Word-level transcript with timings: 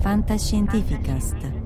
Fantascientificast. 0.00 1.59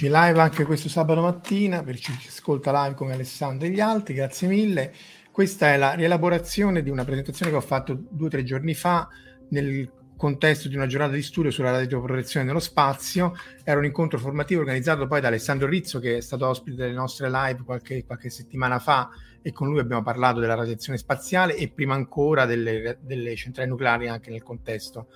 Eccoci 0.00 0.14
live 0.14 0.40
anche 0.40 0.64
questo 0.64 0.88
sabato 0.88 1.20
mattina 1.22 1.82
per 1.82 1.96
chi 1.96 2.16
ci 2.20 2.28
ascolta 2.28 2.84
live 2.84 2.94
come 2.94 3.14
Alessandro 3.14 3.66
e 3.66 3.70
gli 3.70 3.80
altri, 3.80 4.14
grazie 4.14 4.46
mille. 4.46 4.94
Questa 5.32 5.72
è 5.72 5.76
la 5.76 5.94
rielaborazione 5.94 6.84
di 6.84 6.90
una 6.90 7.04
presentazione 7.04 7.50
che 7.50 7.56
ho 7.56 7.60
fatto 7.60 7.98
due 8.08 8.28
o 8.28 8.30
tre 8.30 8.44
giorni 8.44 8.74
fa 8.74 9.08
nel 9.48 9.90
contesto 10.16 10.68
di 10.68 10.76
una 10.76 10.86
giornata 10.86 11.14
di 11.14 11.22
studio 11.22 11.50
sulla 11.50 11.72
radioprotezione 11.72 12.46
nello 12.46 12.60
spazio. 12.60 13.32
Era 13.64 13.80
un 13.80 13.86
incontro 13.86 14.20
formativo 14.20 14.60
organizzato 14.60 15.08
poi 15.08 15.20
da 15.20 15.26
Alessandro 15.26 15.66
Rizzo 15.66 15.98
che 15.98 16.18
è 16.18 16.20
stato 16.20 16.46
ospite 16.46 16.76
delle 16.76 16.92
nostre 16.92 17.28
live 17.28 17.64
qualche, 17.64 18.04
qualche 18.04 18.30
settimana 18.30 18.78
fa 18.78 19.08
e 19.42 19.50
con 19.50 19.66
lui 19.66 19.80
abbiamo 19.80 20.02
parlato 20.04 20.38
della 20.38 20.54
radiazione 20.54 20.96
spaziale 20.96 21.56
e 21.56 21.70
prima 21.70 21.94
ancora 21.94 22.46
delle, 22.46 22.98
delle 23.00 23.34
centrali 23.34 23.68
nucleari 23.68 24.06
anche 24.06 24.30
nel 24.30 24.44
contesto 24.44 25.08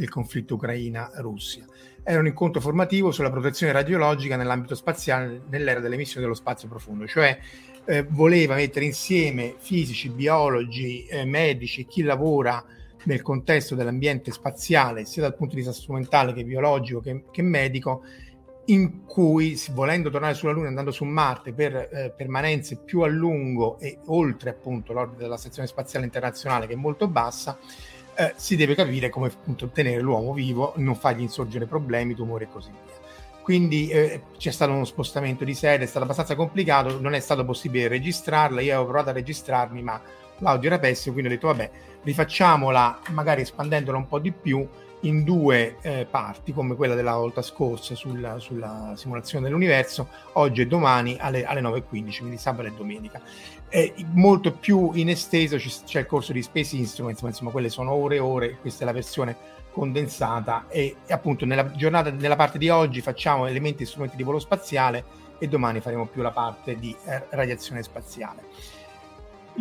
del 0.00 0.08
conflitto 0.08 0.54
Ucraina-Russia. 0.54 1.66
Era 2.02 2.20
un 2.20 2.26
incontro 2.26 2.62
formativo 2.62 3.12
sulla 3.12 3.30
protezione 3.30 3.72
radiologica 3.72 4.36
nell'ambito 4.36 4.74
spaziale 4.74 5.42
nell'era 5.50 5.80
dell'emissione 5.80 6.22
dello 6.22 6.34
spazio 6.34 6.68
profondo, 6.68 7.06
cioè 7.06 7.38
eh, 7.84 8.02
voleva 8.08 8.54
mettere 8.54 8.86
insieme 8.86 9.54
fisici, 9.58 10.08
biologi, 10.08 11.04
eh, 11.04 11.26
medici, 11.26 11.84
chi 11.84 12.02
lavora 12.02 12.64
nel 13.04 13.20
contesto 13.20 13.74
dell'ambiente 13.74 14.32
spaziale, 14.32 15.04
sia 15.04 15.22
dal 15.22 15.36
punto 15.36 15.54
di 15.54 15.60
vista 15.60 15.76
strumentale 15.76 16.32
che 16.32 16.44
biologico 16.44 17.00
che, 17.00 17.24
che 17.30 17.42
medico, 17.42 18.02
in 18.66 19.04
cui, 19.04 19.60
volendo 19.72 20.10
tornare 20.10 20.34
sulla 20.34 20.52
Luna, 20.52 20.68
andando 20.68 20.92
su 20.92 21.04
Marte 21.04 21.52
per 21.52 21.74
eh, 21.74 22.14
permanenze 22.16 22.76
più 22.76 23.00
a 23.00 23.06
lungo 23.06 23.78
e 23.78 23.98
oltre 24.06 24.50
appunto 24.50 24.92
l'orbita 24.92 25.22
della 25.22 25.36
Stazione 25.36 25.68
Spaziale 25.68 26.06
Internazionale, 26.06 26.66
che 26.66 26.72
è 26.72 26.76
molto 26.76 27.06
bassa, 27.08 27.58
eh, 28.14 28.34
si 28.36 28.56
deve 28.56 28.74
capire 28.74 29.08
come 29.08 29.28
appunto 29.28 29.68
tenere 29.68 30.00
l'uomo 30.00 30.32
vivo, 30.32 30.74
non 30.76 30.94
fargli 30.94 31.22
insorgere 31.22 31.66
problemi, 31.66 32.14
tumori 32.14 32.44
e 32.44 32.48
così 32.48 32.70
via. 32.70 32.98
Quindi 33.42 33.88
eh, 33.88 34.22
c'è 34.36 34.50
stato 34.50 34.72
uno 34.72 34.84
spostamento 34.84 35.44
di 35.44 35.54
sede, 35.54 35.84
è 35.84 35.86
stato 35.86 36.04
abbastanza 36.04 36.36
complicato, 36.36 37.00
non 37.00 37.14
è 37.14 37.20
stato 37.20 37.44
possibile 37.44 37.88
registrarla, 37.88 38.60
io 38.60 38.74
avevo 38.74 38.88
provato 38.88 39.10
a 39.10 39.14
registrarmi 39.14 39.82
ma 39.82 40.00
l'audio 40.38 40.68
era 40.68 40.78
pessimo, 40.78 41.14
quindi 41.14 41.32
ho 41.32 41.34
detto 41.34 41.48
vabbè, 41.48 41.70
rifacciamola 42.02 43.00
magari 43.10 43.42
espandendola 43.42 43.98
un 43.98 44.06
po' 44.06 44.18
di 44.18 44.32
più 44.32 44.66
in 45.02 45.24
due 45.24 45.76
eh, 45.80 46.06
parti, 46.10 46.52
come 46.52 46.74
quella 46.74 46.94
della 46.94 47.14
volta 47.14 47.42
scorsa 47.42 47.94
sulla, 47.94 48.38
sulla 48.38 48.92
simulazione 48.96 49.44
dell'universo, 49.44 50.08
oggi 50.34 50.62
e 50.62 50.66
domani 50.66 51.16
alle, 51.18 51.44
alle 51.44 51.60
9.15, 51.60 52.18
quindi 52.18 52.36
sabato 52.36 52.68
e 52.68 52.72
domenica. 52.72 53.20
Eh, 53.68 53.94
molto 54.12 54.52
più 54.52 54.90
in 54.94 55.08
esteso 55.08 55.56
c'è 55.56 56.00
il 56.00 56.06
corso 56.06 56.32
di 56.32 56.42
Space 56.42 56.76
Instruments, 56.76 57.22
ma 57.22 57.28
insomma 57.28 57.50
quelle 57.50 57.68
sono 57.68 57.92
ore 57.92 58.16
e 58.16 58.20
ore, 58.20 58.58
questa 58.60 58.82
è 58.82 58.86
la 58.86 58.92
versione 58.92 59.36
condensata 59.70 60.66
e, 60.68 60.96
e 61.06 61.12
appunto 61.12 61.46
nella 61.46 61.70
giornata, 61.70 62.10
nella 62.10 62.36
parte 62.36 62.58
di 62.58 62.68
oggi 62.68 63.00
facciamo 63.00 63.46
elementi 63.46 63.84
e 63.84 63.86
strumenti 63.86 64.16
di 64.16 64.24
volo 64.24 64.40
spaziale 64.40 65.04
e 65.38 65.48
domani 65.48 65.80
faremo 65.80 66.06
più 66.06 66.22
la 66.22 66.32
parte 66.32 66.76
di 66.76 66.94
eh, 67.06 67.26
radiazione 67.30 67.82
spaziale 67.82 68.42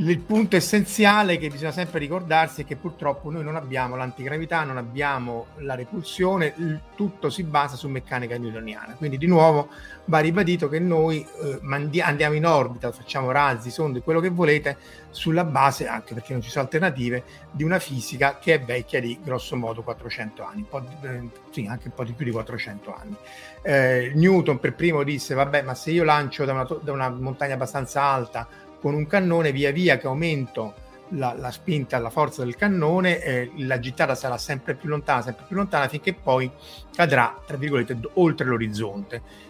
il 0.08 0.20
punto 0.20 0.56
essenziale 0.56 1.38
che 1.38 1.50
bisogna 1.50 1.74
sempre 1.74 2.00
ricordarsi 2.00 2.62
è 2.62 2.66
che 2.66 2.78
purtroppo 2.78 3.30
noi 3.30 3.44
non 3.44 3.58
abbiamo 3.58 3.98
l'antigravità, 3.98 4.64
non 4.64 4.78
abbiamo 4.78 5.48
la 5.58 5.76
repulsione, 5.76 6.54
tutto 6.96 7.30
si 7.30 7.44
basa 7.44 7.76
su 7.76 7.90
meccanica 7.90 8.38
newtoniana. 8.38 8.94
Quindi 8.94 9.18
di 9.18 9.28
nuovo 9.28 9.68
va 10.06 10.20
ribadito 10.20 10.70
che 10.70 10.80
noi 10.80 11.20
eh, 11.44 11.60
mandi- 11.62 12.00
andiamo 12.00 12.36
in 12.36 12.46
orbita, 12.46 12.94
facciamo 12.94 13.32
razzi, 13.32 13.72
sonde, 13.72 14.02
quello 14.02 14.22
che 14.22 14.30
volete, 14.30 14.78
sulla 15.10 15.44
base, 15.44 15.88
anche 15.88 16.14
perché 16.14 16.32
non 16.32 16.42
ci 16.42 16.50
sono 16.50 16.64
alternative, 16.64 17.24
di 17.52 17.64
una 17.64 17.80
fisica 17.80 18.40
che 18.40 18.54
è 18.54 18.62
vecchia 18.62 19.02
di 19.02 19.20
grosso 19.22 19.58
modo 19.58 19.82
400 19.82 20.44
anni, 20.44 20.66
di, 20.70 21.08
eh, 21.08 21.30
sì, 21.50 21.66
anche 21.68 21.88
un 21.88 21.94
po' 21.94 22.06
di 22.06 22.14
più 22.14 22.24
di 22.24 22.32
400 22.32 22.96
anni. 22.96 23.16
Eh, 23.62 24.14
Newton 24.16 24.60
per 24.60 24.76
primo 24.76 25.04
disse, 25.04 25.34
vabbè, 25.34 25.64
ma 25.64 25.74
se 25.74 25.92
io 25.92 26.06
lancio 26.06 26.46
da 26.46 26.54
una, 26.54 26.66
to- 26.66 26.80
da 26.82 26.94
una 26.94 27.10
montagna 27.10 27.56
abbastanza 27.56 28.02
alta 28.02 28.48
con 28.80 28.94
un 28.94 29.08
cannone 29.08 29.52
via 29.52 29.72
via 29.72 29.98
che 29.98 30.08
aumento 30.08 30.74
la, 31.10 31.34
la 31.38 31.52
spinta, 31.52 31.98
la 32.00 32.10
forza 32.10 32.44
del 32.44 32.56
cannone, 32.56 33.22
eh, 33.22 33.52
la 33.58 33.80
gittata 33.80 34.16
sarà 34.16 34.38
sempre 34.38 34.76
più 34.76 34.90
lontana, 34.90 35.22
sempre 35.22 35.46
più 35.48 35.56
lontana, 35.56 35.88
finché 35.88 36.14
poi 36.14 36.50
cadrà, 36.94 37.40
tra 37.46 37.58
virgolette, 37.58 37.98
oltre 38.14 38.46
l'orizzonte. 38.46 39.48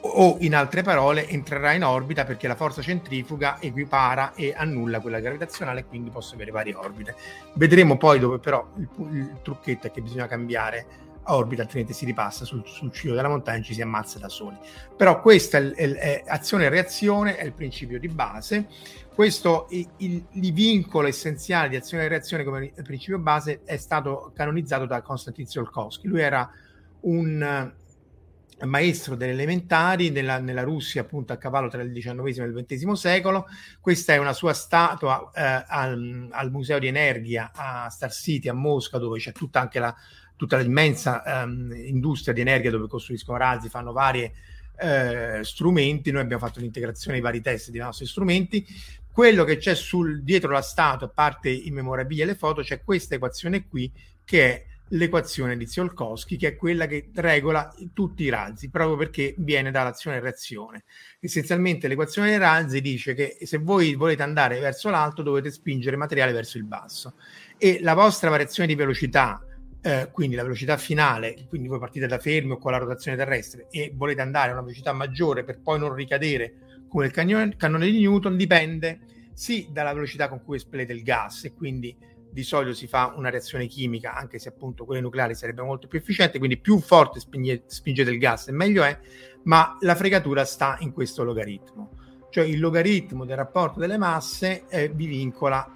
O 0.00 0.36
in 0.40 0.54
altre 0.54 0.82
parole, 0.82 1.28
entrerà 1.28 1.72
in 1.72 1.82
orbita 1.82 2.24
perché 2.24 2.46
la 2.46 2.54
forza 2.54 2.82
centrifuga 2.82 3.60
equipara 3.60 4.32
e 4.34 4.54
annulla 4.56 5.00
quella 5.00 5.18
gravitazionale, 5.18 5.84
quindi 5.84 6.10
posso 6.10 6.34
avere 6.34 6.50
varie 6.52 6.74
orbite. 6.74 7.16
Vedremo 7.54 7.96
poi 7.96 8.18
dove 8.20 8.38
però 8.38 8.64
il, 8.76 8.88
il 9.12 9.38
trucchetto 9.42 9.88
è 9.88 9.90
che 9.90 10.00
bisogna 10.00 10.26
cambiare 10.26 10.86
orbita, 11.28 11.62
altrimenti 11.62 11.92
si 11.92 12.04
ripassa 12.04 12.44
sul, 12.44 12.62
sul 12.66 12.92
cielo 12.92 13.14
della 13.14 13.28
montagna 13.28 13.58
e 13.58 13.62
ci 13.62 13.74
si 13.74 13.82
ammazza 13.82 14.18
da 14.18 14.28
soli. 14.28 14.56
Però 14.96 15.20
questa 15.20 15.58
è, 15.58 15.72
è, 15.72 15.94
è 15.94 16.24
azione 16.26 16.64
e 16.64 16.68
reazione, 16.68 17.36
è 17.36 17.44
il 17.44 17.52
principio 17.52 17.98
di 17.98 18.08
base. 18.08 18.68
Questo 19.14 19.66
il, 19.70 19.88
il, 19.98 20.24
il, 20.32 20.52
vincolo 20.52 21.08
essenziale 21.08 21.68
di 21.68 21.76
azione 21.76 22.04
e 22.04 22.08
reazione 22.08 22.44
come 22.44 22.72
principio 22.84 23.18
base 23.18 23.62
è 23.64 23.76
stato 23.76 24.30
canonizzato 24.34 24.86
da 24.86 25.02
Konstantin 25.02 25.44
Tsiolkovsky. 25.44 26.06
Lui 26.06 26.20
era 26.20 26.48
un 27.00 27.72
maestro 28.66 29.14
delle 29.14 29.32
elementari 29.32 30.10
nella, 30.10 30.38
nella, 30.38 30.62
Russia 30.62 31.02
appunto 31.02 31.32
a 31.32 31.36
cavallo 31.36 31.68
tra 31.68 31.82
il 31.82 31.92
XIX 31.92 32.38
e 32.38 32.44
il 32.44 32.64
XX 32.66 32.90
secolo 32.92 33.46
questa 33.80 34.14
è 34.14 34.16
una 34.16 34.32
sua 34.32 34.52
statua 34.52 35.30
eh, 35.32 35.64
al, 35.68 36.28
al, 36.32 36.50
Museo 36.50 36.80
di 36.80 36.88
Energia 36.88 37.52
a 37.54 37.88
Star 37.88 38.12
City 38.12 38.48
a 38.48 38.54
Mosca 38.54 38.98
dove 38.98 39.20
c'è 39.20 39.30
tutta 39.30 39.60
anche 39.60 39.78
la, 39.78 39.94
tutta 40.38 40.56
l'immensa 40.56 41.22
um, 41.44 41.72
industria 41.74 42.32
di 42.32 42.40
energia 42.40 42.70
dove 42.70 42.86
costruiscono 42.86 43.36
razzi, 43.36 43.68
fanno 43.68 43.92
vari 43.92 44.32
eh, 44.80 45.40
strumenti, 45.42 46.12
noi 46.12 46.22
abbiamo 46.22 46.46
fatto 46.46 46.60
l'integrazione 46.60 47.16
di 47.16 47.22
vari 47.22 47.40
test 47.40 47.70
dei 47.70 47.80
nostri 47.80 48.06
strumenti, 48.06 48.64
quello 49.10 49.42
che 49.42 49.56
c'è 49.56 49.74
sul, 49.74 50.22
dietro 50.22 50.52
la 50.52 50.62
statua, 50.62 51.08
a 51.08 51.10
parte 51.10 51.50
i 51.50 51.70
memorabilia 51.72 52.22
e 52.22 52.28
le 52.28 52.34
foto, 52.36 52.62
c'è 52.62 52.82
questa 52.82 53.16
equazione 53.16 53.66
qui 53.66 53.90
che 54.24 54.44
è 54.44 54.64
l'equazione 54.90 55.56
di 55.56 55.66
Tsiolkovsky, 55.66 56.36
che 56.36 56.48
è 56.48 56.56
quella 56.56 56.86
che 56.86 57.10
regola 57.14 57.74
tutti 57.92 58.22
i 58.22 58.28
razzi, 58.28 58.70
proprio 58.70 58.96
perché 58.96 59.34
viene 59.38 59.72
dall'azione 59.72 60.18
e 60.18 60.20
reazione. 60.20 60.84
Essenzialmente 61.18 61.88
l'equazione 61.88 62.28
dei 62.28 62.38
razzi 62.38 62.80
dice 62.80 63.14
che 63.14 63.38
se 63.42 63.58
voi 63.58 63.96
volete 63.96 64.22
andare 64.22 64.60
verso 64.60 64.88
l'alto 64.88 65.22
dovete 65.22 65.50
spingere 65.50 65.96
materiale 65.96 66.32
verso 66.32 66.56
il 66.56 66.64
basso. 66.64 67.14
E 67.58 67.80
la 67.82 67.94
vostra 67.94 68.30
variazione 68.30 68.68
di 68.68 68.76
velocità 68.76 69.42
eh, 69.80 70.08
quindi 70.10 70.34
la 70.34 70.42
velocità 70.42 70.76
finale, 70.76 71.46
quindi 71.48 71.68
voi 71.68 71.78
partite 71.78 72.06
da 72.06 72.18
fermi 72.18 72.52
o 72.52 72.58
con 72.58 72.72
la 72.72 72.78
rotazione 72.78 73.16
terrestre 73.16 73.68
e 73.70 73.92
volete 73.94 74.20
andare 74.20 74.50
a 74.50 74.52
una 74.52 74.62
velocità 74.62 74.92
maggiore 74.92 75.44
per 75.44 75.60
poi 75.60 75.78
non 75.78 75.94
ricadere 75.94 76.54
come 76.88 77.06
il 77.06 77.12
cannone, 77.12 77.54
cannone 77.56 77.86
di 77.86 78.00
Newton, 78.00 78.36
dipende 78.36 79.00
sì 79.32 79.68
dalla 79.70 79.92
velocità 79.92 80.28
con 80.28 80.42
cui 80.42 80.56
espellete 80.56 80.92
il 80.92 81.02
gas 81.02 81.44
e 81.44 81.54
quindi 81.54 81.96
di 82.30 82.42
solito 82.42 82.74
si 82.74 82.86
fa 82.86 83.14
una 83.16 83.30
reazione 83.30 83.66
chimica, 83.66 84.14
anche 84.14 84.38
se 84.38 84.48
appunto 84.48 84.84
quelle 84.84 85.00
nucleari 85.00 85.34
sarebbe 85.34 85.62
molto 85.62 85.86
più 85.86 85.98
efficiente, 85.98 86.38
quindi 86.38 86.58
più 86.58 86.80
forte 86.80 87.20
spinge, 87.20 87.62
spingete 87.66 88.10
il 88.10 88.18
gas 88.18 88.48
e 88.48 88.52
meglio 88.52 88.82
è, 88.82 88.98
ma 89.44 89.76
la 89.80 89.94
fregatura 89.94 90.44
sta 90.44 90.76
in 90.80 90.92
questo 90.92 91.22
logaritmo. 91.22 91.90
Cioè 92.30 92.44
il 92.44 92.60
logaritmo 92.60 93.24
del 93.24 93.36
rapporto 93.36 93.78
delle 93.80 93.96
masse 93.96 94.64
eh, 94.68 94.88
vi 94.90 95.06
vincola 95.06 95.72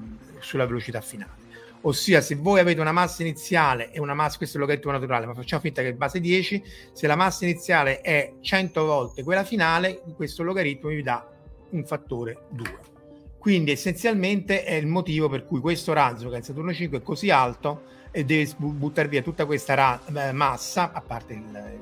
eh, 0.00 0.40
sulla 0.40 0.66
velocità 0.66 1.00
finale 1.00 1.41
ossia 1.82 2.20
se 2.20 2.34
voi 2.34 2.60
avete 2.60 2.80
una 2.80 2.92
massa 2.92 3.22
iniziale 3.22 3.90
e 3.92 4.00
una 4.00 4.14
massa, 4.14 4.36
questo 4.36 4.56
è 4.56 4.60
il 4.60 4.66
logaritmo 4.66 4.92
naturale, 4.92 5.26
ma 5.26 5.34
facciamo 5.34 5.62
finta 5.62 5.82
che 5.82 5.88
è 5.88 5.94
base 5.94 6.20
10, 6.20 6.62
se 6.92 7.06
la 7.06 7.16
massa 7.16 7.44
iniziale 7.44 8.00
è 8.00 8.34
100 8.40 8.84
volte 8.84 9.22
quella 9.22 9.44
finale, 9.44 10.02
questo 10.14 10.42
logaritmo 10.42 10.88
vi 10.90 11.02
dà 11.02 11.26
un 11.70 11.84
fattore 11.84 12.46
2. 12.50 12.90
Quindi 13.38 13.72
essenzialmente 13.72 14.62
è 14.62 14.74
il 14.74 14.86
motivo 14.86 15.28
per 15.28 15.44
cui 15.44 15.58
questo 15.58 15.92
razzo 15.92 16.28
che 16.28 16.36
è 16.36 16.38
il 16.38 16.44
Saturno 16.44 16.72
5 16.72 16.98
è 16.98 17.02
così 17.02 17.30
alto 17.30 17.82
e 18.12 18.24
deve 18.24 18.48
buttare 18.56 19.08
via 19.08 19.22
tutta 19.22 19.46
questa 19.46 19.74
ra- 19.74 20.00
eh, 20.14 20.32
massa, 20.32 20.92
a 20.92 21.00
parte 21.00 21.32
il, 21.32 21.76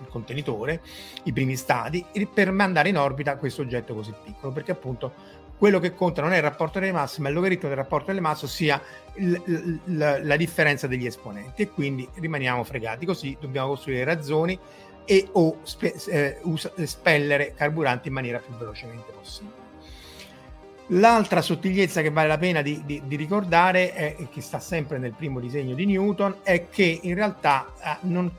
il, 0.00 0.08
contenitore, 0.08 0.80
i 1.24 1.32
primi 1.32 1.56
stadi, 1.56 2.02
per 2.32 2.50
mandare 2.52 2.88
in 2.88 2.96
orbita 2.96 3.36
questo 3.36 3.60
oggetto 3.60 3.94
così 3.94 4.14
piccolo, 4.24 4.52
perché 4.52 4.70
appunto 4.70 5.12
quello 5.56 5.78
che 5.78 5.94
conta 5.94 6.20
non 6.20 6.32
è 6.32 6.36
il 6.36 6.42
rapporto 6.42 6.78
delle 6.78 6.92
masse, 6.92 7.20
ma 7.20 7.28
il 7.28 7.34
logaritmo 7.34 7.68
del 7.68 7.78
rapporto 7.78 8.06
delle 8.06 8.20
masse, 8.20 8.44
ossia 8.44 8.80
il, 9.14 9.40
il, 9.46 9.80
la, 10.22 10.36
differenza 10.36 10.86
degli 10.86 11.06
esponenti. 11.06 11.62
E 11.62 11.70
quindi 11.70 12.08
rimaniamo 12.14 12.64
fregati. 12.64 13.06
Così 13.06 13.36
dobbiamo 13.40 13.68
costruire 13.68 14.04
razzoni 14.04 14.58
e 15.04 15.28
o 15.32 15.58
spe- 15.62 15.94
eh, 16.08 16.38
us- 16.42 16.72
spellere 16.82 17.54
carburanti 17.54 18.08
in 18.08 18.14
maniera 18.14 18.38
più 18.38 18.54
velocemente 18.56 19.12
possibile. 19.12 19.62
L'altra 20.88 21.40
sottigliezza 21.40 22.02
che 22.02 22.10
vale 22.10 22.28
la 22.28 22.36
pena 22.36 22.60
di, 22.60 22.82
di, 22.84 23.00
di 23.06 23.16
ricordare, 23.16 23.94
è, 23.94 24.16
che 24.30 24.42
sta 24.42 24.60
sempre 24.60 24.98
nel 24.98 25.14
primo 25.14 25.40
disegno 25.40 25.74
di 25.74 25.86
Newton, 25.86 26.40
è 26.42 26.68
che 26.68 26.98
in 27.02 27.14
realtà 27.14 27.72
eh, 27.82 27.96
non, 28.02 28.30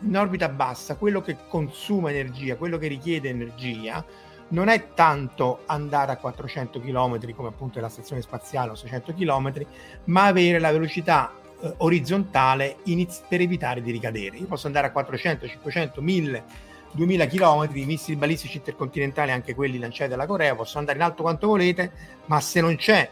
in 0.00 0.16
orbita 0.16 0.48
bassa 0.48 0.96
quello 0.96 1.20
che 1.20 1.36
consuma 1.48 2.10
energia, 2.10 2.56
quello 2.56 2.76
che 2.76 2.88
richiede 2.88 3.28
energia, 3.28 4.04
non 4.50 4.68
è 4.68 4.94
tanto 4.94 5.62
andare 5.66 6.12
a 6.12 6.16
400 6.16 6.80
km 6.80 7.32
come 7.34 7.48
appunto 7.48 7.80
la 7.80 7.88
stazione 7.88 8.22
spaziale 8.22 8.70
o 8.70 8.74
600 8.74 9.14
km, 9.14 9.66
ma 10.04 10.24
avere 10.24 10.58
la 10.58 10.72
velocità 10.72 11.32
eh, 11.60 11.74
orizzontale 11.78 12.76
iniz- 12.84 13.24
per 13.28 13.40
evitare 13.40 13.82
di 13.82 13.90
ricadere. 13.90 14.36
Io 14.38 14.46
posso 14.46 14.66
andare 14.66 14.88
a 14.88 14.92
400, 14.92 15.46
500, 15.46 16.00
1000 16.00 16.68
2000 16.92 17.26
km 17.26 17.68
di 17.68 17.84
missili 17.84 18.16
balistici 18.16 18.56
intercontinentali, 18.56 19.30
anche 19.30 19.54
quelli 19.54 19.78
lanciati 19.78 20.10
dalla 20.10 20.26
Corea, 20.26 20.56
possono 20.56 20.80
andare 20.80 20.98
in 20.98 21.04
alto 21.04 21.22
quanto 21.22 21.46
volete, 21.46 21.92
ma 22.26 22.40
se 22.40 22.60
non 22.60 22.74
c'è 22.74 23.08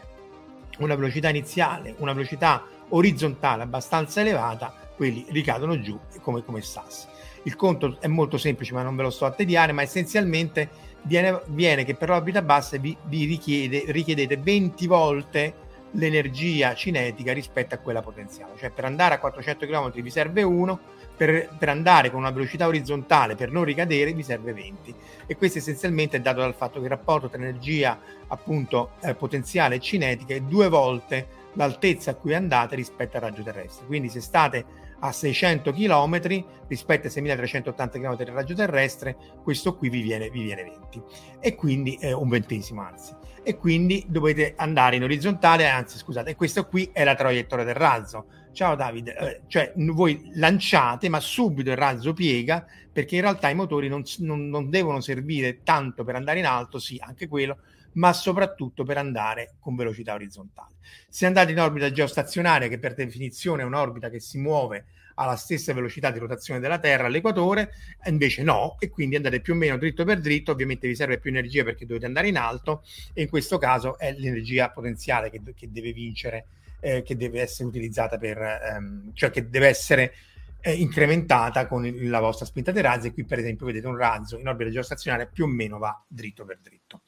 una 0.79 0.95
velocità 0.95 1.29
iniziale, 1.29 1.95
una 1.99 2.13
velocità 2.13 2.65
orizzontale 2.89 3.63
abbastanza 3.63 4.19
elevata, 4.21 4.73
quelli 4.95 5.25
ricadono 5.29 5.79
giù 5.79 5.97
come, 6.21 6.43
come 6.43 6.61
sassi. 6.61 7.07
Il 7.43 7.55
conto 7.55 7.97
è 8.01 8.07
molto 8.07 8.37
semplice, 8.37 8.73
ma 8.73 8.83
non 8.83 8.97
ve 8.97 9.03
lo 9.03 9.09
sto 9.09 9.25
a 9.25 9.31
tediare, 9.31 9.71
ma 9.71 9.81
essenzialmente 9.81 10.69
viene, 11.03 11.41
viene 11.47 11.83
che 11.83 11.95
per 11.95 12.09
l'orbita 12.09 12.41
bassa 12.41 12.77
vi, 12.77 12.95
vi 13.05 13.25
richiede, 13.25 13.83
richiedete 13.87 14.37
20 14.37 14.87
volte 14.87 15.53
l'energia 15.91 16.75
cinetica 16.75 17.33
rispetto 17.33 17.75
a 17.75 17.79
quella 17.79 18.01
potenziale. 18.01 18.53
Cioè 18.57 18.69
per 18.69 18.85
andare 18.85 19.15
a 19.15 19.19
400 19.19 19.65
km 19.65 19.91
vi 20.01 20.09
serve 20.09 20.43
1, 20.43 20.79
per, 21.19 21.49
per, 21.57 21.67
andare 21.67 22.09
con 22.09 22.19
una 22.21 22.31
velocità 22.31 22.65
orizzontale 22.65 23.35
per 23.35 23.51
non 23.51 23.65
ricadere 23.65 24.13
vi 24.13 24.23
serve 24.23 24.53
20 24.53 24.95
e 25.25 25.35
questo 25.35 25.57
essenzialmente 25.57 26.15
è 26.15 26.21
dato 26.21 26.39
dal 26.39 26.55
fatto 26.55 26.79
che 26.79 26.85
il 26.85 26.91
rapporto 26.91 27.27
tra 27.27 27.41
energia 27.41 27.99
appunto 28.27 28.91
eh, 29.01 29.15
potenziale 29.15 29.75
e 29.75 29.79
cinetica 29.79 30.33
è 30.33 30.39
due 30.39 30.69
volte 30.69 31.27
l'altezza 31.53 32.11
a 32.11 32.13
cui 32.13 32.33
andate 32.33 32.77
rispetto 32.77 33.17
al 33.17 33.23
raggio 33.23 33.43
terrestre 33.43 33.85
quindi 33.85 34.07
se 34.07 34.21
state 34.21 34.63
a 34.99 35.11
600 35.11 35.71
km 35.71 36.43
rispetto 36.67 37.07
ai 37.07 37.11
6380 37.11 37.99
km 37.99 38.15
del 38.15 38.27
raggio 38.27 38.53
terrestre 38.53 39.15
questo 39.43 39.75
qui 39.75 39.89
vi 39.89 40.01
viene, 40.01 40.29
vi 40.29 40.43
viene 40.43 40.63
20 40.63 41.01
e 41.39 41.55
quindi 41.55 41.95
eh, 41.95 42.13
un 42.13 42.29
ventesimo 42.29 42.81
anzi. 42.81 43.15
E 43.41 43.57
quindi 43.57 44.05
dovete 44.07 44.53
andare 44.57 44.97
in 44.97 45.03
orizzontale 45.03 45.67
anzi 45.67 45.97
scusate 45.97 46.35
questo 46.35 46.67
qui 46.67 46.89
è 46.91 47.03
la 47.03 47.15
traiettoria 47.15 47.65
del 47.65 47.75
razzo. 47.75 48.25
Ciao 48.51 48.75
Davide, 48.75 49.15
eh, 49.15 49.41
cioè 49.47 49.71
voi 49.75 50.31
lanciate 50.33 51.07
ma 51.07 51.19
subito 51.19 51.69
il 51.69 51.77
razzo 51.77 52.13
piega 52.13 52.65
perché 52.91 53.15
in 53.15 53.21
realtà 53.21 53.49
i 53.49 53.55
motori 53.55 53.87
non, 53.87 54.03
non, 54.17 54.49
non, 54.49 54.69
devono 54.69 54.99
servire 54.99 55.61
tanto 55.63 56.03
per 56.03 56.15
andare 56.15 56.39
in 56.39 56.45
alto, 56.45 56.79
sì 56.79 56.99
anche 56.99 57.27
quello, 57.27 57.59
ma 57.99 58.13
soprattutto 58.13 58.83
per 58.83 58.97
andare 58.97 59.55
con 59.59 59.75
velocità 59.75 60.13
orizzontale. 60.13 60.75
Se 61.09 61.25
andate 61.25 61.51
in 61.51 61.59
orbita 61.59 61.91
geostazionaria, 61.91 62.69
che 62.69 62.79
per 62.79 62.93
definizione 62.93 63.61
è 63.61 63.65
un'orbita 63.65 64.09
che 64.09 64.19
si 64.19 64.37
muove 64.37 64.85
alla 65.15 65.35
stessa 65.35 65.73
velocità 65.73 66.09
di 66.11 66.19
rotazione 66.19 66.61
della 66.61 66.79
Terra 66.79 67.07
all'equatore, 67.07 67.71
invece 68.05 68.41
no, 68.41 68.77
e 68.79 68.89
quindi 68.89 69.17
andate 69.17 69.41
più 69.41 69.53
o 69.53 69.57
meno 69.57 69.77
dritto 69.77 70.05
per 70.05 70.21
dritto, 70.21 70.51
ovviamente 70.53 70.87
vi 70.87 70.95
serve 70.95 71.19
più 71.19 71.29
energia 71.29 71.65
perché 71.65 71.85
dovete 71.85 72.05
andare 72.05 72.29
in 72.29 72.37
alto, 72.37 72.83
e 73.13 73.23
in 73.23 73.29
questo 73.29 73.57
caso 73.57 73.97
è 73.97 74.13
l'energia 74.13 74.69
potenziale 74.69 75.29
che, 75.29 75.41
che 75.53 75.69
deve 75.69 75.91
vincere 75.91 76.45
eh, 76.79 77.03
che 77.03 77.17
deve 77.17 77.41
essere 77.41 77.67
utilizzata 77.67 78.17
per, 78.17 78.37
ehm, 78.37 79.11
cioè 79.13 79.29
che 79.29 79.49
deve 79.49 79.67
essere 79.67 80.13
eh, 80.61 80.73
incrementata 80.73 81.67
con 81.67 81.89
la 82.03 82.19
vostra 82.19 82.45
spinta 82.45 82.71
dei 82.71 82.81
razzi. 82.81 83.07
E 83.07 83.13
qui, 83.13 83.25
per 83.25 83.39
esempio, 83.39 83.65
vedete 83.65 83.87
un 83.87 83.97
razzo 83.97 84.37
in 84.37 84.47
orbita 84.47 84.69
geostazionaria 84.69 85.27
più 85.27 85.45
o 85.45 85.47
meno 85.47 85.77
va 85.77 86.01
dritto 86.07 86.45
per 86.45 86.59
dritto. 86.61 87.01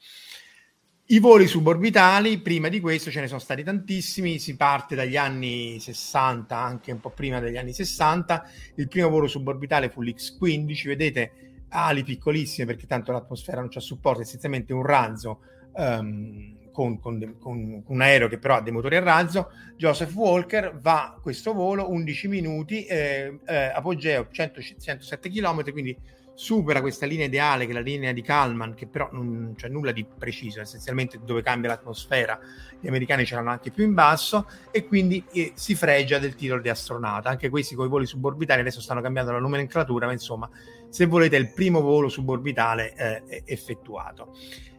I 1.12 1.18
voli 1.18 1.46
suborbitali, 1.46 2.38
prima 2.38 2.68
di 2.68 2.80
questo 2.80 3.10
ce 3.10 3.20
ne 3.20 3.26
sono 3.26 3.38
stati 3.38 3.62
tantissimi, 3.62 4.38
si 4.38 4.56
parte 4.56 4.94
dagli 4.94 5.18
anni 5.18 5.78
60, 5.78 6.56
anche 6.56 6.90
un 6.90 7.00
po' 7.00 7.10
prima 7.10 7.38
degli 7.38 7.58
anni 7.58 7.74
60. 7.74 8.48
Il 8.76 8.88
primo 8.88 9.10
volo 9.10 9.26
suborbitale 9.26 9.90
fu 9.90 10.00
l'X-15, 10.00 10.86
vedete 10.86 11.32
ali 11.68 12.02
piccolissime 12.02 12.64
perché 12.66 12.86
tanto 12.86 13.12
l'atmosfera 13.12 13.60
non 13.60 13.68
c'ha 13.68 13.80
supporto, 13.80 14.22
essenzialmente 14.22 14.72
un 14.72 14.86
razzo 14.86 15.40
um, 15.72 16.70
con, 16.72 16.98
con, 16.98 17.36
con, 17.38 17.82
un 17.86 18.00
aereo 18.00 18.28
che 18.28 18.38
però 18.38 18.56
ha 18.56 18.62
dei 18.62 18.72
motori 18.72 18.96
a 18.96 19.00
razzo, 19.00 19.50
Joseph 19.76 20.14
Walker 20.14 20.78
va 20.80 21.18
questo 21.20 21.52
volo 21.52 21.90
11 21.90 22.28
minuti, 22.28 22.86
eh, 22.86 23.38
eh, 23.44 23.64
apogeo 23.66 24.28
100, 24.30 24.62
107 24.62 25.28
km, 25.28 25.72
quindi 25.72 25.94
supera 26.34 26.80
questa 26.80 27.06
linea 27.06 27.26
ideale 27.26 27.66
che 27.66 27.70
è 27.70 27.74
la 27.74 27.80
linea 27.80 28.12
di 28.12 28.22
Kalman, 28.22 28.74
che 28.74 28.86
però 28.86 29.08
non 29.12 29.54
c'è 29.56 29.68
nulla 29.68 29.92
di 29.92 30.04
preciso, 30.04 30.60
essenzialmente 30.60 31.18
dove 31.24 31.42
cambia 31.42 31.70
l'atmosfera, 31.70 32.38
gli 32.80 32.88
americani 32.88 33.24
ce 33.24 33.34
l'hanno 33.34 33.50
anche 33.50 33.70
più 33.70 33.84
in 33.84 33.94
basso 33.94 34.48
e 34.70 34.86
quindi 34.86 35.24
eh, 35.32 35.52
si 35.54 35.74
fregia 35.74 36.18
del 36.18 36.34
titolo 36.34 36.60
di 36.60 36.68
astronauta. 36.68 37.28
Anche 37.28 37.48
questi 37.48 37.74
con 37.74 37.86
i 37.86 37.88
voli 37.88 38.06
suborbitali 38.06 38.60
adesso 38.60 38.80
stanno 38.80 39.00
cambiando 39.00 39.32
la 39.32 39.38
nomenclatura, 39.38 40.06
ma 40.06 40.12
insomma, 40.12 40.48
se 40.88 41.06
volete 41.06 41.36
è 41.36 41.40
il 41.40 41.52
primo 41.52 41.80
volo 41.80 42.08
suborbitale 42.08 42.94
eh, 42.94 43.42
effettuato. 43.46 44.34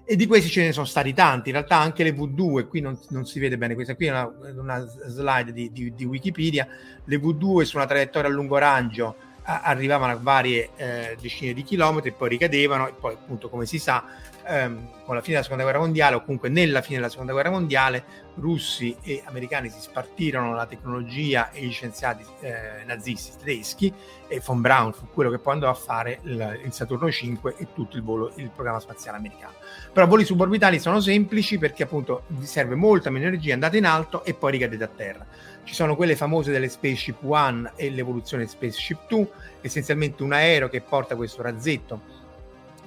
E 0.06 0.18
di 0.18 0.26
questi 0.28 0.50
ce 0.50 0.66
ne 0.66 0.74
sono 0.74 0.86
stati 0.86 1.14
tanti, 1.14 1.48
in 1.48 1.56
realtà 1.56 1.78
anche 1.78 2.04
le 2.04 2.14
V2, 2.14 2.68
qui 2.68 2.82
non, 2.82 3.00
non 3.10 3.26
si 3.26 3.40
vede 3.40 3.58
bene, 3.58 3.74
questa 3.74 3.96
qui 3.96 4.08
è 4.08 4.10
una, 4.10 4.30
una 4.58 4.86
slide 4.86 5.54
di, 5.54 5.72
di, 5.72 5.94
di, 5.96 6.04
Wikipedia, 6.04 6.68
le 7.06 7.18
V2 7.18 7.62
su 7.62 7.78
una 7.78 7.86
traiettoria 7.86 8.30
a 8.30 8.34
lungo 8.34 8.58
raggio 8.58 9.16
arrivavano 9.44 10.14
a 10.14 10.18
varie 10.20 10.70
eh, 10.76 11.18
decine 11.20 11.54
di 11.54 11.64
chilometri 11.64 12.10
e 12.10 12.14
poi 12.14 12.30
ricadevano 12.30 12.88
e 12.88 12.94
poi 12.94 13.14
appunto 13.14 13.50
come 13.50 13.66
si 13.66 13.78
sa 13.78 14.04
ehm, 14.46 15.04
con 15.04 15.16
la 15.16 15.22
fine 15.22 15.34
della 15.34 15.44
seconda 15.44 15.64
guerra 15.64 15.80
mondiale 15.80 16.16
o 16.16 16.22
comunque 16.24 16.50
nella 16.50 16.82
fine 16.82 16.98
della 16.98 17.10
seconda 17.10 17.34
guerra 17.34 17.50
mondiale 17.50 18.04
russi 18.36 18.96
e 19.04 19.22
americani 19.26 19.70
si 19.70 19.80
spartirono 19.80 20.54
la 20.54 20.66
tecnologia 20.66 21.52
e 21.52 21.66
gli 21.66 21.72
scienziati 21.72 22.24
eh, 22.42 22.84
nazisti 22.86 23.38
tedeschi 23.38 23.94
e 24.28 24.42
von 24.44 24.62
Braun 24.62 24.94
fu 24.94 25.08
quello 25.14 25.30
che 25.30 25.38
poi 25.38 25.54
andò 25.54 25.70
a 25.70 25.74
fare 25.74 26.20
il, 26.24 26.62
il 26.66 26.72
Saturno 26.72 27.12
5 27.12 27.56
e 27.58 27.68
tutto 27.74 27.98
il, 27.98 28.04
volo, 28.04 28.32
il 28.36 28.50
programma 28.50 28.80
spaziale 28.80 29.18
americano. 29.18 29.54
Però 29.92 30.08
voli 30.08 30.26
suborbitali 30.26 30.80
sono 30.80 31.00
semplici 31.00 31.60
perché 31.60 31.84
appunto 31.84 32.24
vi 32.28 32.46
serve 32.46 32.76
molta 32.76 33.12
meno 33.12 33.28
energia, 33.28 33.54
andate 33.54 33.78
in 33.78 33.86
alto 33.86 34.24
e 34.24 34.34
poi 34.34 34.54
ricadete 34.54 34.84
a 34.84 34.88
terra. 34.88 35.26
Ci 35.64 35.74
sono 35.74 35.96
quelle 35.96 36.16
famose 36.16 36.52
delle 36.52 36.68
Spaceship 36.68 37.24
One 37.24 37.72
e 37.76 37.90
l'evoluzione 37.90 38.48
Spaceship 38.48 39.08
2, 39.08 39.30
essenzialmente 39.62 40.22
un 40.24 40.34
aereo 40.34 40.68
che 40.68 40.82
porta 40.82 41.16
questo 41.16 41.42
razzetto 41.42 42.22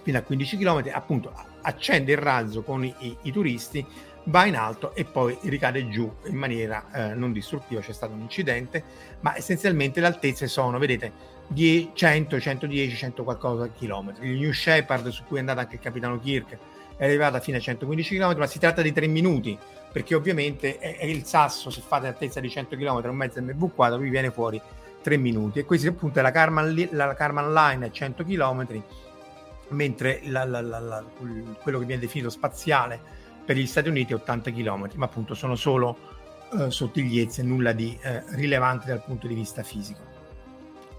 fino 0.02 0.18
a 0.18 0.22
15 0.22 0.56
km, 0.58 0.90
appunto 0.92 1.32
accende 1.62 2.12
il 2.12 2.18
razzo 2.18 2.62
con 2.62 2.84
i, 2.84 3.16
i, 3.22 3.32
turisti, 3.32 3.84
va 4.24 4.46
in 4.46 4.56
alto 4.56 4.94
e 4.94 5.04
poi 5.04 5.36
ricade 5.42 5.88
giù 5.88 6.08
in 6.26 6.36
maniera 6.36 6.84
eh, 6.92 7.14
non 7.14 7.32
distruttiva, 7.32 7.80
c'è 7.80 7.92
stato 7.92 8.12
un 8.12 8.20
incidente, 8.20 8.84
ma 9.20 9.36
essenzialmente 9.36 9.98
le 9.98 10.06
altezze 10.06 10.46
sono, 10.46 10.78
vedete, 10.78 11.12
10, 11.48 11.90
100, 11.94 12.40
110, 12.40 12.94
100 12.96 13.24
qualcosa 13.24 13.68
chilometri. 13.68 14.28
Il 14.28 14.38
New 14.38 14.52
Shepard 14.52 15.08
su 15.08 15.24
cui 15.24 15.38
è 15.38 15.40
andato 15.40 15.60
anche 15.60 15.74
il 15.74 15.80
capitano 15.80 16.20
Kirk 16.20 16.56
è 16.96 17.04
arrivata 17.04 17.40
fino 17.40 17.56
a 17.56 17.60
115 17.60 18.16
km, 18.16 18.36
ma 18.38 18.46
si 18.46 18.58
tratta 18.58 18.82
di 18.82 18.92
3 18.92 19.06
minuti, 19.06 19.58
perché 19.92 20.14
ovviamente 20.14 20.78
è, 20.78 20.96
è 20.98 21.04
il 21.04 21.24
sasso, 21.24 21.70
se 21.70 21.82
fate 21.86 22.06
altezza 22.06 22.40
di 22.40 22.48
100 22.48 22.76
km, 22.76 23.02
un 23.08 23.16
mezzo 23.16 23.40
MV 23.40 23.74
quadro, 23.74 23.98
vi 23.98 24.08
viene 24.08 24.30
fuori 24.30 24.60
3 25.02 25.16
minuti. 25.16 25.58
E 25.58 25.64
questa 25.64 25.88
appunto 25.88 26.18
è 26.18 26.22
la 26.22 26.30
Karman, 26.30 26.88
la 26.92 27.14
Karman 27.14 27.52
Line 27.52 27.86
a 27.86 27.90
100 27.90 28.24
km, 28.24 28.82
mentre 29.68 30.20
la, 30.24 30.44
la, 30.44 31.04
quello 31.62 31.78
che 31.78 31.84
viene 31.84 32.00
definito 32.00 32.30
spaziale 32.30 33.00
per 33.44 33.56
gli 33.56 33.66
Stati 33.66 33.88
Uniti 33.88 34.12
è 34.12 34.16
80 34.16 34.50
km, 34.50 34.90
ma 34.94 35.04
appunto 35.04 35.34
sono 35.34 35.54
solo 35.54 35.96
eh, 36.58 36.70
sottigliezze, 36.70 37.42
nulla 37.42 37.72
di 37.72 37.96
eh, 38.02 38.22
rilevante 38.30 38.86
dal 38.86 39.02
punto 39.02 39.26
di 39.26 39.34
vista 39.34 39.62
fisico. 39.62 40.14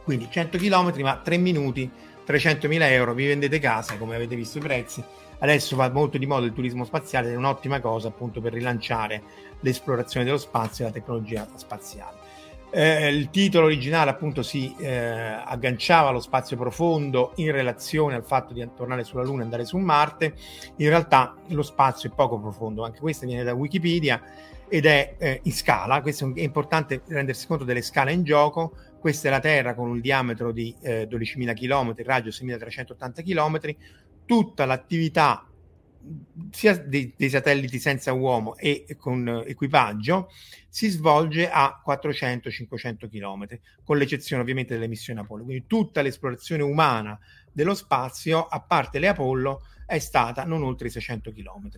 Quindi 0.04 0.30
100 0.30 0.58
km, 0.58 0.94
ma 1.02 1.18
3 1.18 1.38
minuti, 1.38 1.90
300.000 2.26 2.82
euro, 2.92 3.14
vi 3.14 3.28
vendete 3.28 3.60
casa, 3.60 3.98
come 3.98 4.16
avete 4.16 4.36
visto 4.36 4.58
i 4.58 4.62
prezzi. 4.62 5.04
Adesso 5.40 5.76
va 5.76 5.90
molto 5.90 6.18
di 6.18 6.26
moda 6.26 6.46
il 6.46 6.54
turismo 6.54 6.84
spaziale, 6.84 7.32
è 7.32 7.36
un'ottima 7.36 7.80
cosa 7.80 8.08
appunto 8.08 8.42
per 8.42 8.54
rilanciare 8.54 9.22
l'esplorazione 9.62 10.26
dello 10.26 10.38
spazio 10.38 10.86
e 10.86 10.88
la 10.88 10.94
tecnologia 10.94 11.48
spaziale. 11.56 12.26
Eh, 12.70 13.08
il 13.08 13.30
titolo 13.30 13.68
originale 13.68 14.10
appunto 14.10 14.44
si 14.44 14.76
eh, 14.78 14.90
agganciava 14.90 16.10
allo 16.10 16.20
spazio 16.20 16.58
profondo 16.58 17.32
in 17.36 17.52
relazione 17.52 18.16
al 18.16 18.26
fatto 18.26 18.54
di 18.54 18.68
tornare 18.76 19.06
sulla 19.06 19.24
Luna 19.24 19.42
e 19.42 19.44
andare 19.46 19.66
su 19.66 19.78
Marte. 19.78 20.34
In 20.78 20.90
realtà 20.90 21.36
lo 21.48 21.64
spazio 21.64 22.10
è 22.10 22.14
poco 22.14 22.40
profondo, 22.40 22.84
anche 22.84 23.00
questo 23.00 23.26
viene 23.26 23.44
da 23.44 23.54
Wikipedia 23.54 24.22
ed 24.68 24.86
è 24.86 25.16
eh, 25.18 25.40
in 25.44 25.54
scala. 25.54 26.02
Questo 26.02 26.30
è 26.36 26.42
importante 26.42 27.02
rendersi 27.08 27.48
conto 27.48 27.64
delle 27.64 27.82
scale 27.82 28.12
in 28.12 28.24
gioco. 28.24 28.74
Questa 29.00 29.30
è 29.30 29.32
la 29.32 29.40
Terra 29.40 29.74
con 29.74 29.90
un 29.90 30.02
diametro 30.02 30.52
di 30.52 30.76
eh, 30.82 31.08
12.000 31.10 31.54
km, 31.54 31.94
raggio 32.04 32.30
6.380 32.30 33.24
km. 33.24 33.76
Tutta 34.28 34.66
l'attività 34.66 35.48
sia 36.52 36.78
dei, 36.78 37.14
dei, 37.18 37.30
satelliti 37.30 37.80
senza 37.80 38.14
uomo 38.14 38.56
e 38.56 38.86
con 38.98 39.44
equipaggio 39.46 40.30
si 40.70 40.90
svolge 40.90 41.50
a 41.50 41.82
400-500 41.86 43.10
km, 43.10 43.60
con 43.84 43.98
l'eccezione 43.98 44.42
ovviamente 44.42 44.76
delle 44.76 44.88
missioni 44.88 45.20
Apollo. 45.20 45.44
Quindi 45.44 45.66
tutta 45.66 46.02
l'esplorazione 46.02 46.62
umana 46.62 47.18
dello 47.58 47.74
spazio, 47.74 48.46
a 48.46 48.62
parte 48.62 49.00
le 49.00 49.08
Apollo, 49.08 49.64
è 49.88 49.98
stata 49.98 50.44
non 50.44 50.62
oltre 50.62 50.90
i 50.90 50.92
600 50.92 51.32
km. 51.32 51.72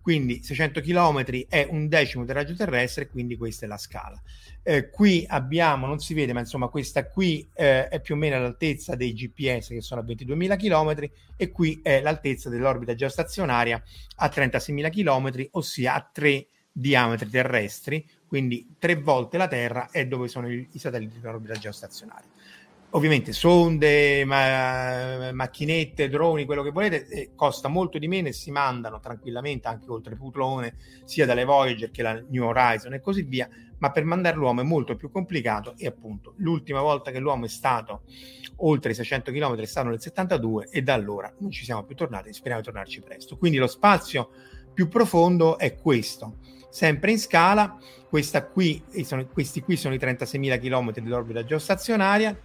Quindi 0.00 0.42
600 0.42 0.80
km 0.80 1.46
è 1.46 1.66
un 1.68 1.88
decimo 1.88 2.24
del 2.24 2.34
raggio 2.34 2.54
terrestre, 2.54 3.06
quindi 3.06 3.36
questa 3.36 3.66
è 3.66 3.68
la 3.68 3.76
scala. 3.76 4.18
Eh, 4.62 4.88
qui 4.88 5.26
abbiamo, 5.28 5.86
non 5.86 5.98
si 5.98 6.14
vede, 6.14 6.32
ma 6.32 6.40
insomma 6.40 6.68
questa 6.68 7.06
qui 7.10 7.46
eh, 7.52 7.88
è 7.88 8.00
più 8.00 8.14
o 8.14 8.16
meno 8.16 8.36
all'altezza 8.36 8.94
dei 8.94 9.12
GPS 9.12 9.68
che 9.68 9.82
sono 9.82 10.00
a 10.00 10.04
22.000 10.04 10.56
km 10.56 11.10
e 11.36 11.50
qui 11.50 11.80
è 11.82 12.00
l'altezza 12.00 12.48
dell'orbita 12.48 12.94
geostazionaria 12.94 13.82
a 14.16 14.32
36.000 14.34 14.90
km, 14.90 15.48
ossia 15.50 15.92
a 15.92 16.10
tre 16.10 16.46
diametri 16.72 17.28
terrestri, 17.28 18.08
quindi 18.26 18.76
tre 18.78 18.94
volte 18.94 19.36
la 19.36 19.48
Terra 19.48 19.90
è 19.90 20.06
dove 20.06 20.28
sono 20.28 20.50
i 20.50 20.68
satelliti 20.78 21.20
dell'orbita 21.20 21.54
geostazionaria 21.54 22.35
ovviamente 22.90 23.32
sonde, 23.32 24.24
ma, 24.24 25.32
macchinette, 25.32 26.08
droni, 26.08 26.44
quello 26.44 26.62
che 26.62 26.70
volete, 26.70 27.06
eh, 27.08 27.30
costa 27.34 27.68
molto 27.68 27.98
di 27.98 28.08
meno 28.08 28.28
e 28.28 28.32
si 28.32 28.50
mandano 28.50 29.00
tranquillamente 29.00 29.68
anche 29.68 29.90
oltre 29.90 30.16
Plutonone, 30.16 30.76
sia 31.04 31.26
dalle 31.26 31.44
Voyager 31.44 31.90
che 31.90 32.02
la 32.02 32.22
New 32.28 32.44
Horizon 32.44 32.94
e 32.94 33.00
così 33.00 33.22
via, 33.22 33.48
ma 33.78 33.90
per 33.90 34.04
mandare 34.04 34.36
l'uomo 34.36 34.62
è 34.62 34.64
molto 34.64 34.96
più 34.96 35.10
complicato 35.10 35.74
e 35.76 35.86
appunto 35.86 36.34
l'ultima 36.36 36.80
volta 36.80 37.10
che 37.10 37.18
l'uomo 37.18 37.44
è 37.44 37.48
stato 37.48 38.02
oltre 38.60 38.92
i 38.92 38.94
600 38.94 39.32
km 39.32 39.56
è 39.56 39.66
stato 39.66 39.88
nel 39.88 40.00
72 40.00 40.68
e 40.70 40.82
da 40.82 40.94
allora 40.94 41.32
non 41.38 41.50
ci 41.50 41.64
siamo 41.64 41.84
più 41.84 41.94
tornati, 41.94 42.32
speriamo 42.32 42.60
di 42.60 42.66
tornarci 42.66 43.02
presto. 43.02 43.36
Quindi 43.36 43.58
lo 43.58 43.66
spazio 43.66 44.30
più 44.72 44.88
profondo 44.88 45.58
è 45.58 45.74
questo, 45.76 46.38
sempre 46.70 47.10
in 47.10 47.18
scala, 47.18 47.78
qui, 48.08 48.82
sono, 49.02 49.26
questi 49.26 49.60
qui 49.60 49.76
sono 49.76 49.94
i 49.94 49.98
36.000 49.98 50.60
km 50.60 50.92
dell'orbita 50.92 51.44
geostazionaria, 51.44 52.38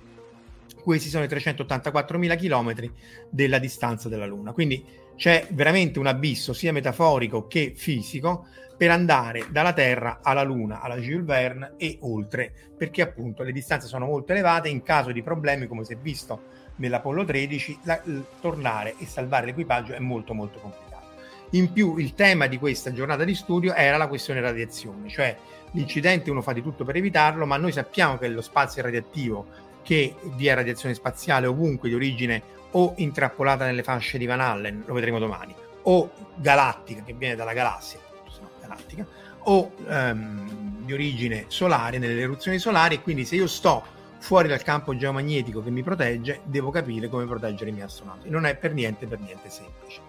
questi 0.81 1.09
sono 1.09 1.23
i 1.23 1.27
384.000 1.27 2.37
km 2.37 2.91
della 3.29 3.59
distanza 3.59 4.09
della 4.09 4.25
Luna. 4.25 4.51
Quindi 4.51 4.85
c'è 5.15 5.47
veramente 5.51 5.99
un 5.99 6.07
abisso 6.07 6.53
sia 6.53 6.71
metaforico 6.71 7.47
che 7.47 7.73
fisico 7.75 8.47
per 8.75 8.89
andare 8.89 9.45
dalla 9.51 9.73
Terra 9.73 10.19
alla 10.23 10.41
Luna, 10.41 10.81
alla 10.81 10.97
Jules 10.97 11.25
Verne 11.25 11.73
e 11.77 11.99
oltre, 12.01 12.51
perché 12.75 13.03
appunto 13.03 13.43
le 13.43 13.51
distanze 13.51 13.87
sono 13.87 14.07
molto 14.07 14.31
elevate. 14.31 14.69
In 14.69 14.81
caso 14.81 15.11
di 15.11 15.21
problemi, 15.21 15.67
come 15.67 15.83
si 15.83 15.93
è 15.93 15.97
visto 15.97 16.41
nell'Apollo 16.77 17.23
13, 17.23 17.79
la, 17.83 18.01
tornare 18.39 18.95
e 18.97 19.05
salvare 19.05 19.45
l'equipaggio 19.45 19.93
è 19.93 19.99
molto 19.99 20.33
molto 20.33 20.57
complicato. 20.57 21.09
In 21.51 21.71
più 21.71 21.97
il 21.97 22.15
tema 22.15 22.47
di 22.47 22.57
questa 22.57 22.91
giornata 22.91 23.23
di 23.23 23.35
studio 23.35 23.75
era 23.75 23.97
la 23.97 24.07
questione 24.07 24.41
radiazione, 24.41 25.09
cioè 25.09 25.37
l'incidente 25.73 26.31
uno 26.31 26.41
fa 26.41 26.53
di 26.53 26.63
tutto 26.63 26.83
per 26.83 26.95
evitarlo, 26.95 27.45
ma 27.45 27.57
noi 27.57 27.71
sappiamo 27.71 28.17
che 28.17 28.27
lo 28.29 28.41
spazio 28.41 28.81
radioattivo 28.81 29.45
che 29.83 30.15
vi 30.35 30.47
è 30.47 30.53
radiazione 30.53 30.93
spaziale 30.93 31.47
ovunque 31.47 31.89
di 31.89 31.95
origine 31.95 32.41
o 32.71 32.93
intrappolata 32.97 33.65
nelle 33.65 33.83
fasce 33.83 34.17
di 34.17 34.25
Van 34.25 34.39
Allen, 34.39 34.83
lo 34.85 34.93
vedremo 34.93 35.19
domani, 35.19 35.53
o 35.83 36.11
galattica 36.35 37.03
che 37.03 37.13
viene 37.13 37.35
dalla 37.35 37.53
galassia, 37.53 37.99
no, 38.39 38.49
galattica, 38.59 39.05
o 39.43 39.71
um, 39.87 40.83
di 40.85 40.93
origine 40.93 41.45
solare 41.47 41.97
nelle 41.97 42.21
eruzioni 42.21 42.59
solari 42.59 43.01
quindi 43.01 43.25
se 43.25 43.35
io 43.35 43.47
sto 43.47 43.99
fuori 44.21 44.47
dal 44.47 44.61
campo 44.61 44.95
geomagnetico 44.95 45.63
che 45.63 45.71
mi 45.71 45.81
protegge, 45.81 46.41
devo 46.43 46.69
capire 46.69 47.09
come 47.09 47.25
proteggere 47.25 47.71
i 47.71 47.73
miei 47.73 47.85
astronauti. 47.85 48.29
Non 48.29 48.45
è 48.45 48.55
per 48.55 48.71
niente, 48.71 49.07
per 49.07 49.19
niente 49.19 49.49
semplice. 49.49 49.99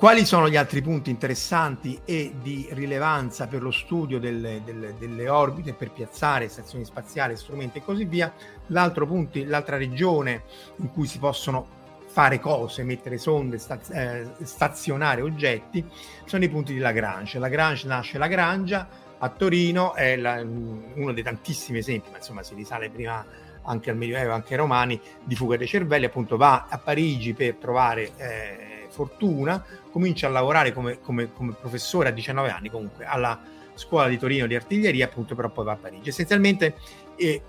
Quali 0.00 0.24
sono 0.24 0.48
gli 0.48 0.56
altri 0.56 0.80
punti 0.80 1.10
interessanti 1.10 2.00
e 2.06 2.32
di 2.40 2.66
rilevanza 2.70 3.46
per 3.48 3.60
lo 3.60 3.70
studio 3.70 4.18
delle, 4.18 4.62
delle, 4.64 4.94
delle 4.98 5.28
orbite 5.28 5.74
per 5.74 5.90
piazzare 5.90 6.48
stazioni 6.48 6.86
spaziali, 6.86 7.36
strumenti 7.36 7.76
e 7.76 7.84
così 7.84 8.06
via? 8.06 8.32
L'altro 8.68 9.06
punto, 9.06 9.38
l'altra 9.44 9.76
regione 9.76 10.44
in 10.76 10.90
cui 10.90 11.06
si 11.06 11.18
possono 11.18 11.66
fare 12.06 12.40
cose, 12.40 12.82
mettere 12.82 13.18
sonde, 13.18 13.58
staz- 13.58 13.90
eh, 13.90 14.26
stazionare 14.40 15.20
oggetti, 15.20 15.84
sono 16.24 16.44
i 16.44 16.48
punti 16.48 16.72
di 16.72 16.78
Lagrange. 16.78 17.38
Lagrange 17.38 17.86
nasce 17.86 18.16
Lagrangia 18.16 18.88
a 19.18 19.28
Torino, 19.28 19.92
è 19.92 20.16
la, 20.16 20.40
uno 20.40 21.12
dei 21.12 21.22
tantissimi 21.22 21.76
esempi, 21.76 22.08
ma 22.08 22.16
insomma 22.16 22.42
si 22.42 22.54
risale 22.54 22.88
prima 22.88 23.22
anche 23.64 23.90
al 23.90 23.98
Medioevo, 23.98 24.32
anche 24.32 24.54
ai 24.54 24.60
Romani, 24.60 24.98
di 25.22 25.34
fuga 25.34 25.58
dei 25.58 25.66
cervelli, 25.66 26.06
appunto 26.06 26.38
va 26.38 26.68
a 26.70 26.78
Parigi 26.78 27.34
per 27.34 27.56
trovare... 27.56 28.12
Eh, 28.16 28.78
fortuna, 28.90 29.64
comincia 29.90 30.26
a 30.26 30.30
lavorare 30.30 30.72
come, 30.72 31.00
come, 31.00 31.32
come 31.32 31.54
professore 31.58 32.08
a 32.08 32.12
19 32.12 32.50
anni 32.50 32.70
comunque 32.70 33.04
alla 33.04 33.40
scuola 33.74 34.08
di 34.08 34.18
Torino 34.18 34.46
di 34.46 34.54
artiglieria, 34.54 35.06
appunto, 35.06 35.34
però 35.34 35.48
poi 35.48 35.64
va 35.64 35.72
a 35.72 35.76
Parigi. 35.76 36.10
Essenzialmente 36.10 36.74
eh, 37.16 37.42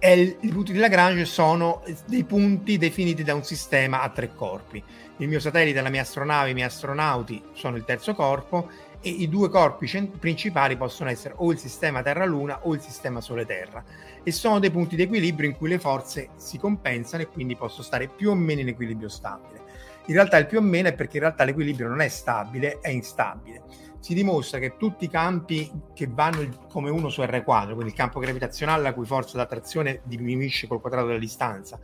il, 0.00 0.36
i 0.40 0.48
punti 0.48 0.72
di 0.72 0.78
Lagrange 0.78 1.24
sono 1.24 1.82
dei 2.06 2.24
punti 2.24 2.78
definiti 2.78 3.22
da 3.22 3.34
un 3.34 3.44
sistema 3.44 4.02
a 4.02 4.08
tre 4.10 4.34
corpi. 4.34 4.82
Il 5.18 5.28
mio 5.28 5.40
satellite, 5.40 5.80
la 5.80 5.88
mia 5.88 6.02
astronave, 6.02 6.50
i 6.50 6.54
miei 6.54 6.66
astronauti 6.66 7.42
sono 7.52 7.76
il 7.76 7.84
terzo 7.84 8.14
corpo 8.14 8.68
e 9.00 9.10
i 9.10 9.28
due 9.28 9.48
corpi 9.48 9.86
cent- 9.86 10.18
principali 10.18 10.76
possono 10.76 11.10
essere 11.10 11.34
o 11.36 11.50
il 11.52 11.58
sistema 11.58 12.02
Terra-Luna 12.02 12.60
o 12.62 12.74
il 12.74 12.80
sistema 12.80 13.20
Sole-Terra 13.20 13.84
e 14.22 14.32
sono 14.32 14.58
dei 14.58 14.70
punti 14.70 14.96
di 14.96 15.02
equilibrio 15.02 15.48
in 15.48 15.56
cui 15.56 15.68
le 15.68 15.78
forze 15.78 16.30
si 16.36 16.58
compensano 16.58 17.22
e 17.22 17.28
quindi 17.28 17.56
posso 17.56 17.82
stare 17.82 18.08
più 18.08 18.30
o 18.30 18.34
meno 18.34 18.60
in 18.60 18.68
equilibrio 18.68 19.08
stabile. 19.08 19.66
In 20.08 20.14
realtà 20.14 20.38
il 20.38 20.46
più 20.46 20.58
o 20.58 20.62
meno 20.62 20.88
è 20.88 20.94
perché 20.94 21.18
in 21.18 21.24
realtà 21.24 21.44
l'equilibrio 21.44 21.86
non 21.86 22.00
è 22.00 22.08
stabile, 22.08 22.78
è 22.80 22.88
instabile. 22.88 23.62
Si 24.00 24.14
dimostra 24.14 24.58
che 24.58 24.76
tutti 24.78 25.04
i 25.04 25.10
campi 25.10 25.70
che 25.92 26.06
vanno 26.08 26.66
come 26.70 26.88
uno 26.88 27.10
su 27.10 27.22
R 27.22 27.42
quadro, 27.44 27.74
quindi 27.74 27.92
il 27.92 27.98
campo 27.98 28.18
gravitazionale 28.18 28.82
la 28.82 28.94
cui 28.94 29.04
forza 29.04 29.36
d'attrazione 29.36 30.00
diminuisce 30.04 30.66
col 30.66 30.80
quadrato 30.80 31.08
della 31.08 31.18
distanza, 31.18 31.78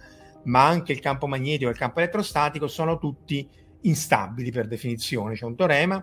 ma 0.45 0.66
anche 0.66 0.93
il 0.93 1.00
campo 1.00 1.26
magnetico 1.26 1.69
e 1.69 1.73
il 1.73 1.78
campo 1.78 1.99
elettrostatico 1.99 2.66
sono 2.66 2.99
tutti 2.99 3.47
instabili 3.83 4.50
per 4.50 4.69
definizione, 4.69 5.35
c'è 5.35 5.45
un 5.45 5.57
teorema, 5.57 6.02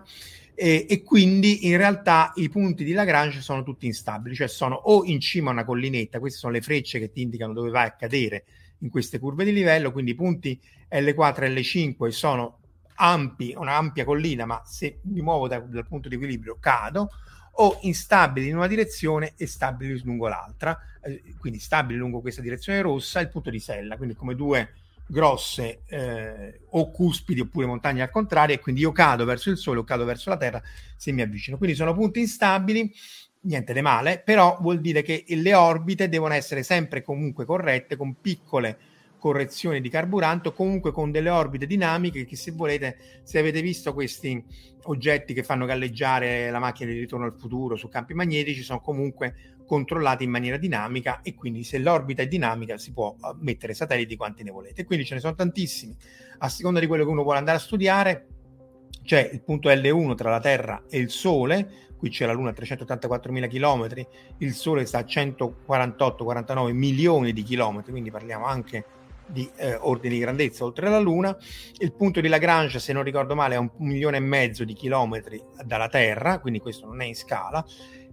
e, 0.54 0.86
e, 0.88 1.02
quindi 1.02 1.66
in 1.66 1.76
realtà 1.76 2.30
i 2.36 2.48
punti 2.48 2.84
di 2.84 2.92
Lagrange 2.92 3.40
sono 3.40 3.64
tutti 3.64 3.86
instabili, 3.86 4.36
cioè 4.36 4.46
sono 4.46 4.76
o 4.76 5.02
in 5.04 5.18
cima 5.18 5.50
a 5.50 5.54
una 5.54 5.64
collinetta, 5.64 6.20
queste 6.20 6.38
sono 6.38 6.52
le 6.52 6.60
frecce 6.60 7.00
che 7.00 7.10
ti 7.10 7.22
indicano 7.22 7.52
dove 7.52 7.70
vai 7.70 7.86
a 7.88 7.96
cadere 7.96 8.44
in 8.82 8.90
queste 8.90 9.18
curve 9.18 9.44
di 9.44 9.52
livello, 9.52 9.92
quindi 9.92 10.12
i 10.12 10.14
punti 10.14 10.60
L4 10.90 11.42
e 11.42 11.54
L5 11.54 12.08
sono 12.08 12.58
ampi, 12.96 13.54
una 13.56 13.76
ampia 13.76 14.04
collina, 14.04 14.44
ma 14.44 14.62
se 14.64 14.98
mi 15.02 15.22
muovo 15.22 15.48
da, 15.48 15.58
dal 15.58 15.86
punto 15.86 16.08
di 16.08 16.16
equilibrio 16.16 16.58
cado, 16.60 17.10
o 17.56 17.78
instabili 17.82 18.48
in 18.48 18.56
una 18.56 18.66
direzione 18.66 19.34
e 19.36 19.46
stabili 19.46 20.00
lungo 20.04 20.28
l'altra, 20.28 20.78
eh, 21.02 21.22
quindi 21.38 21.58
stabili 21.58 21.98
lungo 21.98 22.20
questa 22.20 22.40
direzione 22.40 22.80
rossa, 22.80 23.20
il 23.20 23.28
punto 23.28 23.50
di 23.50 23.60
sella, 23.60 23.96
quindi 23.96 24.14
come 24.14 24.34
due 24.34 24.74
grosse 25.06 25.82
eh, 25.86 26.60
o 26.70 26.90
cuspidi 26.90 27.40
oppure 27.40 27.66
montagne 27.66 28.02
al 28.02 28.10
contrario, 28.10 28.54
e 28.54 28.60
quindi 28.60 28.80
io 28.80 28.92
cado 28.92 29.24
verso 29.24 29.50
il 29.50 29.58
Sole 29.58 29.80
o 29.80 29.84
cado 29.84 30.04
verso 30.04 30.30
la 30.30 30.36
Terra 30.36 30.62
se 30.96 31.12
mi 31.12 31.20
avvicino. 31.20 31.58
Quindi 31.58 31.76
sono 31.76 31.92
punti 31.92 32.20
instabili 32.20 32.90
niente 33.42 33.72
di 33.72 33.80
male, 33.80 34.20
però 34.24 34.58
vuol 34.60 34.80
dire 34.80 35.02
che 35.02 35.24
le 35.28 35.54
orbite 35.54 36.08
devono 36.08 36.34
essere 36.34 36.62
sempre 36.62 37.02
comunque 37.02 37.44
corrette 37.44 37.96
con 37.96 38.16
piccole 38.20 38.78
correzioni 39.22 39.80
di 39.80 39.88
carburante 39.88 40.48
o 40.48 40.52
comunque 40.52 40.90
con 40.90 41.12
delle 41.12 41.30
orbite 41.30 41.64
dinamiche 41.64 42.24
che 42.24 42.34
se 42.34 42.50
volete, 42.50 43.20
se 43.22 43.38
avete 43.38 43.62
visto 43.62 43.94
questi 43.94 44.44
oggetti 44.84 45.32
che 45.32 45.44
fanno 45.44 45.64
galleggiare 45.64 46.50
la 46.50 46.58
macchina 46.58 46.90
di 46.90 46.98
ritorno 46.98 47.26
al 47.26 47.36
futuro 47.38 47.76
su 47.76 47.88
campi 47.88 48.14
magnetici 48.14 48.62
sono 48.62 48.80
comunque 48.80 49.52
controllati 49.64 50.24
in 50.24 50.30
maniera 50.30 50.56
dinamica 50.56 51.20
e 51.22 51.34
quindi 51.34 51.62
se 51.62 51.78
l'orbita 51.78 52.22
è 52.22 52.26
dinamica 52.26 52.76
si 52.78 52.92
può 52.92 53.14
eh, 53.14 53.32
mettere 53.38 53.74
satelliti 53.74 54.16
quanti 54.16 54.42
ne 54.42 54.50
volete. 54.50 54.84
Quindi 54.84 55.04
ce 55.04 55.14
ne 55.14 55.20
sono 55.20 55.36
tantissimi. 55.36 55.96
A 56.38 56.48
seconda 56.48 56.80
di 56.80 56.88
quello 56.88 57.04
che 57.04 57.10
uno 57.10 57.22
vuole 57.22 57.38
andare 57.38 57.58
a 57.58 57.60
studiare, 57.60 58.26
c'è 59.04 59.30
il 59.32 59.42
punto 59.42 59.68
L1 59.68 60.14
tra 60.14 60.30
la 60.30 60.40
Terra 60.40 60.82
e 60.88 60.98
il 60.98 61.10
Sole, 61.10 61.90
qui 61.96 62.10
c'è 62.10 62.26
la 62.26 62.32
Luna 62.32 62.50
a 62.50 62.54
384.000 62.56 63.48
km, 63.48 64.06
il 64.38 64.54
Sole 64.54 64.84
sta 64.86 64.98
a 64.98 65.04
148-49 65.04 66.72
milioni 66.72 67.32
di 67.32 67.42
chilometri, 67.42 67.90
quindi 67.90 68.10
parliamo 68.10 68.44
anche 68.46 68.84
di 69.26 69.48
eh, 69.56 69.76
ordini 69.76 70.14
di 70.14 70.20
grandezza 70.20 70.64
oltre 70.64 70.88
la 70.88 70.98
Luna. 70.98 71.36
Il 71.78 71.92
punto 71.94 72.20
di 72.20 72.28
Lagrange, 72.28 72.78
se 72.78 72.92
non 72.92 73.02
ricordo 73.02 73.34
male, 73.34 73.54
è 73.54 73.58
un 73.58 73.70
milione 73.78 74.18
e 74.18 74.20
mezzo 74.20 74.64
di 74.64 74.74
chilometri 74.74 75.42
dalla 75.64 75.88
Terra, 75.88 76.38
quindi 76.38 76.60
questo 76.60 76.86
non 76.86 77.00
è 77.00 77.06
in 77.06 77.14
scala. 77.14 77.64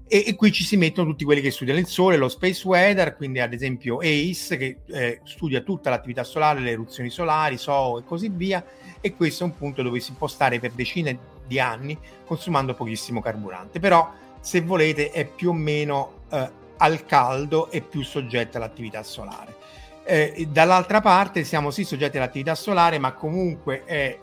e, 0.08 0.24
e, 0.26 0.36
qui 0.36 0.52
ci 0.52 0.64
si 0.64 0.76
mettono 0.76 1.10
tutti 1.10 1.24
quelli 1.24 1.42
che 1.42 1.52
studiano 1.52 1.80
il 1.80 1.86
Sole, 1.86 2.18
lo 2.18 2.30
Space 2.30 2.68
Weather, 2.68 3.16
quindi 3.16 3.40
ad 3.40 3.54
esempio 3.54 4.00
ACE 4.00 4.58
che 4.58 4.80
eh, 4.88 5.22
studia 5.24 5.62
tutta 5.62 5.90
l'attività 5.92 6.24
solare, 6.24 6.62
le 6.62 6.72
eruzioni 6.72 7.10
solari, 7.10 7.58
SO 7.58 8.00
e 8.00 8.04
così 8.04 8.30
via, 8.30 8.64
e 9.02 9.16
questo 9.16 9.44
è 9.44 9.48
un 9.48 9.56
punto 9.56 9.82
dove 9.82 10.00
si 10.00 10.14
può 10.14 10.28
stare 10.28 10.60
per 10.60 10.72
decine 10.72 11.18
di 11.46 11.60
anni 11.60 11.98
consumando 12.26 12.74
pochissimo 12.74 13.22
carburante, 13.22 13.80
però 13.80 14.12
se 14.40 14.62
volete 14.62 15.12
è 15.12 15.26
più 15.26 15.50
o 15.50 15.54
meno 15.54 16.22
eh, 16.30 16.52
al 16.78 17.06
caldo 17.06 17.70
e 17.72 17.82
più 17.82 18.04
soggetta 18.04 18.58
all'attività 18.58 19.04
solare. 19.04 19.56
Eh, 20.04 20.48
dall'altra 20.50 21.02
parte 21.02 21.44
siamo 21.44 21.72
sì 21.72 21.84
soggetti 21.84 22.18
all'attività 22.18 22.56
solare, 22.56 22.98
ma 23.00 23.14
comunque 23.14 23.84
è 23.86 24.18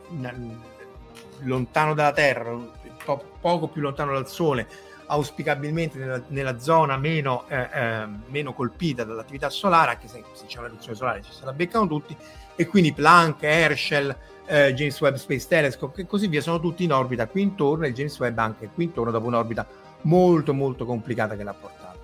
lontano 1.41 1.93
dalla 1.93 2.11
Terra, 2.11 2.55
po- 3.03 3.23
poco 3.39 3.67
più 3.67 3.81
lontano 3.81 4.13
dal 4.13 4.27
Sole, 4.27 4.67
auspicabilmente 5.07 5.97
nella, 5.97 6.21
nella 6.27 6.59
zona 6.59 6.97
meno, 6.97 7.45
eh, 7.47 7.69
eh, 7.73 8.07
meno, 8.27 8.53
colpita 8.53 9.03
dall'attività 9.03 9.49
solare, 9.49 9.91
anche 9.91 10.07
se, 10.07 10.23
se 10.33 10.45
c'è 10.45 10.59
una 10.59 10.67
riduzione 10.67 10.97
solare 10.97 11.21
ci 11.23 11.31
se 11.31 11.45
la 11.45 11.53
beccano 11.53 11.87
tutti, 11.87 12.15
e 12.55 12.65
quindi 12.67 12.93
Planck, 12.93 13.43
Herschel, 13.43 14.15
eh, 14.47 14.73
James 14.73 14.99
Webb 14.99 15.15
Space 15.15 15.47
Telescope 15.47 16.01
e 16.01 16.05
così 16.05 16.27
via 16.27 16.41
sono 16.41 16.59
tutti 16.59 16.83
in 16.83 16.93
orbita 16.93 17.27
qui 17.27 17.41
intorno 17.41 17.85
e 17.85 17.93
James 17.93 18.17
Webb 18.19 18.37
anche 18.37 18.69
qui 18.73 18.85
intorno 18.85 19.11
dopo 19.11 19.27
un'orbita 19.27 19.65
molto 20.01 20.53
molto 20.53 20.85
complicata 20.85 21.35
che 21.35 21.43
l'ha 21.43 21.53
portato. 21.53 21.99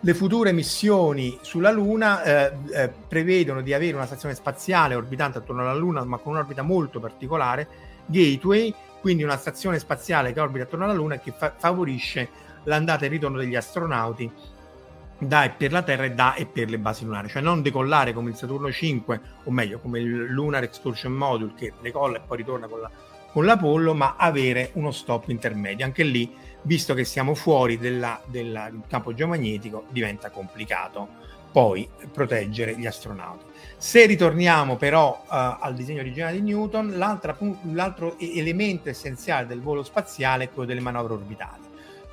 Le 0.00 0.14
future 0.14 0.52
missioni 0.52 1.38
sulla 1.40 1.70
Luna 1.70 2.22
eh, 2.22 2.52
eh, 2.70 2.88
prevedono 2.88 3.62
di 3.62 3.72
avere 3.72 3.96
una 3.96 4.06
stazione 4.06 4.34
spaziale 4.34 4.94
orbitante 4.94 5.38
attorno 5.38 5.62
alla 5.62 5.74
Luna 5.74 6.04
ma 6.04 6.18
con 6.18 6.32
un'orbita 6.32 6.62
molto 6.62 7.00
particolare, 7.00 7.66
Gateway, 8.04 8.72
quindi 9.00 9.22
una 9.22 9.38
stazione 9.38 9.78
spaziale 9.78 10.32
che 10.32 10.40
orbita 10.40 10.64
attorno 10.64 10.84
alla 10.84 10.92
Luna 10.92 11.14
e 11.14 11.20
che 11.20 11.32
fa- 11.32 11.54
favorisce 11.56 12.28
l'andata 12.66 13.02
e 13.02 13.06
il 13.06 13.12
ritorno 13.12 13.38
degli 13.38 13.56
astronauti 13.56 14.30
da 15.18 15.44
e 15.44 15.50
per 15.50 15.72
la 15.72 15.82
Terra 15.82 16.04
e 16.04 16.12
da 16.12 16.34
e 16.34 16.46
per 16.46 16.68
le 16.68 16.78
basi 16.78 17.04
lunari, 17.04 17.28
cioè 17.28 17.42
non 17.42 17.62
decollare 17.62 18.12
come 18.12 18.30
il 18.30 18.36
Saturno 18.36 18.70
5 18.70 19.20
o 19.44 19.50
meglio 19.50 19.78
come 19.78 19.98
il 19.98 20.26
Lunar 20.26 20.62
Excursion 20.62 21.12
Module 21.12 21.54
che 21.56 21.72
decolla 21.80 22.18
e 22.18 22.20
poi 22.20 22.36
ritorna 22.36 22.66
con, 22.66 22.80
la, 22.80 22.90
con 23.32 23.44
l'Apollo, 23.44 23.94
ma 23.94 24.16
avere 24.18 24.70
uno 24.74 24.90
stop 24.90 25.28
intermedio. 25.28 25.84
Anche 25.84 26.02
lì, 26.02 26.34
visto 26.62 26.92
che 26.92 27.04
siamo 27.04 27.34
fuori 27.34 27.78
della, 27.78 28.20
della, 28.26 28.68
del 28.70 28.82
campo 28.88 29.14
geomagnetico, 29.14 29.84
diventa 29.88 30.30
complicato 30.30 31.24
poi 31.50 31.88
proteggere 32.12 32.76
gli 32.76 32.84
astronauti. 32.84 33.46
Se 33.78 34.04
ritorniamo 34.04 34.76
però 34.76 35.22
uh, 35.22 35.28
al 35.28 35.74
disegno 35.74 36.00
originale 36.00 36.38
di 36.38 36.52
Newton, 36.52 36.98
l'altro 36.98 38.18
elemento 38.18 38.90
essenziale 38.90 39.46
del 39.46 39.62
volo 39.62 39.82
spaziale 39.82 40.44
è 40.44 40.50
quello 40.50 40.68
delle 40.68 40.80
manovre 40.80 41.14
orbitali 41.14 41.65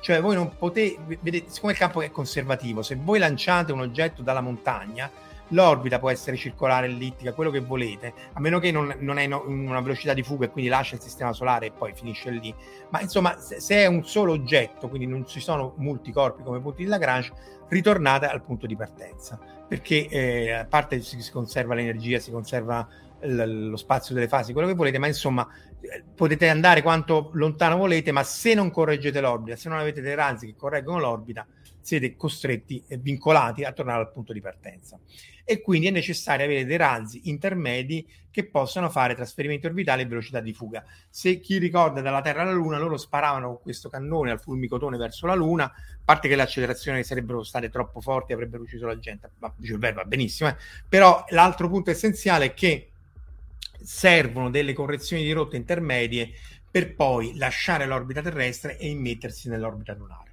cioè 0.04 0.20
voi 0.20 0.34
non 0.34 0.54
potete, 0.58 0.98
vedete, 1.22 1.50
siccome 1.50 1.72
il 1.72 1.78
campo 1.78 2.02
è 2.02 2.10
conservativo, 2.10 2.82
se 2.82 2.94
voi 2.94 3.18
lanciate 3.18 3.72
un 3.72 3.80
oggetto 3.80 4.20
dalla 4.20 4.42
montagna, 4.42 5.10
l'orbita 5.48 5.98
può 5.98 6.10
essere 6.10 6.36
circolare, 6.36 6.84
ellittica, 6.84 7.32
quello 7.32 7.50
che 7.50 7.60
volete, 7.60 8.12
a 8.34 8.38
meno 8.38 8.58
che 8.58 8.70
non, 8.70 8.94
non 8.98 9.16
è 9.16 9.22
in 9.22 9.32
una 9.32 9.80
velocità 9.80 10.12
di 10.12 10.22
fuga 10.22 10.44
e 10.44 10.50
quindi 10.50 10.68
lascia 10.68 10.96
il 10.96 11.00
sistema 11.00 11.32
solare 11.32 11.66
e 11.68 11.70
poi 11.70 11.94
finisce 11.94 12.28
lì. 12.28 12.54
Ma 12.90 13.00
insomma, 13.00 13.38
se, 13.38 13.60
se 13.60 13.76
è 13.76 13.86
un 13.86 14.04
solo 14.04 14.32
oggetto, 14.32 14.90
quindi 14.90 15.06
non 15.06 15.26
ci 15.26 15.40
sono 15.40 15.72
molti 15.78 16.12
corpi 16.12 16.42
come 16.42 16.60
punti 16.60 16.82
di 16.82 16.88
Lagrange, 16.90 17.32
ritornate 17.68 18.26
al 18.26 18.42
punto 18.42 18.66
di 18.66 18.76
partenza, 18.76 19.40
perché 19.66 20.06
eh, 20.08 20.50
a 20.52 20.66
parte 20.66 21.00
si, 21.00 21.22
si 21.22 21.30
conserva 21.30 21.72
l'energia, 21.72 22.18
si 22.18 22.30
conserva 22.30 22.86
lo 23.26 23.76
spazio 23.76 24.14
delle 24.14 24.28
fasi, 24.28 24.52
quello 24.52 24.68
che 24.68 24.74
volete, 24.74 24.98
ma 24.98 25.06
insomma 25.06 25.48
potete 26.14 26.48
andare 26.48 26.82
quanto 26.82 27.30
lontano 27.34 27.76
volete, 27.76 28.12
ma 28.12 28.22
se 28.22 28.54
non 28.54 28.70
correggete 28.70 29.20
l'orbita, 29.20 29.56
se 29.56 29.68
non 29.68 29.78
avete 29.78 30.00
dei 30.00 30.14
razzi 30.14 30.46
che 30.46 30.54
correggono 30.54 30.98
l'orbita, 30.98 31.46
siete 31.80 32.16
costretti 32.16 32.82
e 32.88 32.96
vincolati 32.96 33.62
a 33.62 33.72
tornare 33.72 34.00
al 34.00 34.10
punto 34.10 34.32
di 34.32 34.40
partenza. 34.40 34.98
E 35.44 35.60
quindi 35.60 35.88
è 35.88 35.90
necessario 35.90 36.46
avere 36.46 36.64
dei 36.64 36.78
razzi 36.78 37.20
intermedi 37.24 38.08
che 38.30 38.46
possano 38.46 38.88
fare 38.88 39.14
trasferimenti 39.14 39.66
orbitali 39.66 40.02
e 40.02 40.06
velocità 40.06 40.40
di 40.40 40.54
fuga. 40.54 40.82
Se 41.10 41.38
chi 41.40 41.58
ricorda 41.58 42.00
dalla 42.00 42.22
Terra 42.22 42.40
alla 42.40 42.52
Luna, 42.52 42.78
loro 42.78 42.96
sparavano 42.96 43.48
con 43.48 43.60
questo 43.60 43.90
cannone 43.90 44.30
al 44.30 44.40
fulmicotone 44.40 44.96
verso 44.96 45.26
la 45.26 45.34
Luna, 45.34 45.64
a 45.64 45.72
parte 46.02 46.28
che 46.28 46.36
le 46.36 46.42
accelerazioni 46.42 47.04
sarebbero 47.04 47.42
state 47.42 47.68
troppo 47.68 48.00
forti, 48.00 48.32
avrebbero 48.32 48.62
ucciso 48.62 48.86
la 48.86 48.98
gente, 48.98 49.32
ma 49.38 49.52
il 49.60 49.78
verbo 49.78 50.00
va 50.00 50.06
benissimo, 50.06 50.48
eh? 50.48 50.56
però 50.88 51.24
l'altro 51.28 51.68
punto 51.68 51.90
essenziale 51.90 52.46
è 52.46 52.54
che 52.54 52.93
servono 53.84 54.50
delle 54.50 54.72
correzioni 54.72 55.22
di 55.22 55.32
rotte 55.32 55.56
intermedie 55.56 56.32
per 56.70 56.94
poi 56.94 57.36
lasciare 57.36 57.86
l'orbita 57.86 58.20
terrestre 58.20 58.76
e 58.78 58.88
immettersi 58.88 59.48
nell'orbita 59.48 59.94
lunare. 59.94 60.32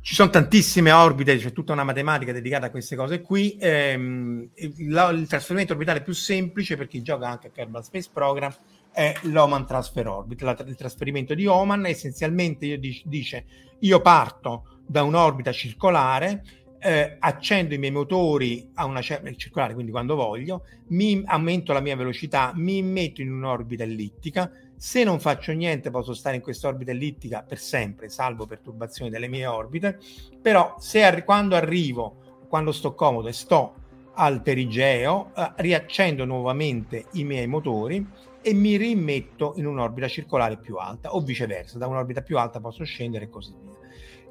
Ci 0.00 0.14
sono 0.14 0.30
tantissime 0.30 0.92
orbite, 0.92 1.36
c'è 1.36 1.52
tutta 1.52 1.72
una 1.72 1.84
matematica 1.84 2.32
dedicata 2.32 2.66
a 2.66 2.70
queste 2.70 2.96
cose 2.96 3.20
qui. 3.20 3.58
Ehm, 3.60 4.48
il, 4.54 5.10
il, 5.14 5.26
trasferimento 5.28 5.72
orbitale 5.72 6.02
più 6.02 6.14
semplice 6.14 6.76
per 6.76 6.86
chi 6.86 7.02
gioca 7.02 7.28
anche 7.28 7.48
a 7.48 7.50
Kerbal 7.50 7.84
Space 7.84 8.08
Program 8.12 8.54
è 8.90 9.14
l'Oman 9.22 9.66
Transfer 9.66 10.06
Orbit. 10.06 10.40
La, 10.42 10.56
il 10.66 10.76
trasferimento 10.76 11.34
di 11.34 11.46
Oman 11.46 11.86
essenzialmente 11.86 12.66
io 12.66 12.78
dice 12.78 13.44
io 13.80 14.00
parto 14.00 14.78
da 14.86 15.02
un'orbita 15.02 15.52
circolare 15.52 16.42
eh, 16.80 17.16
accendo 17.18 17.74
i 17.74 17.78
miei 17.78 17.92
motori 17.92 18.70
a 18.74 18.84
una 18.84 19.00
certa 19.02 19.32
circolare, 19.34 19.74
quindi 19.74 19.90
quando 19.90 20.14
voglio, 20.14 20.64
mi 20.88 21.22
aumento 21.26 21.72
la 21.72 21.80
mia 21.80 21.96
velocità, 21.96 22.52
mi 22.54 22.82
metto 22.82 23.20
in 23.20 23.32
un'orbita 23.32 23.82
ellittica. 23.82 24.50
Se 24.76 25.02
non 25.02 25.18
faccio 25.18 25.52
niente, 25.52 25.90
posso 25.90 26.14
stare 26.14 26.36
in 26.36 26.42
questa 26.42 26.68
orbita 26.68 26.92
ellittica 26.92 27.42
per 27.42 27.58
sempre, 27.58 28.08
salvo 28.08 28.46
perturbazioni 28.46 29.10
delle 29.10 29.28
mie 29.28 29.46
orbite. 29.46 29.98
Però, 30.40 30.76
se 30.78 31.02
arri- 31.02 31.24
quando 31.24 31.56
arrivo, 31.56 32.44
quando 32.48 32.70
sto 32.70 32.94
comodo 32.94 33.28
e 33.28 33.32
sto 33.32 33.74
al 34.14 34.40
perigeo, 34.42 35.32
eh, 35.36 35.52
riaccendo 35.56 36.24
nuovamente 36.24 37.06
i 37.12 37.24
miei 37.24 37.46
motori 37.46 38.06
e 38.40 38.54
mi 38.54 38.76
rimetto 38.76 39.54
in 39.56 39.66
un'orbita 39.66 40.06
circolare 40.06 40.56
più 40.58 40.76
alta, 40.76 41.14
o 41.14 41.20
viceversa, 41.20 41.76
da 41.76 41.88
un'orbita 41.88 42.22
più 42.22 42.38
alta 42.38 42.60
posso 42.60 42.84
scendere 42.84 43.24
e 43.24 43.28
così 43.28 43.52
via 43.52 43.78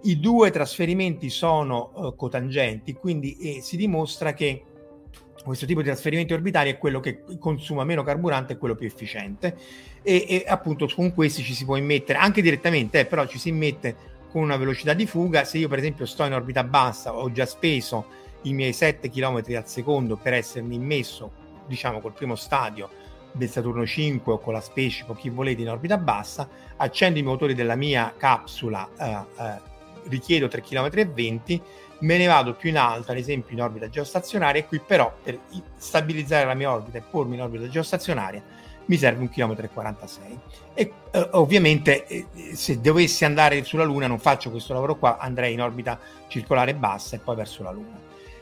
i 0.03 0.19
due 0.19 0.51
trasferimenti 0.51 1.29
sono 1.29 1.91
uh, 1.93 2.15
cotangenti, 2.15 2.93
quindi 2.93 3.35
eh, 3.37 3.61
si 3.61 3.77
dimostra 3.77 4.33
che 4.33 4.63
questo 5.43 5.65
tipo 5.65 5.81
di 5.81 5.87
trasferimenti 5.87 6.33
orbitali 6.33 6.69
è 6.69 6.77
quello 6.77 6.99
che 6.99 7.23
consuma 7.39 7.83
meno 7.85 8.03
carburante 8.03 8.53
e 8.53 8.57
quello 8.57 8.75
più 8.75 8.85
efficiente 8.85 9.55
e, 10.01 10.25
e, 10.27 10.43
appunto 10.45 10.89
con 10.93 11.13
questi 11.13 11.41
ci 11.41 11.53
si 11.53 11.63
può 11.63 11.77
immettere 11.77 12.19
anche 12.19 12.41
direttamente, 12.41 12.99
eh, 12.99 13.05
però 13.05 13.25
ci 13.27 13.39
si 13.39 13.49
immette 13.49 13.95
con 14.29 14.41
una 14.41 14.57
velocità 14.57 14.93
di 14.93 15.05
fuga. 15.05 15.43
Se 15.45 15.57
io 15.57 15.67
per 15.67 15.79
esempio 15.79 16.05
sto 16.05 16.25
in 16.25 16.33
orbita 16.33 16.63
bassa, 16.63 17.15
ho 17.15 17.31
già 17.31 17.45
speso 17.45 18.05
i 18.43 18.53
miei 18.53 18.73
7 18.73 19.09
km 19.09 19.43
al 19.55 19.67
secondo 19.67 20.15
per 20.15 20.33
essermi 20.33 20.75
immesso, 20.75 21.31
diciamo, 21.67 21.99
col 21.99 22.13
primo 22.13 22.35
stadio 22.35 22.89
del 23.31 23.49
Saturno 23.49 23.85
5 23.85 24.33
o 24.33 24.39
con 24.39 24.53
la 24.53 24.61
Spaceship 24.61 25.09
o 25.09 25.13
chi 25.13 25.29
volete 25.29 25.61
in 25.61 25.69
orbita 25.69 25.97
bassa, 25.97 26.49
accendo 26.77 27.19
i 27.19 27.23
motori 27.23 27.53
della 27.53 27.75
mia 27.75 28.13
capsula 28.17 28.89
eh, 28.97 29.43
eh, 29.43 29.75
richiedo 30.09 30.47
3,20 30.47 30.91
km, 30.91 31.61
me 31.99 32.17
ne 32.17 32.27
vado 32.27 32.53
più 32.53 32.69
in 32.69 32.77
alto, 32.77 33.11
ad 33.11 33.17
esempio 33.17 33.55
in 33.55 33.61
orbita 33.61 33.89
geostazionaria, 33.89 34.61
e 34.61 34.65
qui 34.65 34.79
però 34.79 35.13
per 35.23 35.39
stabilizzare 35.77 36.45
la 36.45 36.53
mia 36.53 36.71
orbita 36.71 36.97
e 36.97 37.01
pormi 37.01 37.35
in 37.35 37.41
orbita 37.41 37.67
geostazionaria 37.67 38.65
mi 38.87 38.97
serve 38.97 39.25
1,46 39.25 39.29
km. 39.33 39.95
E 40.73 40.93
eh, 41.11 41.29
ovviamente 41.31 42.05
eh, 42.05 42.25
se 42.53 42.79
dovessi 42.79 43.25
andare 43.25 43.63
sulla 43.63 43.83
Luna 43.83 44.07
non 44.07 44.19
faccio 44.19 44.49
questo 44.49 44.73
lavoro 44.73 44.97
qua, 44.97 45.17
andrei 45.17 45.53
in 45.53 45.61
orbita 45.61 45.99
circolare 46.27 46.73
bassa 46.75 47.15
e 47.15 47.19
poi 47.19 47.35
verso 47.35 47.63
la 47.63 47.71
Luna. 47.71 47.99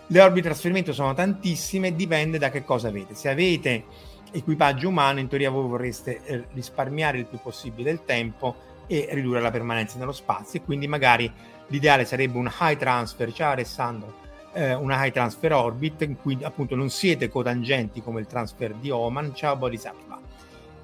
Le 0.08 0.19
orbite 0.19 0.41
di 0.41 0.47
trasferimento 0.47 0.93
sono 0.93 1.13
tantissime, 1.13 1.95
dipende 1.95 2.38
da 2.38 2.51
che 2.51 2.63
cosa 2.63 2.89
avete. 2.89 3.15
Se 3.15 3.30
avete 3.30 3.86
equipaggio 4.32 4.89
umano, 4.89 5.19
in 5.19 5.28
teoria 5.28 5.49
voi 5.49 5.67
vorreste 5.67 6.23
eh, 6.25 6.45
risparmiare 6.54 7.17
il 7.17 7.25
più 7.25 7.39
possibile 7.39 7.89
il 7.89 8.04
tempo 8.06 8.73
e 8.88 9.08
ridurre 9.12 9.41
la 9.41 9.49
permanenza 9.49 9.97
nello 9.97 10.12
spazio 10.12 10.60
e 10.60 10.63
quindi 10.63 10.88
magari 10.88 11.32
l'ideale 11.67 12.06
sarebbe 12.06 12.38
un 12.38 12.51
high 12.60 12.78
transfer, 12.78 13.32
ciao 13.34 13.51
Alessandro, 13.51 14.13
eh, 14.54 14.73
una 14.73 15.04
high 15.04 15.12
transfer 15.12 15.54
orbit 15.54 16.01
in 16.01 16.15
cui 16.17 16.38
appunto 16.41 16.75
non 16.75 16.89
siete 16.89 17.30
cotangenti 17.30 18.01
come 18.01 18.19
il 18.19 18.28
transfer 18.28 18.73
di 18.73 18.89
Oman, 18.89 19.34
ciao 19.36 19.56
Bodhisattva. 19.56 20.19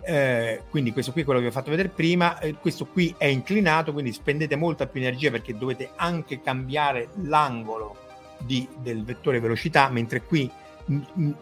Eh, 0.03 0.63
quindi 0.69 0.93
questo 0.93 1.11
qui 1.11 1.21
è 1.21 1.23
quello 1.23 1.39
che 1.39 1.45
vi 1.45 1.51
ho 1.51 1.55
fatto 1.55 1.69
vedere 1.69 1.89
prima, 1.89 2.39
eh, 2.39 2.55
questo 2.55 2.87
qui 2.87 3.13
è 3.17 3.25
inclinato, 3.25 3.93
quindi 3.93 4.11
spendete 4.11 4.55
molta 4.55 4.87
più 4.87 4.99
energia 4.99 5.29
perché 5.29 5.55
dovete 5.55 5.91
anche 5.95 6.41
cambiare 6.41 7.09
l'angolo 7.23 7.97
di, 8.39 8.67
del 8.79 9.03
vettore 9.03 9.39
velocità, 9.39 9.89
mentre 9.89 10.23
qui 10.23 10.49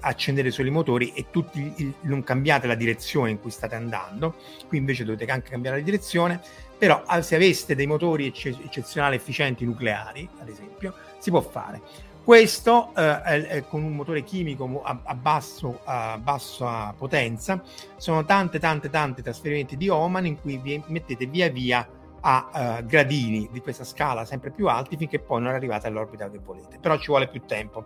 accendere 0.01 0.51
solo 0.51 0.67
i 0.67 0.71
motori 0.71 1.13
e 1.13 1.27
tutti 1.31 1.93
non 2.01 2.23
cambiate 2.23 2.67
la 2.67 2.75
direzione 2.75 3.31
in 3.31 3.39
cui 3.39 3.51
state 3.51 3.75
andando, 3.75 4.35
qui 4.67 4.77
invece 4.77 5.03
dovete 5.03 5.25
anche 5.31 5.49
cambiare 5.49 5.77
la 5.77 5.83
direzione, 5.83 6.41
però 6.77 7.03
se 7.21 7.35
aveste 7.35 7.75
dei 7.75 7.87
motori 7.87 8.27
ecce- 8.27 8.57
eccezionali 8.63 9.15
efficienti 9.15 9.65
nucleari, 9.65 10.27
ad 10.39 10.47
esempio, 10.47 10.93
si 11.19 11.29
può 11.29 11.41
fare. 11.41 11.81
Questo 12.23 12.93
eh, 12.95 13.47
è 13.47 13.63
con 13.67 13.83
un 13.83 13.95
motore 13.95 14.23
chimico 14.23 14.83
a, 14.83 14.99
a, 15.03 15.15
basso, 15.15 15.79
a 15.83 16.17
bassa 16.21 16.93
potenza, 16.95 17.61
sono 17.97 18.23
tante 18.23 18.59
tante 18.59 18.89
tante 18.89 19.23
trasferimenti 19.23 19.75
di 19.75 19.89
Oman 19.89 20.25
in 20.27 20.39
cui 20.39 20.57
vi 20.57 20.81
mettete 20.87 21.25
via 21.25 21.49
via 21.49 21.87
a 22.21 22.77
uh, 22.79 22.85
gradini 22.85 23.49
di 23.51 23.61
questa 23.61 23.83
scala 23.83 24.25
sempre 24.25 24.51
più 24.51 24.67
alti 24.67 24.97
finché 24.97 25.19
poi 25.19 25.41
non 25.41 25.53
arrivate 25.53 25.87
all'orbita 25.87 26.29
che 26.29 26.37
volete. 26.37 26.77
Però 26.79 26.97
ci 26.97 27.07
vuole 27.07 27.27
più 27.27 27.41
tempo. 27.45 27.85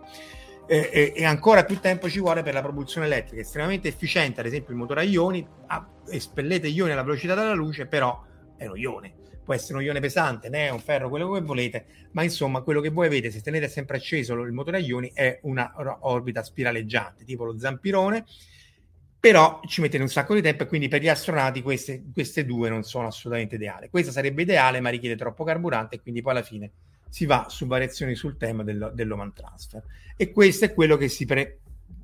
E, 0.66 0.90
e, 0.92 1.12
e, 1.14 1.24
ancora 1.24 1.64
più 1.64 1.78
tempo 1.78 2.08
ci 2.08 2.20
vuole 2.20 2.42
per 2.42 2.54
la 2.54 2.62
propulsione 2.62 3.06
elettrica, 3.06 3.42
estremamente 3.42 3.88
efficiente, 3.88 4.40
ad 4.40 4.46
esempio 4.46 4.72
il 4.72 4.78
motore 4.78 5.00
a 5.00 5.02
ioni, 5.02 5.46
a, 5.66 5.86
espellete 6.08 6.68
ioni 6.68 6.92
alla 6.92 7.02
velocità 7.02 7.34
della 7.34 7.52
luce, 7.52 7.86
però 7.86 8.22
è 8.56 8.64
uno 8.64 8.76
ione, 8.76 9.12
può 9.44 9.52
essere 9.52 9.78
un 9.78 9.84
ione 9.84 10.00
pesante, 10.00 10.48
un 10.70 10.80
ferro, 10.80 11.10
quello 11.10 11.30
che 11.32 11.40
volete, 11.42 11.84
ma 12.12 12.22
insomma 12.22 12.62
quello 12.62 12.80
che 12.80 12.88
voi 12.88 13.06
avete 13.06 13.30
se 13.30 13.42
tenete 13.42 13.68
sempre 13.68 13.98
acceso 13.98 14.32
il 14.34 14.52
motore 14.52 14.78
a 14.78 14.80
ioni 14.80 15.10
è 15.12 15.38
una 15.42 15.72
orbita 16.00 16.42
spiraleggiante, 16.42 17.24
tipo 17.24 17.44
lo 17.44 17.58
zampirone, 17.58 18.24
però 19.20 19.60
ci 19.66 19.80
mettete 19.80 20.02
un 20.02 20.08
sacco 20.08 20.34
di 20.34 20.42
tempo 20.42 20.64
e 20.64 20.66
quindi 20.66 20.88
per 20.88 21.00
gli 21.00 21.08
astronauti 21.08 21.62
queste, 21.62 22.04
queste 22.12 22.44
due 22.44 22.68
non 22.68 22.82
sono 22.82 23.06
assolutamente 23.06 23.54
ideali. 23.54 23.88
Questa 23.88 24.12
sarebbe 24.12 24.42
ideale, 24.42 24.80
ma 24.80 24.90
richiede 24.90 25.16
troppo 25.16 25.44
carburante 25.44 25.96
e 25.96 26.00
quindi 26.02 26.20
poi 26.20 26.32
alla 26.32 26.42
fine 26.42 26.70
si 27.14 27.26
va 27.26 27.46
su 27.48 27.68
variazioni 27.68 28.16
sul 28.16 28.36
tema 28.36 28.64
dello, 28.64 28.90
dell'Oman 28.90 29.32
Transfer. 29.32 29.84
E 30.16 30.32
questo 30.32 30.64
è 30.64 30.74
quello 30.74 30.96
che 30.96 31.06
si 31.06 31.24
pre- 31.26 31.60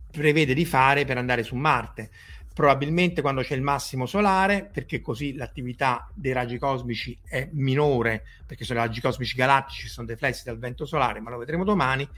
prevede 0.09 0.55
di 0.55 0.65
fare 0.65 1.05
per 1.05 1.19
andare 1.19 1.43
su 1.43 1.57
Marte. 1.57 2.11
Probabilmente 2.55 3.21
quando 3.21 3.43
c'è 3.43 3.57
il 3.57 3.61
massimo 3.61 4.07
solare, 4.07 4.71
perché 4.73 5.01
così 5.01 5.35
l'attività 5.35 6.09
dei 6.15 6.31
raggi 6.31 6.59
cosmici 6.59 7.19
è 7.25 7.49
minore, 7.55 8.25
perché 8.47 8.65
sono 8.65 8.79
i 8.79 8.83
raggi 8.83 9.01
cosmici 9.01 9.35
galattici, 9.35 9.89
sono 9.89 10.07
deflessi 10.07 10.45
dal 10.45 10.61
vento 10.61 10.87
solare, 10.87 11.19
ma 11.19 11.31
lo 11.31 11.39
vedremo 11.39 11.65
domani 11.65 12.09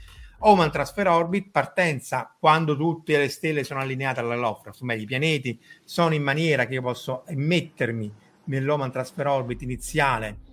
Oman 0.45 0.69
Transfer 0.69 1.07
Orbit, 1.07 1.49
partenza 1.49 2.31
quando 2.39 2.77
tutte 2.77 3.17
le 3.17 3.29
stelle 3.29 3.63
sono 3.63 3.79
allineate 3.79 4.19
alla 4.19 4.35
Lovecraft, 4.35 4.83
o 4.83 4.85
meglio 4.85 5.01
i 5.01 5.07
pianeti 5.07 5.59
sono 5.83 6.13
in 6.13 6.21
maniera 6.21 6.67
che 6.67 6.75
io 6.75 6.83
posso 6.83 7.23
mettermi 7.29 8.13
nell'Oman 8.43 8.91
Transfer 8.91 9.25
Orbit 9.25 9.63
iniziale 9.63 10.51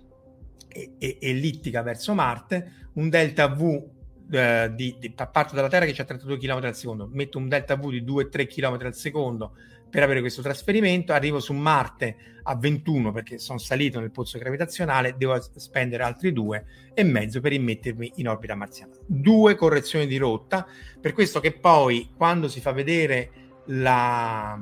e, 0.71 0.93
e, 0.97 1.17
ellittica 1.21 1.81
verso 1.81 2.13
Marte, 2.13 2.89
un 2.93 3.09
delta 3.09 3.47
V 3.47 3.89
eh, 4.31 4.71
di, 4.73 4.95
di, 4.99 5.11
parto 5.11 5.55
dalla 5.55 5.67
Terra 5.67 5.85
che 5.85 5.93
c'è 5.93 6.05
32 6.05 6.37
km 6.37 6.63
al 6.63 6.75
secondo, 6.75 7.09
metto 7.11 7.37
un 7.37 7.47
delta 7.47 7.75
V 7.75 7.89
di 7.89 8.01
2-3 8.03 8.47
km 8.47 8.85
al 8.85 8.95
secondo 8.95 9.53
per 9.89 10.03
avere 10.03 10.21
questo 10.21 10.41
trasferimento, 10.41 11.11
arrivo 11.11 11.41
su 11.41 11.53
Marte 11.53 12.15
a 12.43 12.55
21 12.55 13.11
perché 13.11 13.37
sono 13.37 13.59
salito 13.59 13.99
nel 13.99 14.09
pozzo 14.09 14.39
gravitazionale, 14.39 15.15
devo 15.17 15.37
spendere 15.57 16.03
altri 16.03 16.31
due 16.31 16.65
e 16.93 17.03
mezzo 17.03 17.41
per 17.41 17.51
immettermi 17.51 18.13
in 18.15 18.29
orbita 18.29 18.55
marziana. 18.55 18.93
Due 19.05 19.55
correzioni 19.55 20.07
di 20.07 20.17
rotta, 20.17 20.65
per 20.99 21.11
questo 21.11 21.41
che 21.41 21.51
poi 21.51 22.09
quando 22.15 22.47
si 22.47 22.61
fa 22.61 22.71
vedere 22.71 23.31
la... 23.65 24.57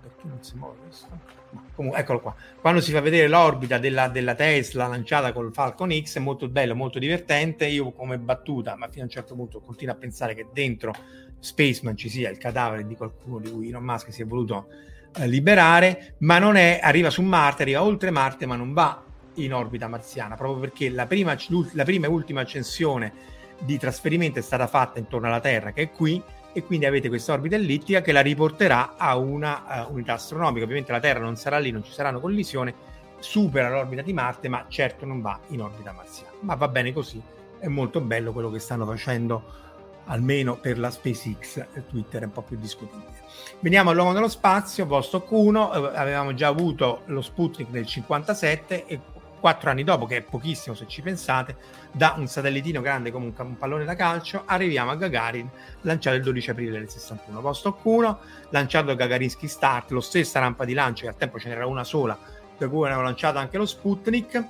perché 0.00 0.26
non 0.28 0.42
si 0.42 0.56
muove 0.56 0.76
questo? 0.84 1.27
Comunque, 1.74 2.00
eccolo 2.00 2.20
qua. 2.20 2.34
Quando 2.60 2.80
si 2.80 2.92
fa 2.92 3.00
vedere 3.00 3.28
l'orbita 3.28 3.78
della, 3.78 4.08
della, 4.08 4.34
Tesla 4.34 4.86
lanciata 4.86 5.32
col 5.32 5.52
Falcon 5.52 5.90
X 5.90 6.16
è 6.16 6.20
molto 6.20 6.48
bello, 6.48 6.74
molto 6.74 6.98
divertente. 6.98 7.66
Io 7.66 7.92
come 7.92 8.18
battuta, 8.18 8.76
ma 8.76 8.88
fino 8.88 9.02
a 9.02 9.04
un 9.06 9.10
certo 9.10 9.34
punto 9.34 9.60
continuo 9.60 9.94
a 9.94 9.96
pensare 9.96 10.34
che 10.34 10.46
dentro 10.52 10.92
Spaceman 11.38 11.96
ci 11.96 12.08
sia 12.08 12.30
il 12.30 12.38
cadavere 12.38 12.86
di 12.86 12.96
qualcuno 12.96 13.38
di 13.38 13.50
cui 13.50 13.68
Elon 13.68 13.84
Musk 13.84 14.12
si 14.12 14.22
è 14.22 14.26
voluto 14.26 14.68
eh, 15.16 15.26
liberare, 15.26 16.14
ma 16.18 16.38
non 16.38 16.56
è, 16.56 16.80
arriva 16.82 17.10
su 17.10 17.22
Marte, 17.22 17.62
arriva 17.62 17.82
oltre 17.82 18.10
Marte, 18.10 18.46
ma 18.46 18.56
non 18.56 18.72
va 18.72 19.04
in 19.34 19.54
orbita 19.54 19.88
marziana, 19.88 20.34
proprio 20.34 20.60
perché 20.60 20.90
la 20.90 21.06
prima, 21.06 21.36
la 21.72 21.84
prima 21.84 22.06
e 22.06 22.10
ultima 22.10 22.40
accensione 22.40 23.12
di 23.60 23.78
trasferimento 23.78 24.38
è 24.38 24.42
stata 24.42 24.66
fatta 24.66 24.98
intorno 24.98 25.26
alla 25.26 25.40
Terra, 25.40 25.72
che 25.72 25.82
è 25.82 25.90
qui, 25.90 26.22
e 26.52 26.64
quindi 26.64 26.86
avete 26.86 27.08
questa 27.08 27.32
orbita 27.32 27.56
ellittica 27.56 28.00
che 28.00 28.12
la 28.12 28.20
riporterà 28.20 28.96
a 28.96 29.16
una 29.16 29.86
uh, 29.86 29.92
unità 29.92 30.14
astronomica. 30.14 30.64
Ovviamente 30.64 30.92
la 30.92 31.00
Terra 31.00 31.20
non 31.20 31.36
sarà 31.36 31.58
lì, 31.58 31.70
non 31.70 31.84
ci 31.84 31.92
saranno 31.92 32.20
collisioni, 32.20 32.74
supera 33.18 33.70
l'orbita 33.70 34.02
di 34.02 34.12
Marte, 34.12 34.48
ma 34.48 34.64
certo 34.68 35.04
non 35.04 35.20
va 35.20 35.38
in 35.48 35.60
orbita 35.60 35.92
marziana. 35.92 36.32
Ma 36.40 36.54
va 36.54 36.68
bene 36.68 36.92
così, 36.92 37.20
è 37.58 37.68
molto 37.68 38.00
bello 38.00 38.32
quello 38.32 38.50
che 38.50 38.58
stanno 38.58 38.86
facendo 38.86 39.66
almeno 40.08 40.56
per 40.56 40.78
la 40.78 40.90
SpaceX, 40.90 41.66
Twitter 41.88 42.22
è 42.22 42.24
un 42.24 42.32
po' 42.32 42.42
più 42.42 42.56
discutibile. 42.56 43.16
Veniamo 43.60 43.90
all'uomo 43.90 44.12
dello 44.12 44.28
spazio, 44.28 44.86
Vostok 44.86 45.30
1, 45.30 45.72
eh, 45.72 45.96
avevamo 45.96 46.34
già 46.34 46.48
avuto 46.48 47.02
lo 47.06 47.20
Sputnik 47.20 47.68
nel 47.70 47.86
57 47.86 48.86
e 48.86 49.00
quattro 49.38 49.70
anni 49.70 49.84
dopo, 49.84 50.06
che 50.06 50.18
è 50.18 50.22
pochissimo 50.22 50.74
se 50.74 50.86
ci 50.86 51.02
pensate, 51.02 51.56
da 51.92 52.14
un 52.16 52.26
satellitino 52.26 52.80
grande 52.80 53.10
come 53.10 53.26
un, 53.26 53.32
un 53.36 53.56
pallone 53.56 53.84
da 53.84 53.94
calcio, 53.94 54.42
arriviamo 54.46 54.90
a 54.90 54.96
Gagarin, 54.96 55.48
lanciato 55.82 56.16
il 56.16 56.22
12 56.22 56.50
aprile 56.50 56.78
del 56.78 56.88
61. 56.88 57.40
Vostok 57.40 57.84
1, 57.84 58.18
lanciato 58.50 58.86
da 58.86 58.94
Gagarinsky 58.94 59.48
Start, 59.48 59.90
lo 59.90 60.00
stessa 60.00 60.40
rampa 60.40 60.64
di 60.64 60.74
lancio, 60.74 61.02
che 61.02 61.08
al 61.08 61.16
tempo 61.16 61.38
ce 61.38 61.48
n'era 61.48 61.66
una 61.66 61.84
sola, 61.84 62.18
da 62.56 62.68
cui 62.68 62.84
avevano 62.84 63.04
lanciato 63.04 63.38
anche 63.38 63.56
lo 63.56 63.66
Sputnik. 63.66 64.44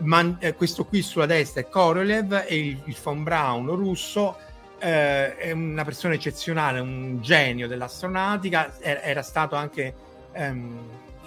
Man, 0.00 0.36
eh, 0.38 0.54
questo 0.54 0.84
qui 0.84 1.02
sulla 1.02 1.26
destra 1.26 1.60
è 1.60 1.68
Korolev 1.68 2.44
e 2.46 2.56
il, 2.56 2.80
il 2.84 2.96
von 3.02 3.24
Braun 3.24 3.66
russo 3.74 4.36
eh, 4.78 5.36
è 5.36 5.50
una 5.50 5.84
persona 5.84 6.14
eccezionale, 6.14 6.78
un 6.80 7.20
genio 7.20 7.66
dell'astronautica, 7.66 8.74
era, 8.80 9.02
era 9.02 9.22
stato 9.22 9.56
anche 9.56 9.94
ehm, 10.32 10.78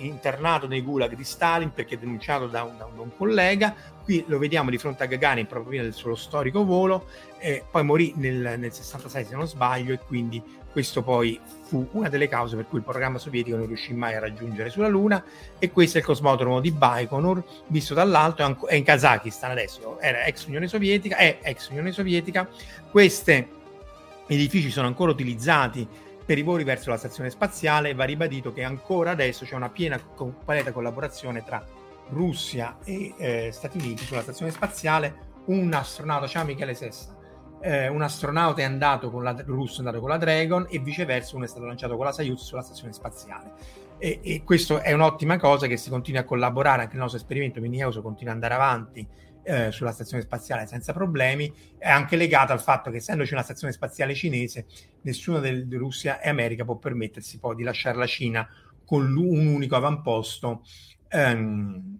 internato 0.06 0.68
nei 0.68 0.82
gulag 0.82 1.16
di 1.16 1.24
Stalin 1.24 1.72
perché 1.72 1.98
denunciato 1.98 2.48
da 2.48 2.64
un, 2.64 2.78
da 2.78 2.86
un, 2.86 3.16
collega. 3.16 3.74
Qui 4.04 4.26
lo 4.28 4.38
vediamo 4.38 4.70
di 4.70 4.78
fronte 4.78 5.04
a 5.04 5.06
Gagarin 5.06 5.46
proprio 5.46 5.70
prima 5.70 5.84
del 5.84 5.94
suo 5.94 6.16
storico 6.16 6.66
volo, 6.66 7.08
eh, 7.38 7.64
poi 7.70 7.84
morì 7.84 8.14
nel, 8.16 8.56
nel 8.58 8.72
66 8.72 9.26
se 9.26 9.36
non 9.36 9.48
sbaglio 9.48 9.94
e 9.94 10.00
quindi 10.00 10.42
questo 10.72 11.04
poi 11.04 11.40
fu 11.64 11.88
una 11.92 12.10
delle 12.10 12.28
cause 12.28 12.56
per 12.56 12.68
cui 12.68 12.80
il 12.80 12.84
programma 12.84 13.18
sovietico 13.18 13.58
non 13.58 13.68
riuscì 13.68 13.94
mai 13.94 14.16
a 14.16 14.20
raggiungere 14.20 14.70
sulla 14.70 14.88
Luna 14.88 15.24
e 15.60 15.72
questo 15.72 15.98
è 15.98 16.00
il 16.00 16.08
cosmodromo 16.08 16.60
di 16.60 16.72
Baikonur 16.72 17.44
visto 17.68 17.94
dall'alto 17.94 18.68
è 18.68 18.76
in 18.76 18.84
Kazakistan 18.84 19.52
adesso 19.52 20.00
era 20.00 20.24
ex 20.24 20.46
Unione 20.46 20.68
Sovietica 20.68 21.18
è 21.18 21.40
ex 21.42 21.70
Unione 21.70 21.92
Sovietica 21.92 22.48
questi 22.90 23.46
edifici 24.28 24.70
sono 24.70 24.88
ancora 24.88 25.12
utilizzati 25.12 25.88
per 26.26 26.38
i 26.38 26.44
voli 26.44 26.64
verso 26.64 26.90
la 26.90 26.98
stazione 26.98 27.30
spaziale 27.30 27.94
va 27.94 28.04
ribadito 28.04 28.54
che 28.54 28.64
ancora 28.64 29.12
adesso 29.12 29.46
c'è 29.46 29.56
una 29.56 29.70
piena 29.70 30.00
completa 30.00 30.72
collaborazione 30.72 31.44
tra 31.44 31.64
Russia 32.10 32.78
e 32.84 33.14
eh, 33.18 33.50
Stati 33.52 33.78
Uniti 33.78 34.04
sulla 34.04 34.22
stazione 34.22 34.52
spaziale. 34.52 35.30
Un 35.46 35.74
astronauta, 35.74 36.28
ciao 36.28 36.46
Michele 36.46 36.74
Sessa. 36.74 37.18
Eh, 37.62 37.88
un 37.88 38.02
astronauta 38.02 38.62
è 38.62 38.64
andato 38.64 39.12
con 39.12 39.24
la 39.24 39.36
russo 39.46 39.76
è 39.76 39.80
andato 39.80 40.00
con 40.00 40.10
la 40.10 40.18
Dragon 40.18 40.66
e 40.70 40.80
viceversa 40.80 41.36
uno 41.36 41.46
è 41.46 41.48
stato 41.48 41.66
lanciato 41.66 41.96
con 41.96 42.06
la 42.06 42.12
Soyuz 42.12 42.44
sulla 42.44 42.62
stazione 42.62 42.94
spaziale. 42.94 43.54
E, 43.98 44.20
e 44.24 44.44
questo 44.44 44.80
è 44.80 44.94
un'ottima 44.94 45.38
cosa 45.38 45.68
che 45.68 45.78
si 45.78 45.90
continua 45.90 46.22
a 46.22 46.24
collaborare 46.24 46.84
anche 46.84 46.94
il 46.94 47.00
nostro 47.00 47.20
esperimento 47.20 47.60
Minieuso 47.60 48.02
continua 48.02 48.34
ad 48.34 48.42
andare 48.42 48.62
avanti 48.62 49.08
eh, 49.44 49.72
sulla 49.72 49.92
stazione 49.92 50.24
spaziale 50.24 50.68
senza 50.68 50.94
problemi 50.94 51.52
è 51.78 51.90
anche 51.90 52.16
legato 52.16 52.52
al 52.52 52.62
fatto 52.62 52.92
che 52.92 52.98
essendoci 52.98 53.34
una 53.34 53.44
stazione 53.44 53.74
spaziale 53.74 54.14
cinese 54.14 54.66
nessuno 55.02 55.40
di 55.40 55.76
Russia 55.76 56.20
e 56.20 56.30
America 56.30 56.64
può 56.64 56.76
permettersi 56.76 57.40
poi 57.40 57.56
di 57.56 57.64
lasciare 57.64 57.98
la 57.98 58.08
Cina 58.08 58.48
con 58.86 59.16
un 59.16 59.48
unico 59.48 59.76
avamposto 59.76 60.64
ehm, 61.10 62.00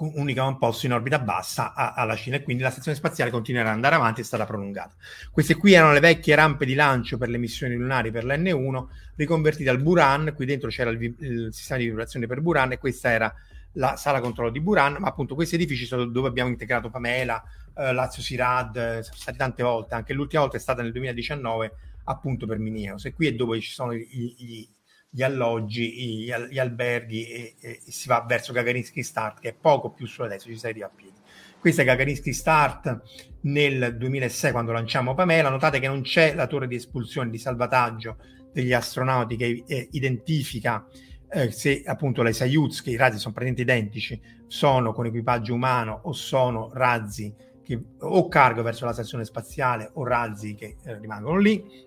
un 0.00 0.12
unico 0.14 0.40
avamposto 0.40 0.86
in 0.86 0.92
orbita 0.92 1.18
bassa 1.18 1.74
a, 1.74 1.92
alla 1.94 2.14
Cina 2.14 2.36
e 2.36 2.42
quindi 2.42 2.62
la 2.62 2.70
stazione 2.70 2.96
spaziale 2.96 3.30
continuerà 3.30 3.68
ad 3.70 3.74
andare 3.74 3.96
avanti 3.96 4.20
e 4.20 4.22
è 4.22 4.26
stata 4.26 4.44
prolungata. 4.46 4.94
Queste 5.32 5.56
qui 5.56 5.72
erano 5.72 5.92
le 5.92 6.00
vecchie 6.00 6.34
rampe 6.34 6.64
di 6.64 6.74
lancio 6.74 7.18
per 7.18 7.28
le 7.28 7.38
missioni 7.38 7.74
lunari 7.74 8.10
per 8.10 8.24
l'N1 8.24 8.86
riconvertite 9.16 9.68
al 9.68 9.80
Buran, 9.80 10.32
qui 10.34 10.46
dentro 10.46 10.68
c'era 10.68 10.90
il, 10.90 11.02
il 11.02 11.48
sistema 11.52 11.80
di 11.80 11.86
vibrazione 11.86 12.26
per 12.26 12.40
Buran 12.40 12.72
e 12.72 12.78
questa 12.78 13.10
era 13.10 13.34
la 13.72 13.96
sala 13.96 14.20
controllo 14.20 14.50
di 14.50 14.60
Buran, 14.60 14.96
ma 14.98 15.08
appunto 15.08 15.34
questi 15.34 15.54
edifici 15.54 15.84
sono 15.84 16.04
dove 16.06 16.28
abbiamo 16.28 16.50
integrato 16.50 16.90
Pamela, 16.90 17.42
eh, 17.76 17.92
Lazio 17.92 18.22
Sirad, 18.22 18.76
eh, 18.76 19.02
sono 19.02 19.16
stati 19.16 19.38
tante 19.38 19.62
volte, 19.62 19.94
anche 19.94 20.12
l'ultima 20.12 20.42
volta 20.42 20.56
è 20.56 20.60
stata 20.60 20.82
nel 20.82 20.92
2019 20.92 21.72
appunto 22.04 22.46
per 22.46 22.58
Minieos 22.58 23.04
e 23.04 23.12
qui 23.12 23.26
è 23.26 23.34
dove 23.34 23.60
ci 23.60 23.70
sono 23.70 23.94
gli, 23.94 24.34
gli, 24.36 24.68
gli 25.10 25.22
alloggi, 25.22 25.92
gli, 25.92 26.32
gli 26.50 26.58
alberghi 26.58 27.26
e, 27.26 27.56
e, 27.60 27.80
si 27.86 28.08
va 28.08 28.24
verso 28.26 28.52
Gagarinsky 28.52 29.02
Start 29.02 29.40
che 29.40 29.50
è 29.50 29.54
poco 29.54 29.90
più 29.90 30.06
sulla 30.06 30.28
destra, 30.28 30.50
ci 30.50 30.58
si 30.58 30.66
arriva 30.66 30.86
a 30.86 30.92
piedi. 30.94 31.16
Questa 31.58 31.82
è 31.82 31.84
Gagarinsky 31.84 32.32
Start 32.32 33.02
nel 33.42 33.96
2006 33.96 34.52
quando 34.52 34.72
lanciamo 34.72 35.14
Pamela, 35.14 35.50
notate 35.50 35.80
che 35.80 35.88
non 35.88 36.02
c'è 36.02 36.34
la 36.34 36.46
torre 36.46 36.66
di 36.66 36.76
espulsione, 36.76 37.30
di 37.30 37.38
salvataggio 37.38 38.16
degli 38.52 38.72
astronauti 38.72 39.36
che 39.36 39.64
eh, 39.66 39.88
identifica 39.92 40.86
eh, 41.30 41.50
se 41.50 41.82
appunto 41.84 42.22
le 42.22 42.32
Soyuz, 42.32 42.82
che 42.82 42.90
i 42.90 42.96
razzi 42.96 43.18
sono 43.18 43.34
praticamente 43.34 43.62
identici, 43.62 44.20
sono 44.46 44.92
con 44.92 45.06
equipaggio 45.06 45.54
umano 45.54 46.00
o 46.04 46.12
sono 46.12 46.70
razzi 46.72 47.34
che 47.62 47.78
o 47.98 48.28
cargo 48.28 48.62
verso 48.62 48.86
la 48.86 48.94
stazione 48.94 49.24
spaziale 49.24 49.90
o 49.94 50.04
razzi 50.04 50.54
che 50.54 50.76
eh, 50.82 50.98
rimangono 50.98 51.38
lì. 51.38 51.86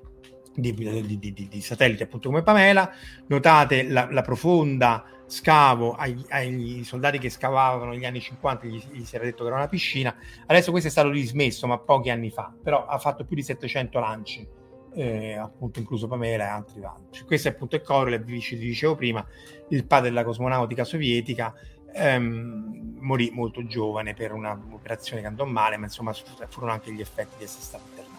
Di, 0.54 0.73
di, 0.73 1.17
di, 1.17 1.47
di, 1.47 1.62
satelliti 1.62 2.04
appunto 2.04 2.27
come 2.27 2.43
Pamela 2.43 2.91
notate 3.27 3.88
la, 3.88 4.10
la 4.12 4.21
profonda 4.21 5.06
scavo 5.25 5.93
ai, 5.93 6.25
ai, 6.27 6.84
soldati 6.84 7.19
che 7.19 7.30
scavavano 7.30 7.91
negli 7.91 8.04
anni 8.04 8.19
50 8.19 8.67
gli, 8.67 8.84
gli, 8.91 9.06
si 9.06 9.15
era 9.15 9.23
detto 9.23 9.43
che 9.43 9.49
era 9.49 9.56
una 9.56 9.69
piscina 9.69 10.13
adesso 10.47 10.71
questo 10.71 10.89
è 10.89 10.91
stato 10.91 11.08
dismesso 11.08 11.67
ma 11.67 11.77
pochi 11.77 12.10
anni 12.10 12.32
fa 12.32 12.54
però 12.62 12.86
ha 12.86 12.99
fatto 12.99 13.23
più 13.23 13.38
di 13.38 13.43
700 13.43 13.99
lanci 14.01 14.45
eh, 14.93 15.34
appunto 15.34 15.80
incluso 15.80 16.08
Pamela 16.08 16.45
e 16.45 16.47
altri 16.47 16.80
vari. 16.80 17.04
Questo 17.25 17.47
è 17.47 17.51
appunto 17.51 17.75
il 17.75 17.82
Korolev, 17.82 18.23
vi 18.23 18.43
dicevo 18.58 18.95
prima, 18.95 19.25
il 19.69 19.86
padre 19.86 20.10
della 20.10 20.23
cosmonautica 20.23 20.84
sovietica, 20.84 21.54
ehm, 21.93 22.97
morì 22.99 23.32
molto 23.34 23.65
giovane 23.65 24.13
per 24.13 24.34
un'operazione 24.34 25.21
che 25.21 25.27
andò 25.27 25.45
male, 25.45 25.77
ma 25.77 25.86
insomma 25.86 26.13
furono 26.49 26.71
anche 26.71 26.91
gli 26.91 27.01
effetti 27.01 27.36
di 27.38 27.43
essere 27.43 27.63
stato 27.63 27.84
internato. 27.89 28.10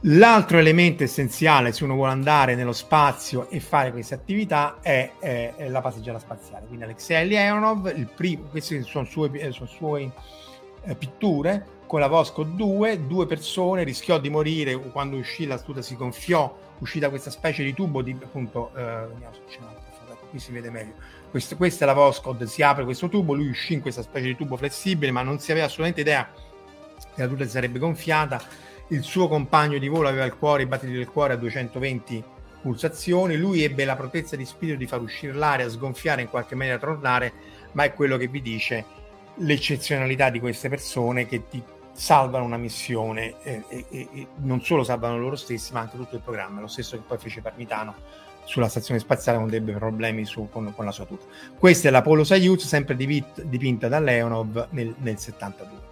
L'altro 0.00 0.58
elemento 0.58 1.02
essenziale 1.02 1.72
se 1.72 1.82
uno 1.82 1.94
vuole 1.94 2.12
andare 2.12 2.54
nello 2.54 2.74
spazio 2.74 3.48
e 3.48 3.60
fare 3.60 3.90
queste 3.90 4.14
attività 4.14 4.78
è, 4.80 5.10
è, 5.18 5.54
è 5.56 5.68
la 5.68 5.80
passeggiata 5.80 6.18
spaziale. 6.18 6.66
Quindi 6.66 6.84
Alexei 6.84 7.26
Leonov, 7.26 7.92
il 7.96 8.08
primo, 8.14 8.44
queste 8.44 8.82
sono 8.82 9.04
sue, 9.04 9.30
eh, 9.32 9.52
sono 9.52 9.68
eh, 9.68 10.12
pitture, 10.94 11.74
con 11.86 12.00
la 12.00 12.06
Vosco 12.06 12.42
2, 12.42 13.06
due 13.06 13.26
persone, 13.26 13.84
rischiò 13.84 14.18
di 14.18 14.28
morire 14.28 14.76
quando 14.76 15.16
uscì 15.16 15.46
la 15.46 15.56
studa, 15.56 15.82
si 15.82 15.96
gonfiò, 15.96 16.56
uscì 16.78 16.98
da 16.98 17.08
questa 17.08 17.30
specie 17.30 17.62
di 17.62 17.74
tubo 17.74 18.02
di 18.02 18.16
appunto, 18.20 18.70
eh, 18.76 19.06
qui 20.30 20.38
si 20.38 20.52
vede 20.52 20.70
meglio. 20.70 20.94
Questo, 21.30 21.56
questa 21.56 21.84
è 21.84 21.86
la 21.86 21.94
Voscod, 21.94 22.44
si 22.44 22.62
apre 22.62 22.84
questo 22.84 23.08
tubo, 23.08 23.34
lui 23.34 23.48
uscì 23.48 23.74
in 23.74 23.80
questa 23.80 24.02
specie 24.02 24.26
di 24.26 24.36
tubo 24.36 24.56
flessibile, 24.56 25.12
ma 25.12 25.22
non 25.22 25.38
si 25.38 25.50
aveva 25.50 25.66
assolutamente 25.66 26.00
idea 26.00 26.28
che 27.14 27.22
la 27.22 27.28
tuta 27.28 27.44
si 27.44 27.50
sarebbe 27.50 27.78
gonfiata 27.78 28.40
il 28.88 29.02
suo 29.02 29.26
compagno 29.26 29.78
di 29.78 29.88
volo 29.88 30.08
aveva 30.08 30.24
il 30.24 30.36
cuore, 30.36 30.62
i 30.62 30.66
battiti 30.66 30.92
del 30.92 31.08
cuore 31.08 31.32
a 31.32 31.36
220 31.36 32.22
pulsazioni, 32.62 33.36
lui 33.36 33.62
ebbe 33.62 33.84
la 33.84 33.96
prontezza 33.96 34.36
di 34.36 34.44
spirito 34.44 34.78
di 34.78 34.86
far 34.86 35.00
uscire 35.00 35.32
l'aria, 35.32 35.68
sgonfiare 35.68 36.22
in 36.22 36.28
qualche 36.28 36.54
maniera 36.54 36.78
tornare, 36.78 37.32
ma 37.72 37.84
è 37.84 37.92
quello 37.92 38.16
che 38.16 38.28
vi 38.28 38.40
dice 38.42 38.84
l'eccezionalità 39.36 40.30
di 40.30 40.40
queste 40.40 40.68
persone 40.68 41.26
che 41.26 41.48
ti 41.48 41.62
salvano 41.92 42.44
una 42.44 42.58
missione 42.58 43.34
e, 43.42 43.64
e, 43.68 43.86
e, 43.90 44.26
non 44.36 44.62
solo 44.62 44.84
salvano 44.84 45.18
loro 45.18 45.36
stessi 45.36 45.72
ma 45.72 45.80
anche 45.80 45.96
tutto 45.96 46.16
il 46.16 46.22
programma, 46.22 46.60
lo 46.60 46.66
stesso 46.66 46.96
che 46.96 47.02
poi 47.06 47.18
fece 47.18 47.40
Parmitano 47.40 47.94
sulla 48.44 48.68
stazione 48.68 49.00
spaziale 49.00 49.38
quando 49.38 49.56
ebbe 49.56 49.72
problemi 49.72 50.24
su, 50.24 50.48
con, 50.50 50.72
con, 50.74 50.84
la 50.84 50.92
sua 50.92 51.04
tuta. 51.04 51.24
Questa 51.58 51.88
è 51.88 51.90
l'Apollo 51.90 52.22
Soyuz, 52.22 52.64
sempre 52.64 52.94
dipinta 52.96 53.88
da 53.88 53.98
Leonov 53.98 54.68
nel, 54.70 54.94
nel 54.98 55.18
72. 55.18 55.84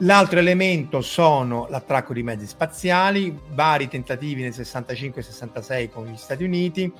L'altro 0.00 0.38
elemento 0.38 1.00
sono 1.00 1.68
l'attracco 1.70 2.12
di 2.12 2.22
mezzi 2.22 2.46
spaziali, 2.46 3.38
vari 3.50 3.88
tentativi 3.88 4.42
nel 4.42 4.52
65 4.52 5.20
e 5.20 5.24
66 5.24 5.88
con 5.88 6.06
gli 6.06 6.16
Stati 6.16 6.44
Uniti. 6.44 6.92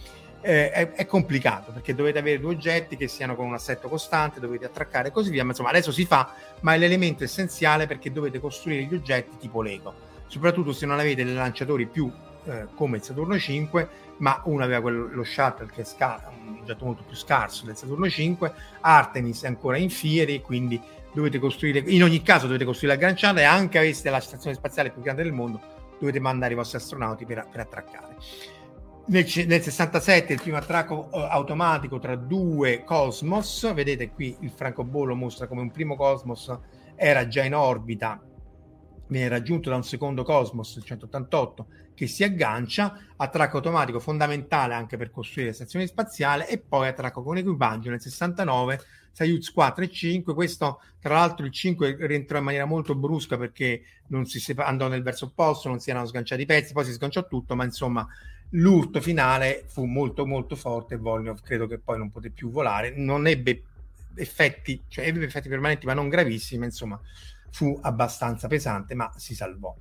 Eh, 0.49 0.71
è, 0.71 0.93
è, 0.93 1.07
complicato 1.07 1.73
perché 1.73 1.93
dovete 1.93 2.21
avere 2.21 2.39
due 2.39 2.55
oggetti 2.55 2.97
che 2.97 3.09
siano 3.09 3.35
con 3.35 3.47
un 3.47 3.55
assetto 3.55 3.89
costante, 3.89 4.39
dovete 4.39 4.65
attraccare 4.65 5.09
e 5.09 5.11
così 5.11 5.31
via. 5.31 5.43
Ma 5.43 5.51
insomma, 5.51 5.71
adesso 5.71 5.91
si 5.91 6.05
fa, 6.05 6.33
ma 6.61 6.75
è 6.75 6.79
l'elemento 6.79 7.25
essenziale 7.25 7.89
perché 7.89 8.13
dovete 8.13 8.39
costruire 8.39 8.85
gli 8.85 8.95
oggetti 8.95 9.39
tipo 9.39 9.61
Lego, 9.61 9.93
soprattutto 10.29 10.73
se 10.73 10.87
non 10.87 11.01
avete 11.01 11.25
dei 11.25 11.35
lanciatori 11.35 11.87
più 11.87 12.09
eh, 12.45 12.69
come 12.77 12.99
il 12.99 13.03
Saturno 13.03 13.37
5, 13.37 13.89
ma 14.19 14.41
uno 14.45 14.63
aveva 14.63 14.81
quello, 14.81 15.09
lo 15.11 15.25
shuttle 15.25 15.67
che 15.67 15.81
è 15.81 15.85
scar- 15.85 16.29
un 16.29 16.59
oggetto 16.61 16.85
molto 16.85 17.03
più 17.03 17.17
scarso 17.17 17.65
del 17.65 17.77
Saturno 17.77 18.09
5, 18.09 18.53
Artemis 18.83 19.43
è 19.43 19.49
ancora 19.49 19.79
in 19.79 19.91
fieri, 19.91 20.41
quindi 20.43 20.81
dovete 21.13 21.41
costruire, 21.41 21.81
in 21.87 22.05
ogni 22.05 22.23
caso 22.23 22.47
dovete 22.47 22.65
costruire 22.65 22.95
la 22.97 23.13
Gran 23.13 23.37
e 23.39 23.43
anche 23.43 23.79
aveste 23.79 24.11
la 24.11 24.21
stazione 24.21 24.55
spaziale 24.55 24.91
più 24.91 25.03
grande 25.03 25.25
del 25.25 25.33
mondo, 25.33 25.61
dovete 25.99 26.21
mandare 26.21 26.53
i 26.53 26.57
vostri 26.57 26.77
astronauti 26.77 27.25
per, 27.25 27.49
per 27.51 27.61
attraccare. 27.63 28.15
Nel, 29.09 29.25
nel, 29.47 29.62
67 29.62 30.33
il 30.33 30.40
primo 30.40 30.57
attracco 30.57 31.09
uh, 31.12 31.19
automatico 31.19 32.01
tra 32.01 32.16
due 32.16 32.83
Cosmos, 32.83 33.73
vedete 33.73 34.11
qui 34.11 34.37
il 34.40 34.51
francobollo 34.51 35.14
mostra 35.14 35.47
come 35.47 35.61
un 35.61 35.71
primo 35.71 35.95
Cosmos 35.95 36.53
era 36.97 37.29
già 37.29 37.45
in 37.45 37.55
orbita, 37.55 38.21
viene 39.07 39.29
raggiunto 39.29 39.71
da 39.71 39.77
un 39.77 39.85
secondo 39.85 40.25
Cosmos, 40.25 40.75
il 40.75 40.83
188, 40.83 41.66
che 41.95 42.09
si 42.09 42.25
aggancia, 42.25 42.99
attracco 43.16 43.59
automatico 43.59 44.01
fondamentale 44.01 44.75
anche 44.75 44.97
per 44.97 45.12
costruire 45.12 45.51
le 45.51 45.55
stazioni 45.55 45.87
spaziali 45.87 46.45
e 46.49 46.59
poi 46.59 46.88
attracco 46.88 47.23
con 47.23 47.37
equipaggio 47.37 47.90
nel 47.90 48.01
69 48.01 48.81
Soyuz 49.12 49.53
4 49.53 49.85
e 49.85 49.88
5. 49.88 50.35
Questo, 50.35 50.81
tra 50.99 51.14
l'altro, 51.14 51.47
il 51.47 51.53
5 51.53 51.97
rientrò 52.01 52.38
in 52.38 52.45
maniera 52.45 52.64
molto 52.64 52.97
brusca 52.97 53.38
perché 53.38 53.83
non 54.09 54.27
si 54.27 54.40
sepa- 54.40 54.66
andò 54.66 54.88
nel 54.88 55.03
verso 55.03 55.27
opposto, 55.27 55.69
non 55.69 55.79
si 55.79 55.90
erano 55.90 56.07
sganciati 56.07 56.42
i 56.42 56.47
pezzi, 56.47 56.73
poi 56.73 56.85
si 56.85 56.92
sganciò 56.92 57.27
tutto, 57.27 57.55
ma 57.55 57.64
insomma 57.64 58.07
l'urto 58.51 59.01
finale 59.01 59.65
fu 59.67 59.85
molto 59.85 60.27
molto 60.27 60.57
forte 60.57 60.97
Volnov 60.97 61.41
credo 61.43 61.67
che 61.67 61.79
poi 61.79 61.99
non 61.99 62.11
poté 62.11 62.31
più 62.31 62.51
volare, 62.51 62.93
non 62.97 63.27
ebbe 63.27 63.63
effetti, 64.15 64.85
cioè 64.89 65.07
ebbe 65.07 65.25
effetti 65.25 65.49
permanenti 65.49 65.87
ma 65.87 65.95
non 65.95 66.09
gravissimi, 66.09 66.65
insomma 66.65 67.01
fu 67.51 67.79
abbastanza 67.83 68.49
pesante 68.49 68.95
ma 68.95 69.11
si 69.17 69.35
salvò. 69.35 69.75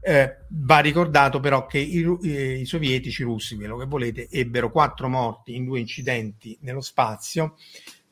Eh, 0.00 0.36
va 0.48 0.78
ricordato 0.78 1.40
però 1.40 1.66
che 1.66 1.78
i, 1.78 2.60
i, 2.60 2.64
sovietici, 2.64 3.24
russi, 3.24 3.56
quello 3.56 3.76
che 3.76 3.86
volete, 3.86 4.28
ebbero 4.30 4.70
quattro 4.70 5.08
morti 5.08 5.56
in 5.56 5.64
due 5.64 5.80
incidenti 5.80 6.56
nello 6.62 6.80
spazio 6.80 7.56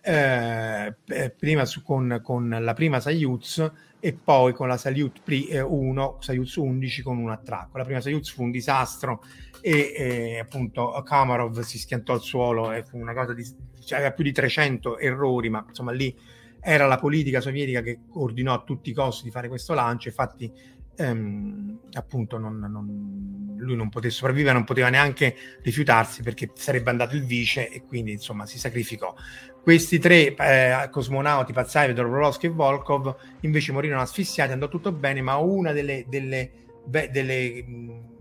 eh, 0.09 0.95
eh, 1.07 1.31
prima 1.31 1.65
su, 1.65 1.83
con, 1.83 2.21
con, 2.23 2.49
la 2.61 2.75
prima 2.75 3.01
Soyuz 3.01 3.71
e 3.99 4.13
poi 4.13 4.53
con 4.53 4.69
la 4.69 4.77
Soyuz 4.77 5.11
1, 5.25 6.17
Soyuz 6.21 6.57
11 6.57 7.03
con 7.03 7.19
un 7.19 7.31
attracco. 7.31 7.79
La 7.79 7.85
prima 7.85 8.01
Soyuz 8.01 8.31
fu 8.31 8.45
un 8.45 8.53
disastro 8.53 9.25
e 9.61 9.93
eh, 9.97 10.39
appunto 10.39 11.03
Kamarov 11.05 11.61
si 11.61 11.79
schiantò 11.79 12.13
al 12.13 12.23
suolo 12.23 12.73
e 12.73 12.85
fu 12.85 12.99
una 12.99 13.15
cosa 13.15 13.33
di 13.33 13.45
cioè, 13.87 13.99
aveva 13.99 14.13
più 14.13 14.25
di 14.25 14.33
300 14.33 14.99
errori, 14.99 15.49
ma 15.49 15.65
insomma 15.67 15.93
lì 15.93 16.15
era 16.61 16.87
la 16.87 16.99
politica 16.99 17.41
sovietica 17.41 17.81
che 17.81 18.01
ordinò 18.15 18.53
a 18.53 18.63
tutti 18.63 18.91
i 18.91 18.93
costi 18.93 19.25
di 19.25 19.31
fare 19.31 19.49
questo 19.49 19.73
lancio, 19.75 20.09
infatti 20.09 20.53
ehm, 20.97 21.79
appunto 21.93 22.39
non, 22.39 22.59
non, 22.59 23.55
lui 23.59 23.77
non 23.77 23.89
poteva 23.89 24.13
sopravvivere, 24.13 24.55
non 24.55 24.65
poteva 24.65 24.89
neanche 24.89 25.37
rifiutarsi 25.63 26.23
perché 26.23 26.51
sarebbe 26.55 26.91
andato 26.91 27.15
il 27.15 27.25
vice 27.25 27.71
e 27.71 27.85
quindi 27.85 28.13
insomma 28.13 28.47
si 28.47 28.59
sacrificò. 28.59 29.15
Questi 29.63 29.99
tre 29.99 30.35
eh, 30.35 30.89
cosmonauti, 30.91 31.53
Pazzaev, 31.53 31.93
Dobrovolsky 31.93 32.47
e 32.47 32.51
Volkov, 32.51 33.15
invece 33.41 33.73
morirono 33.73 34.01
asfissiati, 34.01 34.53
andò 34.53 34.69
tutto 34.69 34.93
bene, 34.93 35.23
ma 35.23 35.37
una 35.37 35.73
delle, 35.73 36.05
delle, 36.09 36.51
be, 36.85 37.11
delle 37.13 37.65
mh, 37.65 38.16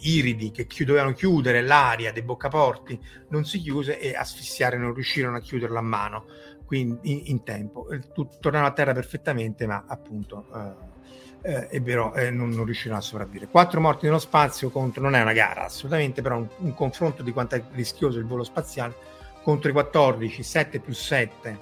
iridi 0.00 0.50
che 0.50 0.66
chi- 0.66 0.84
dovevano 0.84 1.12
chiudere 1.12 1.62
l'aria 1.62 2.12
dei 2.12 2.22
boccaporti 2.22 2.98
non 3.28 3.44
si 3.44 3.60
chiuse 3.60 3.98
e 3.98 4.14
asfissiarono, 4.14 4.84
non 4.84 4.94
riuscirono 4.94 5.36
a 5.36 5.40
chiuderla 5.40 5.78
a 5.78 5.82
mano 5.82 6.24
quindi 6.68 7.12
in, 7.12 7.22
in 7.24 7.42
tempo. 7.44 7.86
Tornarono 8.40 8.70
a 8.70 8.74
terra 8.74 8.92
perfettamente, 8.92 9.66
ma 9.66 9.84
appunto 9.86 10.46
eh, 10.54 11.50
eh, 11.50 11.68
ebbero, 11.70 12.14
eh, 12.14 12.30
non, 12.30 12.50
non, 12.50 12.66
riuscirono 12.66 12.98
a 12.98 13.02
sopravvivere. 13.02 13.50
Quattro 13.50 13.80
morti 13.80 14.04
nello 14.04 14.18
spazio 14.18 14.68
contro, 14.68 15.00
non 15.02 15.14
è 15.14 15.22
una 15.22 15.32
gara 15.32 15.64
assolutamente, 15.64 16.20
però 16.20 16.36
un, 16.36 16.48
un 16.58 16.74
confronto 16.74 17.22
di 17.22 17.32
quanto 17.32 17.54
è 17.54 17.64
rischioso 17.72 18.18
il 18.18 18.26
volo 18.26 18.44
spaziale 18.44 18.94
contro 19.42 19.70
i 19.70 19.72
14, 19.72 20.42
7 20.42 20.78
più 20.80 20.92
7 20.92 21.58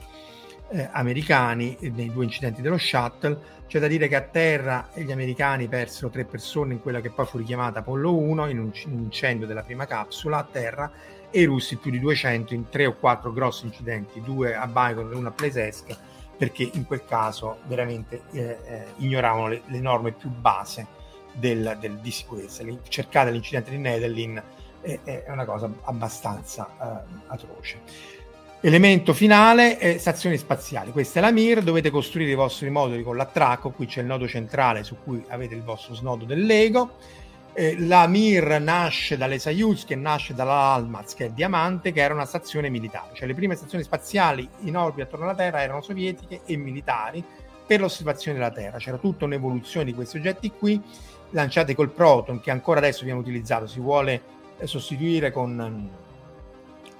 eh, 0.68 0.88
americani 0.92 1.76
nei 1.92 2.11
due 2.12 2.24
incidenti 2.24 2.62
dello 2.62 2.79
shuttle. 2.79 3.55
C'è 3.66 3.79
da 3.79 3.88
dire 3.88 4.09
che 4.09 4.16
a 4.16 4.22
terra 4.22 4.88
gli 4.94 5.11
americani 5.11 5.68
persero 5.68 6.09
tre 6.09 6.24
persone 6.24 6.74
in 6.74 6.81
quella 6.81 7.00
che 7.00 7.11
poi 7.11 7.26
fu 7.26 7.38
richiamata 7.38 7.81
Apollo 7.81 8.14
1 8.14 8.48
in 8.48 8.59
un, 8.59 8.70
incendio 8.85 9.46
della 9.46 9.62
prima 9.62 9.87
capsula 9.87 10.38
a 10.38 10.48
terra 10.50 10.90
e 11.31 11.40
i 11.40 11.44
russi 11.44 11.76
più 11.76 11.90
di 11.90 11.98
200 11.98 12.55
in 12.55 12.68
tre 12.68 12.87
o 12.87 12.94
quattro 12.94 13.33
grossi 13.33 13.66
incidenti, 13.66 14.20
due 14.20 14.55
a 14.55 14.66
Baikonur 14.66 15.12
e 15.12 15.16
uno 15.16 15.29
a 15.29 15.33
Plesetsk, 15.33 15.96
perché 16.37 16.70
in 16.72 16.87
quel 16.87 17.05
caso 17.05 17.59
veramente 17.64 18.22
eh, 18.31 18.59
eh, 18.64 18.85
ignoravano 18.98 19.48
le, 19.48 19.62
le, 19.66 19.81
norme 19.81 20.12
più 20.12 20.31
base 20.31 20.87
del, 21.33 21.76
del, 21.81 21.98
di 21.98 22.11
sicurezza. 22.11 22.64
Cercate 22.88 23.31
l'incidente 23.33 23.70
di 23.70 23.79
Nedelin 23.79 24.40
è, 24.81 25.00
è 25.02 25.31
una 25.31 25.44
cosa 25.44 25.68
abbastanza 25.83 26.68
uh, 26.79 27.18
atroce. 27.26 27.81
Elemento 28.62 29.12
finale, 29.12 29.78
eh, 29.78 29.98
stazioni 29.98 30.38
spaziali. 30.38 30.90
Questa 30.90 31.18
è 31.18 31.22
la 31.22 31.30
Mir, 31.30 31.62
dovete 31.62 31.90
costruire 31.90 32.30
i 32.30 32.34
vostri 32.34 32.70
moduli 32.70 33.02
con 33.02 33.14
l'attracco, 33.14 33.70
qui 33.70 33.84
c'è 33.86 34.00
il 34.00 34.06
nodo 34.06 34.26
centrale 34.26 34.82
su 34.82 34.96
cui 35.04 35.22
avete 35.28 35.54
il 35.54 35.62
vostro 35.62 35.94
snodo 35.94 36.24
del 36.24 36.44
Lego. 36.44 36.96
Eh, 37.52 37.76
la 37.80 38.06
Mir 38.06 38.58
nasce 38.58 39.18
dalle 39.18 39.38
Soyuz, 39.38 39.84
che 39.84 39.94
nasce 39.94 40.32
dalla 40.32 40.72
Almaz, 40.72 41.14
che 41.14 41.26
è 41.26 41.30
Diamante, 41.30 41.92
che 41.92 42.00
era 42.00 42.14
una 42.14 42.24
stazione 42.24 42.70
militare. 42.70 43.10
Cioè 43.12 43.26
le 43.28 43.34
prime 43.34 43.54
stazioni 43.56 43.84
spaziali 43.84 44.48
in 44.60 44.76
orbita 44.76 45.04
attorno 45.06 45.26
alla 45.26 45.34
Terra 45.34 45.62
erano 45.62 45.82
sovietiche 45.82 46.40
e 46.46 46.56
militari 46.56 47.22
per 47.66 47.80
l'osservazione 47.80 48.38
della 48.38 48.50
Terra. 48.50 48.78
C'era 48.78 48.96
tutta 48.96 49.26
un'evoluzione 49.26 49.84
di 49.84 49.92
questi 49.92 50.16
oggetti 50.16 50.50
qui, 50.50 50.82
lanciati 51.30 51.74
col 51.74 51.90
Proton, 51.90 52.40
che 52.40 52.50
ancora 52.50 52.78
adesso 52.78 53.04
viene 53.04 53.20
utilizzato. 53.20 53.66
Si 53.66 53.80
vuole 53.80 54.22
sostituire 54.64 55.30
con, 55.30 55.90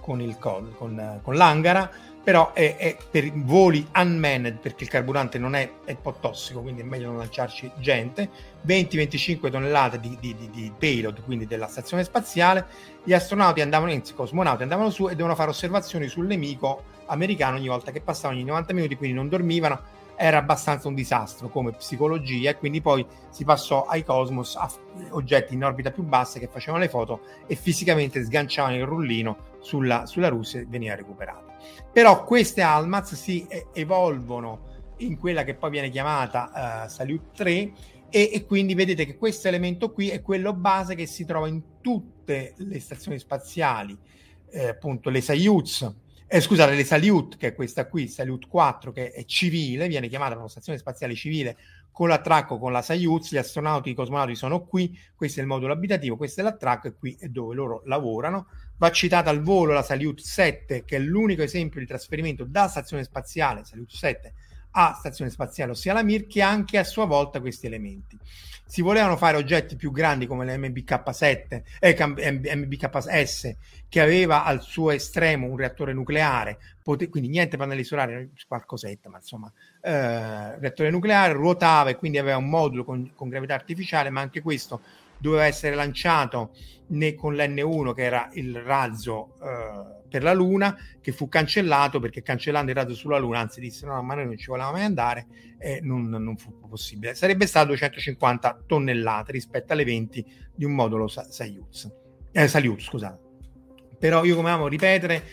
con, 0.07 0.21
il, 0.21 0.39
con, 0.39 0.73
con 1.21 1.35
l'Angara, 1.35 1.91
però 2.23 2.53
è, 2.53 2.77
è, 2.77 2.97
per 3.11 3.33
voli 3.33 3.87
unmanned 3.93 4.59
perché 4.59 4.85
il 4.85 4.91
carburante 4.91 5.37
non 5.39 5.57
è, 5.57 5.69
è 5.85 5.91
un 5.91 6.01
po' 6.01 6.17
tossico, 6.21 6.61
quindi 6.61 6.83
è 6.83 6.85
meglio 6.85 7.09
non 7.09 7.19
lanciarci 7.19 7.73
gente. 7.79 8.31
20-25 8.65 9.51
tonnellate 9.51 9.99
di, 9.99 10.17
di, 10.21 10.35
di, 10.37 10.51
di, 10.51 10.73
payload, 10.77 11.23
quindi 11.25 11.47
della 11.47 11.67
stazione 11.67 12.05
spaziale. 12.05 12.67
Gli 13.03 13.13
astronauti 13.13 13.61
andavano, 13.61 13.91
anzi, 13.91 14.13
i 14.13 14.15
cosmonauti 14.15 14.63
andavano 14.63 14.91
su 14.91 15.07
e 15.07 15.11
dovevano 15.11 15.35
fare 15.35 15.51
osservazioni 15.51 16.07
sul 16.07 16.27
nemico 16.27 16.85
americano 17.07 17.57
ogni 17.57 17.69
volta 17.69 17.91
che 17.91 18.01
passavano 18.01 18.39
ogni 18.39 18.49
90 18.49 18.73
minuti, 18.73 18.97
quindi 18.97 19.17
non 19.17 19.29
dormivano 19.29 19.95
era 20.17 20.39
abbastanza 20.39 20.89
un 20.89 20.95
disastro 20.95 21.49
come 21.49 21.73
psicologia 21.73 22.49
e 22.49 22.57
quindi 22.57 22.81
poi 22.81 23.07
si 23.29 23.45
passò 23.45 23.85
ai 23.85 24.03
Cosmos 24.03 24.57
a 24.57 24.69
oggetti 25.11 25.53
in 25.53 25.63
orbita 25.63 25.91
più 25.91 26.03
bassa 26.03 26.39
che 26.39 26.49
facevano 26.49 26.83
le 26.83 26.89
foto 26.89 27.21
e 27.47 27.55
fisicamente 27.55 28.25
sganciavano 28.25 28.77
il 28.77 28.87
rullino 28.87 29.55
sulla, 29.67 30.07
sulla 30.07 30.29
Russia 30.29 30.65
veniva 30.69 30.95
recuperata. 30.95 31.57
Però 31.93 32.25
queste 32.25 32.63
Almaz 32.63 33.15
si 33.15 33.47
evolvono 33.73 34.75
in 34.99 35.19
quella 35.19 35.43
che 35.43 35.55
poi 35.55 35.71
viene 35.71 35.91
chiamata 35.91 36.85
uh, 36.85 36.89
Salyut 36.89 37.33
3 37.35 37.51
e, 38.09 38.31
e, 38.33 38.47
quindi 38.47 38.75
vedete 38.75 39.05
che 39.05 39.17
questo 39.17 39.49
elemento 39.49 39.91
qui 39.91 40.11
è 40.11 40.23
quello 40.23 40.55
base 40.55 40.95
che 40.95 41.07
si 41.07 41.25
trova 41.25 41.49
in 41.49 41.81
tutte 41.81 42.55
le 42.57 42.79
stazioni 42.79 43.19
spaziali, 43.19 43.99
eh, 44.51 44.69
appunto 44.69 45.11
le 45.11 45.21
Soyuz, 45.21 45.95
eh, 46.29 46.41
scusate, 46.41 46.75
le 46.75 46.85
Salyut, 46.85 47.37
che 47.37 47.49
è 47.49 47.55
questa 47.55 47.89
qui, 47.89 48.07
Salyut 48.07 48.47
4, 48.47 48.93
che 48.93 49.11
è 49.11 49.25
civile, 49.25 49.89
viene 49.89 50.09
chiamata 50.09 50.37
una 50.37 50.49
stazione 50.49 50.79
spaziale 50.79 51.15
civile 51.15 51.57
con 51.91 52.09
l'attracco 52.09 52.59
con 52.59 52.73
la 52.73 52.83
Soyuz, 52.83 53.33
gli 53.33 53.39
astronauti, 53.39 53.91
i 53.91 53.95
cosmonauti 53.95 54.35
sono 54.37 54.65
qui, 54.65 54.97
questo 55.15 55.41
è 55.41 55.43
il 55.43 55.49
modulo 55.49 55.73
abitativo, 55.73 56.17
questo 56.17 56.41
è 56.41 56.45
l'attracco 56.45 56.89
e 56.89 56.95
qui 56.95 57.17
è 57.19 57.29
dove 57.29 57.55
loro 57.55 57.83
lavorano. 57.87 58.49
Va 58.79 58.91
citata 58.91 59.31
al 59.31 59.43
volo 59.43 59.73
la 59.73 59.83
Salyut 59.83 60.21
7, 60.21 60.85
che 60.85 60.97
è 60.97 60.99
l'unico 60.99 61.43
esempio 61.43 61.81
di 61.81 61.87
trasferimento 61.87 62.45
da 62.45 62.69
stazione 62.69 63.05
spaziale, 63.05 63.65
Salyut 63.65 63.91
7, 63.91 64.35
a 64.73 64.95
stazione 64.99 65.31
spaziale, 65.31 65.71
ossia 65.73 65.95
la 65.95 66.03
Mir, 66.03 66.27
che 66.27 66.43
ha 66.43 66.49
anche 66.49 66.77
a 66.77 66.85
sua 66.85 67.07
volta 67.07 67.41
questi 67.41 67.67
elementi. 67.67 68.19
Si 68.69 68.83
volevano 68.83 69.17
fare 69.17 69.37
oggetti 69.37 69.77
più 69.77 69.93
grandi 69.93 70.27
come 70.27 70.45
l'MBK7, 70.45 71.63
eh, 71.79 72.57
MBKS, 72.57 73.57
che 73.89 74.01
aveva 74.01 74.45
al 74.45 74.61
suo 74.61 74.91
estremo 74.91 75.47
un 75.47 75.57
reattore 75.57 75.95
nucleare, 75.95 76.59
pote- 76.83 77.09
quindi 77.09 77.29
niente 77.31 77.57
pannelli 77.57 77.85
solari, 77.85 78.33
qualcosetta, 78.47 79.09
ma 79.09 79.19
insomma, 79.19 79.51
eh, 79.81 80.59
reattore 80.59 80.91
nucleare, 80.91 81.33
ruotava 81.33 81.91
e 81.91 81.97
quindi 81.97 82.19
aveva 82.19 82.37
un 82.37 82.49
modulo 82.49 82.85
con, 82.85 83.13
con 83.15 83.29
gravità 83.29 83.55
artificiale, 83.55 84.11
ma 84.11 84.21
anche 84.21 84.43
questo 84.43 84.81
doveva 85.19 85.45
essere 85.45 85.75
lanciato 85.75 86.53
né 86.89 87.15
con 87.15 87.35
l'N1 87.35 87.95
che 87.95 88.03
era 88.03 88.29
il 88.35 88.55
razzo 88.61 89.35
eh, 89.43 90.05
per 90.09 90.23
la 90.23 90.33
Luna 90.33 90.77
che 91.01 91.13
fu 91.13 91.29
cancellato 91.29 91.99
perché 91.99 92.23
cancellando 92.23 92.71
il 92.71 92.77
razzo 92.77 92.95
sulla 92.95 93.19
Luna 93.19 93.41
anzi 93.41 93.61
disse 93.61 93.87
no 93.87 94.01
ma 94.03 94.15
noi 94.15 94.27
non 94.27 94.37
ci 94.37 94.47
volevamo 94.47 94.77
mai 94.77 94.85
andare 94.85 95.27
e 95.59 95.81
non, 95.83 96.09
non 96.09 96.37
fu 96.37 96.57
possibile. 96.69 97.15
Sarebbe 97.15 97.47
stato 97.47 97.69
250 97.69 98.65
tonnellate 98.67 99.33
rispetto 99.33 99.73
alle 99.73 99.85
20 99.85 100.27
di 100.55 100.65
un 100.65 100.73
modulo 100.73 101.09
Soyuz. 101.09 101.91
Eh, 102.33 102.49
Salyut 102.49 102.81
scusate. 102.81 103.25
Però 103.99 104.25
io 104.25 104.37
come 104.37 104.51
amo 104.51 104.69
ripetere 104.69 105.25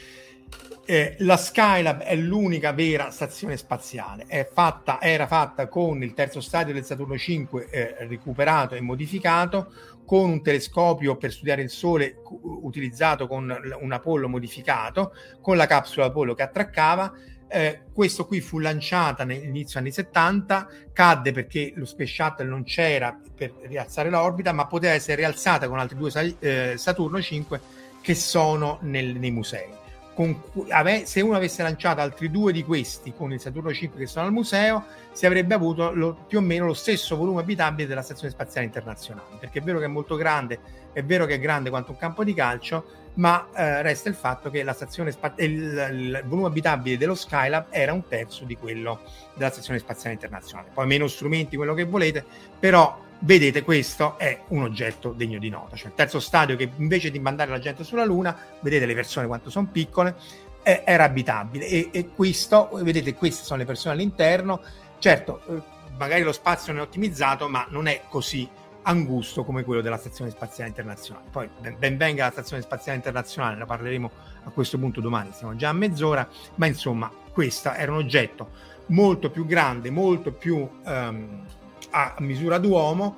eh, 0.86 1.16
la 1.20 1.38
Skylab 1.38 2.02
è 2.02 2.16
l'unica 2.16 2.74
vera 2.74 3.10
stazione 3.10 3.56
spaziale, 3.56 4.26
fatta, 4.52 5.02
era 5.02 5.28
fatta 5.28 5.68
con 5.68 6.04
il 6.04 6.14
terzo 6.14 6.42
stadio 6.42 6.74
del 6.74 6.84
Saturno 6.84 7.18
5 7.18 7.70
eh, 7.70 7.96
recuperato 8.08 8.76
e 8.76 8.82
modificato, 8.82 9.72
con 10.06 10.30
un 10.30 10.44
telescopio 10.44 11.16
per 11.16 11.32
studiare 11.32 11.62
il 11.62 11.70
Sole 11.70 12.18
utilizzato 12.42 13.28
con 13.28 13.56
un 13.80 13.92
Apollo 13.92 14.28
modificato, 14.28 15.14
con 15.42 15.56
la 15.56 15.66
capsula 15.66 16.08
Apollo 16.08 16.34
che 16.34 16.44
attraccava. 16.44 17.14
Eh, 17.48 17.84
questo 17.94 18.26
qui 18.26 18.42
fu 18.42 18.60
lanciata 18.60 19.24
all'inizio 19.24 19.80
anni 19.80 19.92
70, 19.92 20.68
cadde 20.92 21.32
perché 21.32 21.72
lo 21.76 21.86
Space 21.86 22.14
Shuttle 22.14 22.48
non 22.48 22.64
c'era 22.64 23.18
per 23.34 23.54
rialzare 23.64 24.10
l'orbita, 24.10 24.52
ma 24.52 24.68
poteva 24.68 24.94
essere 24.94 25.16
rialzata 25.16 25.70
con 25.70 25.80
altri 25.80 25.98
due 25.98 26.36
eh, 26.40 26.74
Saturno 26.78 27.22
5 27.22 27.62
che 28.02 28.16
sono 28.16 28.80
nel, 28.82 29.16
nei 29.16 29.32
musei 29.32 29.82
con, 30.14 30.42
ave, 30.70 31.06
se 31.06 31.22
uno 31.22 31.36
avesse 31.36 31.64
lanciato 31.64 32.02
altri 32.02 32.30
due 32.30 32.52
di 32.52 32.64
questi 32.64 33.14
con 33.16 33.34
il 33.34 33.40
Saturno 33.40 33.74
5 33.74 34.00
che 34.00 34.06
sono 34.06 34.26
al 34.26 34.32
museo, 34.32 34.84
si 35.12 35.26
avrebbe 35.26 35.54
avuto 35.54 35.92
lo, 35.94 36.16
più 36.28 36.40
o 36.40 36.42
meno 36.42 36.66
lo 36.66 36.74
stesso 36.74 37.16
volume 37.16 37.42
abitabile 37.42 37.88
della 37.88 38.02
Stazione 38.02 38.32
Spaziale 38.32 38.66
Internazionale, 38.66 39.38
perché 39.40 39.60
è 39.60 39.62
vero 39.62 39.80
che 39.80 39.86
è 39.86 39.90
molto 39.90 40.16
grande, 40.16 40.60
è 40.94 41.04
vero 41.04 41.26
che 41.26 41.36
è 41.36 41.40
grande 41.40 41.70
quanto 41.70 41.92
un 41.92 41.98
campo 41.98 42.24
di 42.24 42.34
calcio, 42.34 43.02
ma 43.16 43.48
eh, 43.56 43.82
resta 43.82 44.10
il 44.10 44.16
fatto 44.16 44.50
che 44.50 44.64
la 44.64 44.74
stazione 44.74 45.14
il, 45.38 45.46
il, 45.46 46.24
volume 46.26 46.48
abitabile 46.48 46.98
dello 46.98 47.16
Skylab 47.16 47.68
era 47.70 47.94
un 47.94 48.08
terzo 48.08 48.44
di 48.44 48.56
quello 48.56 49.02
della 49.36 49.52
Stazione 49.52 49.80
Spaziale 49.80 50.14
Internazionale. 50.14 50.70
Poi 50.74 50.88
meno 50.88 51.08
strumenti, 51.08 51.56
quello 51.56 51.74
che 51.74 51.84
volete, 51.84 52.26
però 52.60 52.98
vedete 53.24 53.64
questo 53.64 54.18
è 54.18 54.42
un 54.50 54.64
oggetto 54.64 55.12
degno 55.12 55.40
di 55.40 55.50
nota, 55.50 55.76
cioè 55.76 55.88
il 55.88 55.96
terzo 55.96 56.20
stadio 56.20 56.56
che 56.56 56.70
invece 56.78 57.12
di 57.12 57.20
mandare 57.20 57.52
la 57.52 57.60
gente 57.60 57.84
sulla 57.84 58.06
Luna, 58.06 58.38
vedete 58.62 58.86
le 58.86 58.94
persone 58.94 59.28
quanto 59.28 59.50
sono 59.50 59.68
piccole, 59.72 60.16
eh, 60.62 60.84
era 60.86 61.06
abitabile. 61.06 61.68
E, 61.68 61.90
e, 61.92 62.10
questo, 62.10 62.70
vedete 62.82 63.14
queste 63.14 63.44
sono 63.44 63.60
le 63.60 63.66
persone 63.66 63.94
all'interno, 63.94 64.62
certo 65.00 65.42
eh, 65.48 65.62
magari 65.98 66.24
lo 66.24 66.32
spazio 66.32 66.74
non 66.74 66.82
è 66.82 66.86
ottimizzato 66.86 67.48
ma 67.48 67.66
non 67.70 67.88
è 67.88 68.02
così 68.10 68.48
angusto 68.86 69.46
come 69.46 69.64
quello 69.64 69.82
della 69.82 69.98
Stazione 69.98 70.30
Spaziale 70.30 70.70
Internazionale. 70.70 71.28
Poi 71.32 71.50
ben, 71.78 71.98
venga 71.98 72.26
la 72.26 72.32
Stazione 72.32 72.62
Spaziale 72.62 72.98
Internazionale, 72.98 73.56
ne 73.56 73.66
parleremo 73.66 74.12
a 74.46 74.50
questo 74.50 74.78
punto 74.78 75.00
domani, 75.00 75.32
siamo 75.32 75.56
già 75.56 75.70
a 75.70 75.74
mezz'ora, 75.74 76.28
ma 76.56 76.66
insomma 76.66 77.10
questo 77.32 77.72
era 77.72 77.92
un 77.92 78.00
oggetto 78.00 78.72
molto 78.88 79.30
più 79.30 79.46
grande, 79.46 79.90
molto 79.90 80.34
più... 80.34 80.68
Um, 80.84 81.46
a 81.94 82.16
misura 82.20 82.58
d'uomo 82.58 83.16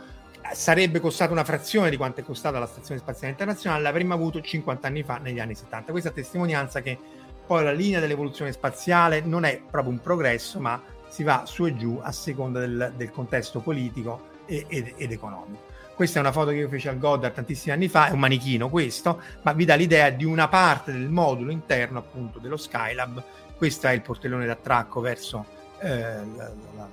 sarebbe 0.54 1.00
costato 1.00 1.32
una 1.32 1.44
frazione 1.44 1.90
di 1.90 1.98
quanto 1.98 2.20
è 2.20 2.24
costata 2.24 2.60
la 2.60 2.68
Stazione 2.68 3.00
Spaziale 3.00 3.32
Internazionale, 3.32 3.82
l'avremmo 3.82 4.14
avuto 4.14 4.42
50 4.42 4.88
anni 4.88 5.04
fa, 5.04 5.18
negli 5.18 5.40
anni 5.40 5.56
70. 5.56 5.92
Questa 5.92 6.12
testimonianza 6.12 6.82
che 6.82 7.00
poi 7.46 7.64
la 7.64 7.72
linea 7.72 8.00
dell'evoluzione 8.00 8.52
spaziale 8.52 9.22
non 9.22 9.44
è 9.46 9.62
proprio 9.70 9.92
un 9.92 10.02
progresso, 10.02 10.60
ma 10.60 10.82
si 11.08 11.24
va 11.24 11.44
su 11.46 11.66
e 11.66 11.76
giù 11.76 12.00
a 12.02 12.12
seconda 12.12 12.60
del, 12.60 12.94
del 12.96 13.12
contesto 13.12 13.60
politico 13.60 14.34
e, 14.46 14.66
ed, 14.68 14.94
ed, 14.98 15.12
economico. 15.12 15.74
Questa 15.96 16.18
è 16.18 16.22
una 16.22 16.32
foto 16.32 16.50
che 16.50 16.58
io 16.58 16.68
feci 16.68 16.90
al 16.90 16.98
Goddard 16.98 17.34
tantissimi 17.34 17.74
anni 17.74 17.88
fa, 17.88 18.08
è 18.08 18.12
un 18.12 18.20
manichino 18.20 18.70
questo, 18.70 19.22
ma 19.44 19.54
vi 19.54 19.64
dà 19.64 19.76
l'idea 19.76 20.10
di 20.10 20.26
una 20.26 20.48
parte 20.50 20.92
del 20.92 21.10
modulo 21.10 21.52
interno 21.52 22.00
appunto 22.00 22.40
dello 22.40 22.58
Skylab. 22.58 23.24
Questo 23.56 23.88
è 23.88 23.92
il 23.92 24.02
portellone 24.02 24.46
d'attracco 24.46 25.00
verso 25.00 25.46
eh, 25.80 25.90
la, 26.36 26.52
la, 26.76 26.90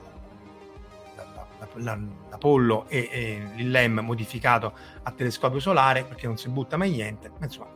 l'Apollo 1.77 2.89
e, 2.89 3.09
e 3.11 3.43
l'ILEM 3.55 4.01
modificato 4.01 4.73
a 5.03 5.11
telescopio 5.13 5.61
solare 5.61 6.05
perché 6.05 6.27
non 6.27 6.37
si 6.37 6.49
butta 6.49 6.77
mai 6.77 6.91
niente, 6.91 7.31
ma 7.39 7.45
insomma 7.45 7.71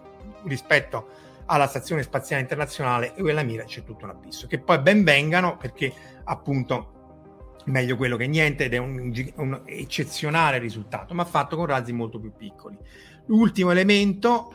rispetto 0.44 1.09
alla 1.46 1.66
Stazione 1.66 2.03
Spaziale 2.03 2.42
Internazionale 2.42 3.14
e 3.14 3.20
quella 3.20 3.42
Mira 3.42 3.64
c'è 3.64 3.85
tutto 3.85 4.05
un 4.05 4.11
abisso, 4.11 4.46
che 4.46 4.59
poi 4.59 4.79
ben 4.81 5.05
vengano 5.05 5.57
perché 5.57 5.92
appunto 6.25 6.92
meglio 7.66 7.96
quello 7.96 8.16
che 8.16 8.27
niente 8.27 8.64
ed 8.64 8.75
è 8.75 8.79
un, 8.79 9.12
un 9.37 9.62
eccezionale 9.64 10.59
risultato, 10.59 11.14
ma 11.14 11.25
fatto 11.25 11.57
con 11.57 11.66
razzi 11.66 11.92
molto 11.92 12.18
più 12.18 12.33
piccoli. 12.33 12.77
L'ultimo 13.27 13.70
elemento, 13.70 14.55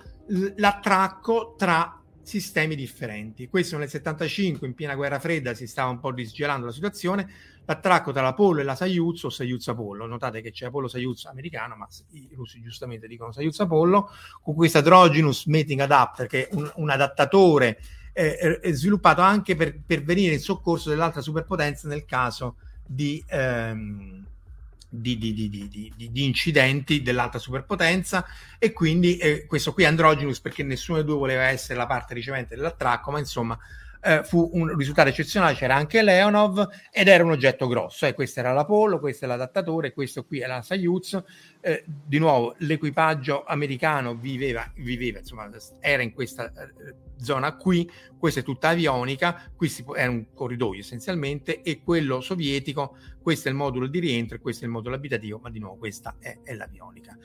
l'attracco 0.56 1.56
tra 1.58 2.01
sistemi 2.24 2.76
differenti. 2.76 3.48
Questo 3.48 3.78
nel 3.78 3.90
75, 3.90 4.68
in 4.68 4.74
piena 4.74 4.96
guerra 4.96 5.20
fredda, 5.20 5.54
si 5.54 5.68
stava 5.68 5.90
un 5.90 6.00
po' 6.00 6.12
risgelando 6.12 6.66
la 6.66 6.72
situazione, 6.72 7.30
l'attracco 7.66 8.12
tra 8.12 8.22
l'Apollo 8.22 8.62
e 8.62 8.64
la 8.64 8.76
Soyuz 8.76 9.24
o 9.24 9.30
Soyuz 9.30 9.68
Apollo. 9.68 10.06
Notate 10.06 10.42
che 10.42 10.52
c'è 10.52 10.68
Apollo 10.68 10.88
Soyuz 10.88 11.26
americano, 11.26 11.76
ma 11.76 11.88
i 12.12 12.30
russi 12.36 12.62
giustamente 12.62 13.08
dicono 13.08 13.32
Soyuz 13.32 13.60
Apollo, 13.60 14.10
con 14.42 14.56
questo 14.56 14.80
Androgynous 14.80 15.46
Mating 15.46 15.80
Adapter, 15.80 16.28
che 16.28 16.48
è 16.48 16.56
un, 16.56 16.72
un 16.76 16.90
adattatore 16.90 17.80
eh, 18.14 18.60
è 18.60 18.72
sviluppato 18.74 19.22
anche 19.22 19.56
per, 19.56 19.80
per, 19.86 20.04
venire 20.04 20.34
in 20.34 20.40
soccorso 20.40 20.90
dell'altra 20.90 21.22
superpotenza 21.22 21.88
nel 21.88 22.06
caso 22.06 22.58
di, 22.86 23.24
ehm, 23.28 24.26
di, 24.94 25.18
di, 25.18 25.94
di 25.96 26.26
incidenti 26.26 27.02
dell'alta 27.02 27.40
superpotenza 27.40 28.26
e 28.60 28.74
quindi 28.74 29.16
eh, 29.18 29.46
questo 29.46 29.72
qui 29.72 29.84
è 29.84 29.88
Androgynous 29.88 30.42
perché 30.42 30.64
nessuno 30.64 30.98
dei 30.98 31.08
due 31.08 31.16
voleva 31.16 31.44
essere 31.44 31.78
la 31.78 31.86
parte 31.86 32.14
ricevente 32.14 32.56
dell'attracco, 32.56 33.12
ma 33.12 33.20
insomma 33.20 33.58
eh, 34.04 34.24
fu 34.24 34.50
un 34.54 34.76
risultato 34.76 35.10
eccezionale, 35.10 35.56
c'era 35.56 35.76
anche 35.76 36.02
Leonov 36.02 36.68
ed 36.92 37.08
era 37.08 37.24
un 37.24 37.32
oggetto 37.32 37.68
grosso, 37.68 38.06
eh, 38.06 38.14
questo 38.14 38.40
era 38.40 38.52
l'Apollo, 38.52 39.00
questo 39.00 39.26
è 39.26 39.28
l'adattatore, 39.28 39.94
questo 39.94 40.26
qui 40.26 40.40
è 40.40 40.48
la 40.48 40.62
Soyuz, 40.62 41.22
eh, 41.62 41.84
di 41.86 42.18
nuovo 42.18 42.56
l'equipaggio 42.60 43.44
americano 43.44 44.16
viveva, 44.16 44.70
viveva 44.78 45.20
insomma, 45.20 45.50
era 45.80 46.02
in 46.02 46.14
questa 46.14 46.52
eh, 46.52 46.96
zona 47.18 47.56
qui, 47.56 47.90
questa 48.18 48.40
è 48.40 48.44
tutta 48.44 48.70
avionica, 48.70 49.52
qui 49.56 49.70
si, 49.70 49.86
era 49.96 50.10
un 50.10 50.34
corridoio 50.34 50.80
essenzialmente 50.80 51.62
e 51.62 51.82
quello 51.84 52.22
sovietico, 52.22 52.98
questo 53.22 53.48
è 53.48 53.52
il 53.52 53.58
modulo 53.58 53.88
di 53.88 54.00
rientro 54.00 54.36
e 54.36 54.40
questo 54.40 54.64
è 54.64 54.68
il 54.68 54.74
modulo 54.74 54.96
abitativo, 54.96 55.40
ma 55.42 55.52
di 55.52 55.60
nuovo 55.60 55.78
questa 55.78 56.16
è, 56.20 56.40
è 56.44 56.54
l'avionica. 56.56 57.16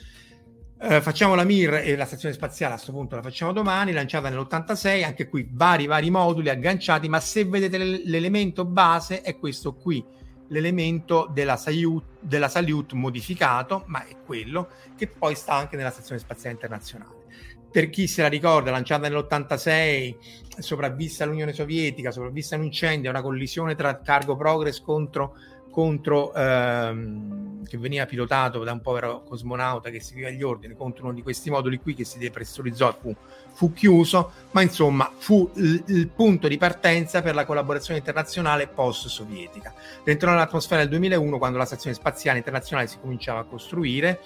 Eh, 0.78 1.00
facciamo 1.00 1.34
la 1.34 1.44
Mir 1.44 1.72
e 1.72 1.96
la 1.96 2.04
stazione 2.04 2.34
spaziale 2.34 2.74
a 2.74 2.76
questo 2.76 2.92
punto 2.92 3.16
la 3.16 3.22
facciamo 3.22 3.52
domani, 3.52 3.92
lanciata 3.92 4.28
nell'86, 4.28 5.04
anche 5.04 5.26
qui 5.26 5.48
vari 5.50 5.86
vari 5.86 6.10
moduli 6.10 6.50
agganciati, 6.50 7.08
ma 7.08 7.18
se 7.18 7.46
vedete 7.46 7.78
l'elemento 7.78 8.66
base 8.66 9.22
è 9.22 9.38
questo 9.38 9.72
qui, 9.72 10.04
l'elemento 10.48 11.30
della 11.32 11.56
Salyut, 11.56 12.04
della 12.20 12.48
Salyut 12.48 12.92
modificato, 12.92 13.84
ma 13.86 14.04
è 14.04 14.16
quello 14.22 14.68
che 14.94 15.06
poi 15.06 15.34
sta 15.34 15.54
anche 15.54 15.76
nella 15.76 15.90
stazione 15.90 16.20
spaziale 16.20 16.54
internazionale. 16.54 17.24
Per 17.70 17.88
chi 17.88 18.06
se 18.06 18.20
la 18.20 18.28
ricorda, 18.28 18.70
lanciata 18.70 19.08
nell'86, 19.08 20.14
sopravvista 20.58 21.24
all'Unione 21.24 21.54
Sovietica, 21.54 22.10
sopravvista 22.10 22.54
a 22.54 22.58
un 22.58 22.64
incendio, 22.64 23.08
una 23.08 23.22
collisione 23.22 23.74
tra 23.74 23.98
Cargo 24.00 24.36
Progress 24.36 24.82
contro 24.82 25.36
contro 25.76 26.32
ehm, 26.32 27.66
che 27.66 27.76
veniva 27.76 28.06
pilotato 28.06 28.64
da 28.64 28.72
un 28.72 28.80
povero 28.80 29.22
cosmonauta 29.28 29.90
che 29.90 30.00
seguiva 30.00 30.30
gli 30.30 30.42
ordini 30.42 30.74
contro 30.74 31.04
uno 31.04 31.12
di 31.12 31.20
questi 31.20 31.50
moduli 31.50 31.78
qui 31.80 31.92
che 31.92 32.02
si 32.02 32.16
depressurizzò 32.16 32.96
fu, 32.98 33.14
fu 33.52 33.74
chiuso, 33.74 34.32
ma 34.52 34.62
insomma 34.62 35.12
fu 35.14 35.50
il, 35.56 35.84
il, 35.88 36.08
punto 36.08 36.48
di 36.48 36.56
partenza 36.56 37.20
per 37.20 37.34
la 37.34 37.44
collaborazione 37.44 37.98
internazionale 37.98 38.68
post-sovietica. 38.68 39.74
Rientrò 40.02 40.30
nell'atmosfera 40.30 40.80
del 40.80 40.88
2001 40.88 41.36
quando 41.36 41.58
la 41.58 41.66
stazione 41.66 41.94
spaziale 41.94 42.38
internazionale 42.38 42.88
si 42.88 42.96
cominciava 42.98 43.40
a 43.40 43.44
costruire 43.44 44.20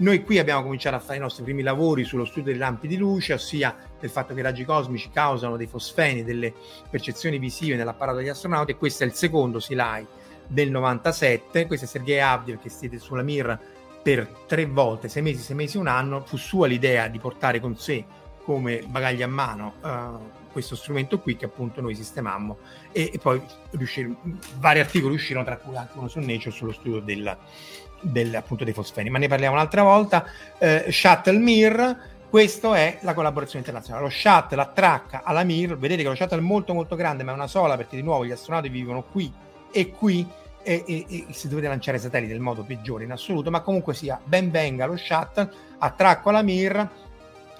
noi 0.00 0.24
qui 0.24 0.38
abbiamo 0.38 0.62
cominciato 0.62 0.96
a 0.96 0.98
fare 0.98 1.18
i 1.18 1.20
nostri 1.20 1.44
primi 1.44 1.62
lavori 1.62 2.04
sullo 2.04 2.24
studio 2.24 2.52
dei 2.52 2.58
lampi 2.58 2.88
di 2.88 2.96
luce, 2.96 3.34
ossia 3.34 3.76
del 3.98 4.08
fatto 4.08 4.32
che 4.32 4.40
i 4.40 4.42
raggi 4.42 4.64
cosmici 4.64 5.10
causano 5.10 5.58
dei 5.58 5.66
fosfeni, 5.66 6.24
delle 6.24 6.54
percezioni 6.88 7.38
visive 7.38 7.76
nell'apparato 7.76 8.16
degli 8.16 8.28
astronauti 8.28 8.70
e 8.70 8.76
questo 8.76 9.02
è 9.02 9.06
il 9.06 9.12
secondo 9.12 9.60
SILAI 9.60 10.06
del 10.50 10.70
97. 10.70 11.66
Questo 11.66 11.86
è 11.86 11.88
Sergei 11.88 12.20
Avdiev 12.20 12.60
che 12.60 12.68
siede 12.68 12.98
sulla 12.98 13.22
Mir 13.22 13.58
per 14.02 14.26
tre 14.46 14.66
volte, 14.66 15.08
sei 15.08 15.22
mesi, 15.22 15.40
sei 15.40 15.56
mesi, 15.56 15.76
un 15.76 15.86
anno. 15.86 16.24
Fu 16.24 16.36
sua 16.36 16.66
l'idea 16.66 17.08
di 17.08 17.18
portare 17.18 17.60
con 17.60 17.76
sé 17.76 18.04
come 18.44 18.82
bagaglio 18.86 19.24
a 19.24 19.28
mano 19.28 19.74
uh, 19.82 20.50
questo 20.50 20.74
strumento 20.74 21.20
qui 21.20 21.36
che 21.36 21.44
appunto 21.44 21.80
noi 21.80 21.94
sistemammo 21.94 22.58
e, 22.90 23.10
e 23.12 23.18
poi 23.18 23.40
riuscir- 23.72 24.16
vari 24.58 24.80
articoli 24.80 25.14
uscirono 25.14 25.44
tra 25.44 25.58
cui 25.58 25.76
anche 25.76 25.96
uno 25.96 26.08
su 26.08 26.18
Nature 26.18 26.50
sullo 26.50 26.72
studio 26.72 27.00
del, 27.00 27.36
del, 28.00 28.34
appunto 28.34 28.64
dei 28.64 28.72
fosfeni, 28.72 29.10
ma 29.10 29.18
ne 29.18 29.28
parliamo 29.28 29.54
un'altra 29.54 29.82
volta. 29.82 30.24
Eh, 30.58 30.86
Shuttle 30.90 31.38
Mir, 31.38 31.96
questa 32.28 32.76
è 32.76 32.98
la 33.02 33.14
collaborazione 33.14 33.60
internazionale. 33.60 34.04
Lo 34.04 34.10
shuttle 34.10 34.60
attracca 34.60 35.22
alla 35.22 35.44
Mir, 35.44 35.76
vedete 35.76 36.02
che 36.02 36.08
lo 36.08 36.14
shuttle 36.14 36.38
è 36.38 36.42
molto 36.42 36.74
molto 36.74 36.96
grande, 36.96 37.22
ma 37.22 37.32
è 37.32 37.34
una 37.34 37.46
sola 37.46 37.76
perché 37.76 37.96
di 37.96 38.02
nuovo 38.02 38.24
gli 38.24 38.32
astronauti 38.32 38.68
vivono 38.68 39.02
qui 39.02 39.32
e 39.72 39.90
qui 39.90 40.26
e, 40.62 40.84
e, 40.86 41.06
e 41.08 41.26
si 41.30 41.48
dovete 41.48 41.68
lanciare 41.68 41.98
satelliti 41.98 42.32
nel 42.32 42.40
modo 42.40 42.62
peggiore 42.62 43.04
in 43.04 43.12
assoluto, 43.12 43.50
ma 43.50 43.60
comunque 43.60 43.94
sia 43.94 44.20
ben 44.22 44.50
venga 44.50 44.86
lo 44.86 44.96
shuttle, 44.96 45.50
attracco 45.78 46.28
alla 46.28 46.42
Mir, 46.42 46.88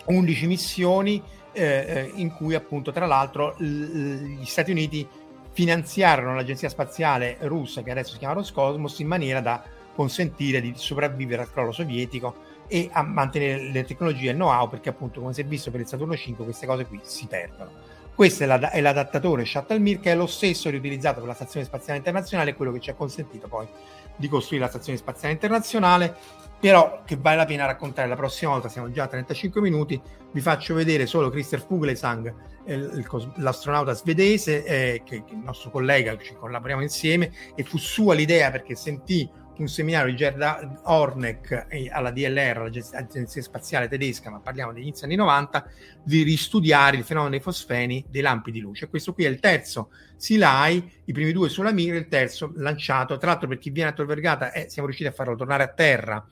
11 0.06 0.46
missioni 0.46 1.22
eh, 1.52 1.62
eh, 1.62 2.10
in 2.14 2.32
cui 2.32 2.54
appunto 2.54 2.92
tra 2.92 3.06
l'altro 3.06 3.54
l- 3.58 4.38
gli 4.38 4.44
Stati 4.44 4.70
Uniti 4.70 5.06
finanziarono 5.52 6.34
l'agenzia 6.34 6.68
spaziale 6.68 7.36
russa 7.40 7.82
che 7.82 7.90
adesso 7.90 8.12
si 8.12 8.18
chiama 8.18 8.34
Roscosmos 8.34 8.98
in 9.00 9.08
maniera 9.08 9.40
da 9.40 9.62
consentire 9.94 10.60
di 10.60 10.72
sopravvivere 10.76 11.42
al 11.42 11.50
crollo 11.50 11.72
sovietico 11.72 12.48
e 12.68 12.88
a 12.92 13.02
mantenere 13.02 13.70
le 13.70 13.84
tecnologie 13.84 14.28
e 14.28 14.30
il 14.30 14.36
know-how 14.36 14.68
perché 14.68 14.90
appunto 14.90 15.20
come 15.20 15.32
si 15.32 15.40
è 15.40 15.44
visto 15.44 15.72
per 15.72 15.80
il 15.80 15.88
Saturno 15.88 16.16
5 16.16 16.44
queste 16.44 16.66
cose 16.66 16.86
qui 16.86 17.00
si 17.02 17.26
perdono. 17.26 17.89
Questo 18.20 18.42
è, 18.42 18.46
la, 18.46 18.70
è 18.70 18.82
l'adattatore 18.82 19.46
Shuttle 19.46 19.98
che 19.98 20.12
è 20.12 20.14
lo 20.14 20.26
stesso 20.26 20.68
riutilizzato 20.68 21.20
per 21.20 21.28
la 21.28 21.34
Stazione 21.34 21.64
Spaziale 21.64 21.96
Internazionale, 21.96 22.54
quello 22.54 22.70
che 22.70 22.78
ci 22.78 22.90
ha 22.90 22.94
consentito 22.94 23.48
poi 23.48 23.66
di 24.14 24.28
costruire 24.28 24.64
la 24.64 24.70
Stazione 24.70 24.98
Spaziale 24.98 25.32
Internazionale, 25.32 26.14
però 26.60 27.00
che 27.06 27.16
vale 27.16 27.36
la 27.36 27.46
pena 27.46 27.64
raccontare 27.64 28.08
la 28.08 28.16
prossima 28.16 28.50
volta, 28.50 28.68
siamo 28.68 28.90
già 28.90 29.04
a 29.04 29.06
35 29.06 29.62
minuti, 29.62 29.98
vi 30.32 30.40
faccio 30.42 30.74
vedere 30.74 31.06
solo 31.06 31.30
Christer 31.30 31.64
Fuglesang, 31.64 32.34
eh, 32.66 33.04
l'astronauta 33.36 33.94
svedese, 33.94 34.64
eh, 34.64 35.02
che, 35.02 35.24
che, 35.24 35.32
il 35.32 35.40
nostro 35.42 35.70
collega, 35.70 36.18
ci 36.18 36.34
collaboriamo 36.34 36.82
insieme, 36.82 37.32
e 37.54 37.62
fu 37.64 37.78
sua 37.78 38.12
l'idea 38.12 38.50
perché 38.50 38.74
sentì 38.74 39.26
un 39.60 39.68
seminario 39.68 40.10
di 40.10 40.16
Gerda 40.16 40.80
Horneck 40.84 41.66
alla 41.90 42.10
DLR, 42.10 42.70
l'Agenzia 42.92 43.42
Spaziale 43.42 43.88
Tedesca, 43.88 44.30
ma 44.30 44.40
parliamo 44.40 44.72
degli 44.72 44.82
inizi 44.82 45.04
anni 45.04 45.16
90, 45.16 45.66
di 46.02 46.22
ristudiare 46.22 46.96
il 46.96 47.04
fenomeno 47.04 47.30
dei 47.30 47.40
fosfeni 47.40 48.04
dei 48.08 48.22
lampi 48.22 48.50
di 48.50 48.60
luce. 48.60 48.88
Questo 48.88 49.12
qui 49.12 49.24
è 49.24 49.28
il 49.28 49.38
terzo 49.38 49.90
SILAI, 50.16 51.02
i 51.04 51.12
primi 51.12 51.32
due 51.32 51.48
sulla 51.50 51.72
Mir, 51.72 51.94
il 51.94 52.08
terzo 52.08 52.52
lanciato. 52.56 53.18
Tra 53.18 53.30
l'altro 53.30 53.48
per 53.48 53.58
chi 53.58 53.70
viene 53.70 53.90
a 53.90 53.92
Tor 53.92 54.06
Vergata 54.06 54.52
eh, 54.52 54.68
siamo 54.68 54.88
riusciti 54.88 55.08
a 55.08 55.12
farlo 55.14 55.36
tornare 55.36 55.62
a 55.62 55.68
terra 55.68 56.26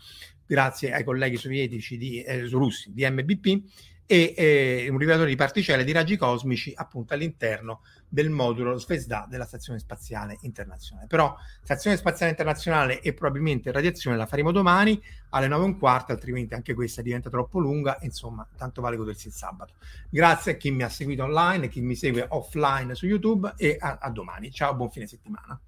grazie 0.46 0.94
ai 0.94 1.04
colleghi 1.04 1.36
sovietici 1.36 1.98
di, 1.98 2.22
eh, 2.22 2.48
russi 2.48 2.90
di 2.94 3.06
MBP 3.08 3.62
e 4.10 4.32
eh, 4.38 4.88
un 4.88 4.96
rivelatore 4.96 5.28
di 5.28 5.36
particelle 5.36 5.84
di 5.84 5.92
raggi 5.92 6.16
cosmici 6.16 6.72
appunto 6.74 7.12
all'interno 7.12 7.82
del 8.08 8.30
modulo 8.30 8.78
Svezda 8.78 9.26
della 9.28 9.44
Stazione 9.44 9.78
Spaziale 9.78 10.38
Internazionale. 10.40 11.06
Però 11.06 11.36
Stazione 11.62 11.98
Spaziale 11.98 12.30
Internazionale 12.30 13.02
e 13.02 13.12
probabilmente 13.12 13.70
radiazione 13.70 14.16
la 14.16 14.24
faremo 14.24 14.50
domani 14.50 14.98
alle 15.28 15.46
9 15.46 15.62
e 15.62 15.66
un 15.66 15.78
quarto, 15.78 16.12
altrimenti 16.12 16.54
anche 16.54 16.72
questa 16.72 17.02
diventa 17.02 17.28
troppo 17.28 17.58
lunga, 17.58 17.98
insomma, 18.00 18.48
tanto 18.56 18.80
vale 18.80 18.96
godersi 18.96 19.26
il 19.26 19.34
sabato. 19.34 19.74
Grazie 20.08 20.52
a 20.52 20.56
chi 20.56 20.70
mi 20.70 20.84
ha 20.84 20.88
seguito 20.88 21.24
online 21.24 21.66
e 21.66 21.68
chi 21.68 21.82
mi 21.82 21.94
segue 21.94 22.24
offline 22.30 22.94
su 22.94 23.04
YouTube 23.04 23.52
e 23.58 23.76
a, 23.78 23.98
a 24.00 24.08
domani. 24.08 24.50
Ciao, 24.50 24.74
buon 24.74 24.90
fine 24.90 25.06
settimana. 25.06 25.60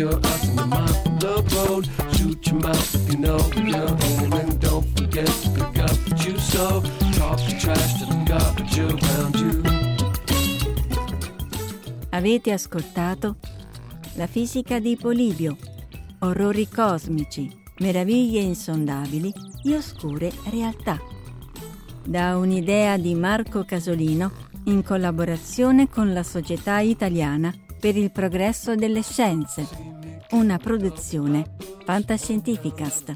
Your 0.00 0.18
eyes 0.24 0.48
and 0.48 0.58
your 0.58 0.66
mind 0.66 0.96
from 1.02 1.18
the 1.18 1.34
road. 1.54 1.88
Shoot 2.16 2.46
your 2.46 2.60
mouth 2.60 2.94
if 2.94 3.12
you 3.12 3.18
know 3.18 3.38
you're 3.54 3.96
aiming. 4.10 4.58
Don't 4.58 4.86
forget 4.96 5.26
to 5.26 5.50
pick 5.50 5.78
up 5.78 5.96
what 6.06 6.26
you 6.26 6.38
sow. 6.38 6.82
Talk 7.18 7.38
the 7.46 7.56
trash 7.60 7.98
to 7.98 8.06
the 8.06 8.18
garbage 8.24 8.78
around 8.78 9.34
you. 9.36 9.62
Avete 12.10 12.52
ascoltato 12.52 13.36
La 14.14 14.26
fisica 14.26 14.78
di 14.78 14.96
Polibio, 14.96 15.56
orrori 16.20 16.68
cosmici, 16.68 17.50
meraviglie 17.78 18.40
insondabili 18.40 19.32
e 19.64 19.76
oscure 19.76 20.32
realtà. 20.50 21.19
Da 22.10 22.36
un'idea 22.36 22.96
di 22.96 23.14
Marco 23.14 23.64
Casolino 23.64 24.32
in 24.64 24.82
collaborazione 24.82 25.88
con 25.88 26.12
la 26.12 26.24
Società 26.24 26.80
Italiana 26.80 27.54
per 27.78 27.96
il 27.96 28.10
progresso 28.10 28.74
delle 28.74 29.02
scienze, 29.02 29.68
una 30.30 30.58
produzione 30.58 31.54
Fantascientificast. 31.84 33.12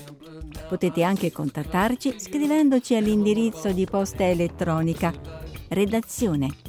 Potete 0.67 1.01
anche 1.01 1.31
contattarci 1.31 2.19
scrivendoci 2.19 2.93
all'indirizzo 2.93 3.71
di 3.71 3.85
posta 3.85 4.29
elettronica 4.29 5.11
redazione 5.69 6.68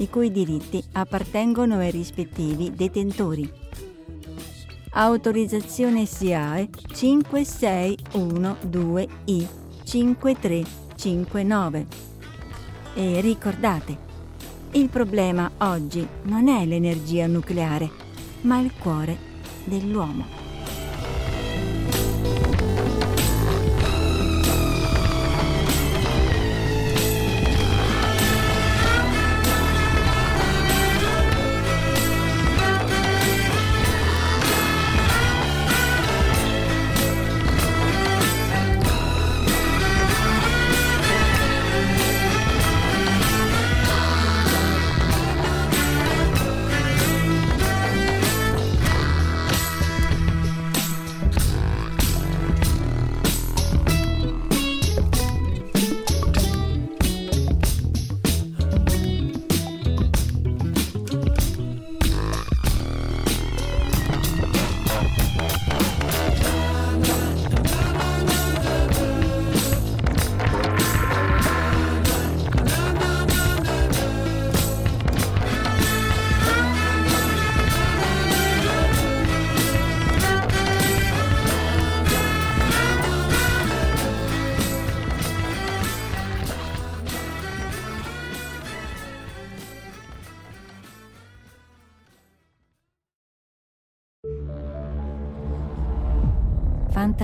i 0.00 0.10
cui 0.10 0.30
diritti 0.30 0.84
appartengono 0.92 1.78
ai 1.78 1.90
rispettivi 1.90 2.74
detentori 2.74 3.68
autorizzazione 4.92 6.06
SIAE 6.06 6.68
5612I 6.92 9.46
5359. 9.84 11.86
E 12.94 13.20
ricordate, 13.20 14.08
il 14.72 14.88
problema 14.88 15.48
oggi 15.58 16.04
non 16.22 16.48
è 16.48 16.66
l'energia 16.66 17.28
nucleare, 17.28 17.88
ma 18.42 18.60
il 18.60 18.72
cuore 18.78 19.16
dell'uomo. 19.64 20.39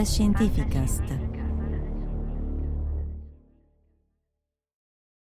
Fantascientificast 0.06 1.25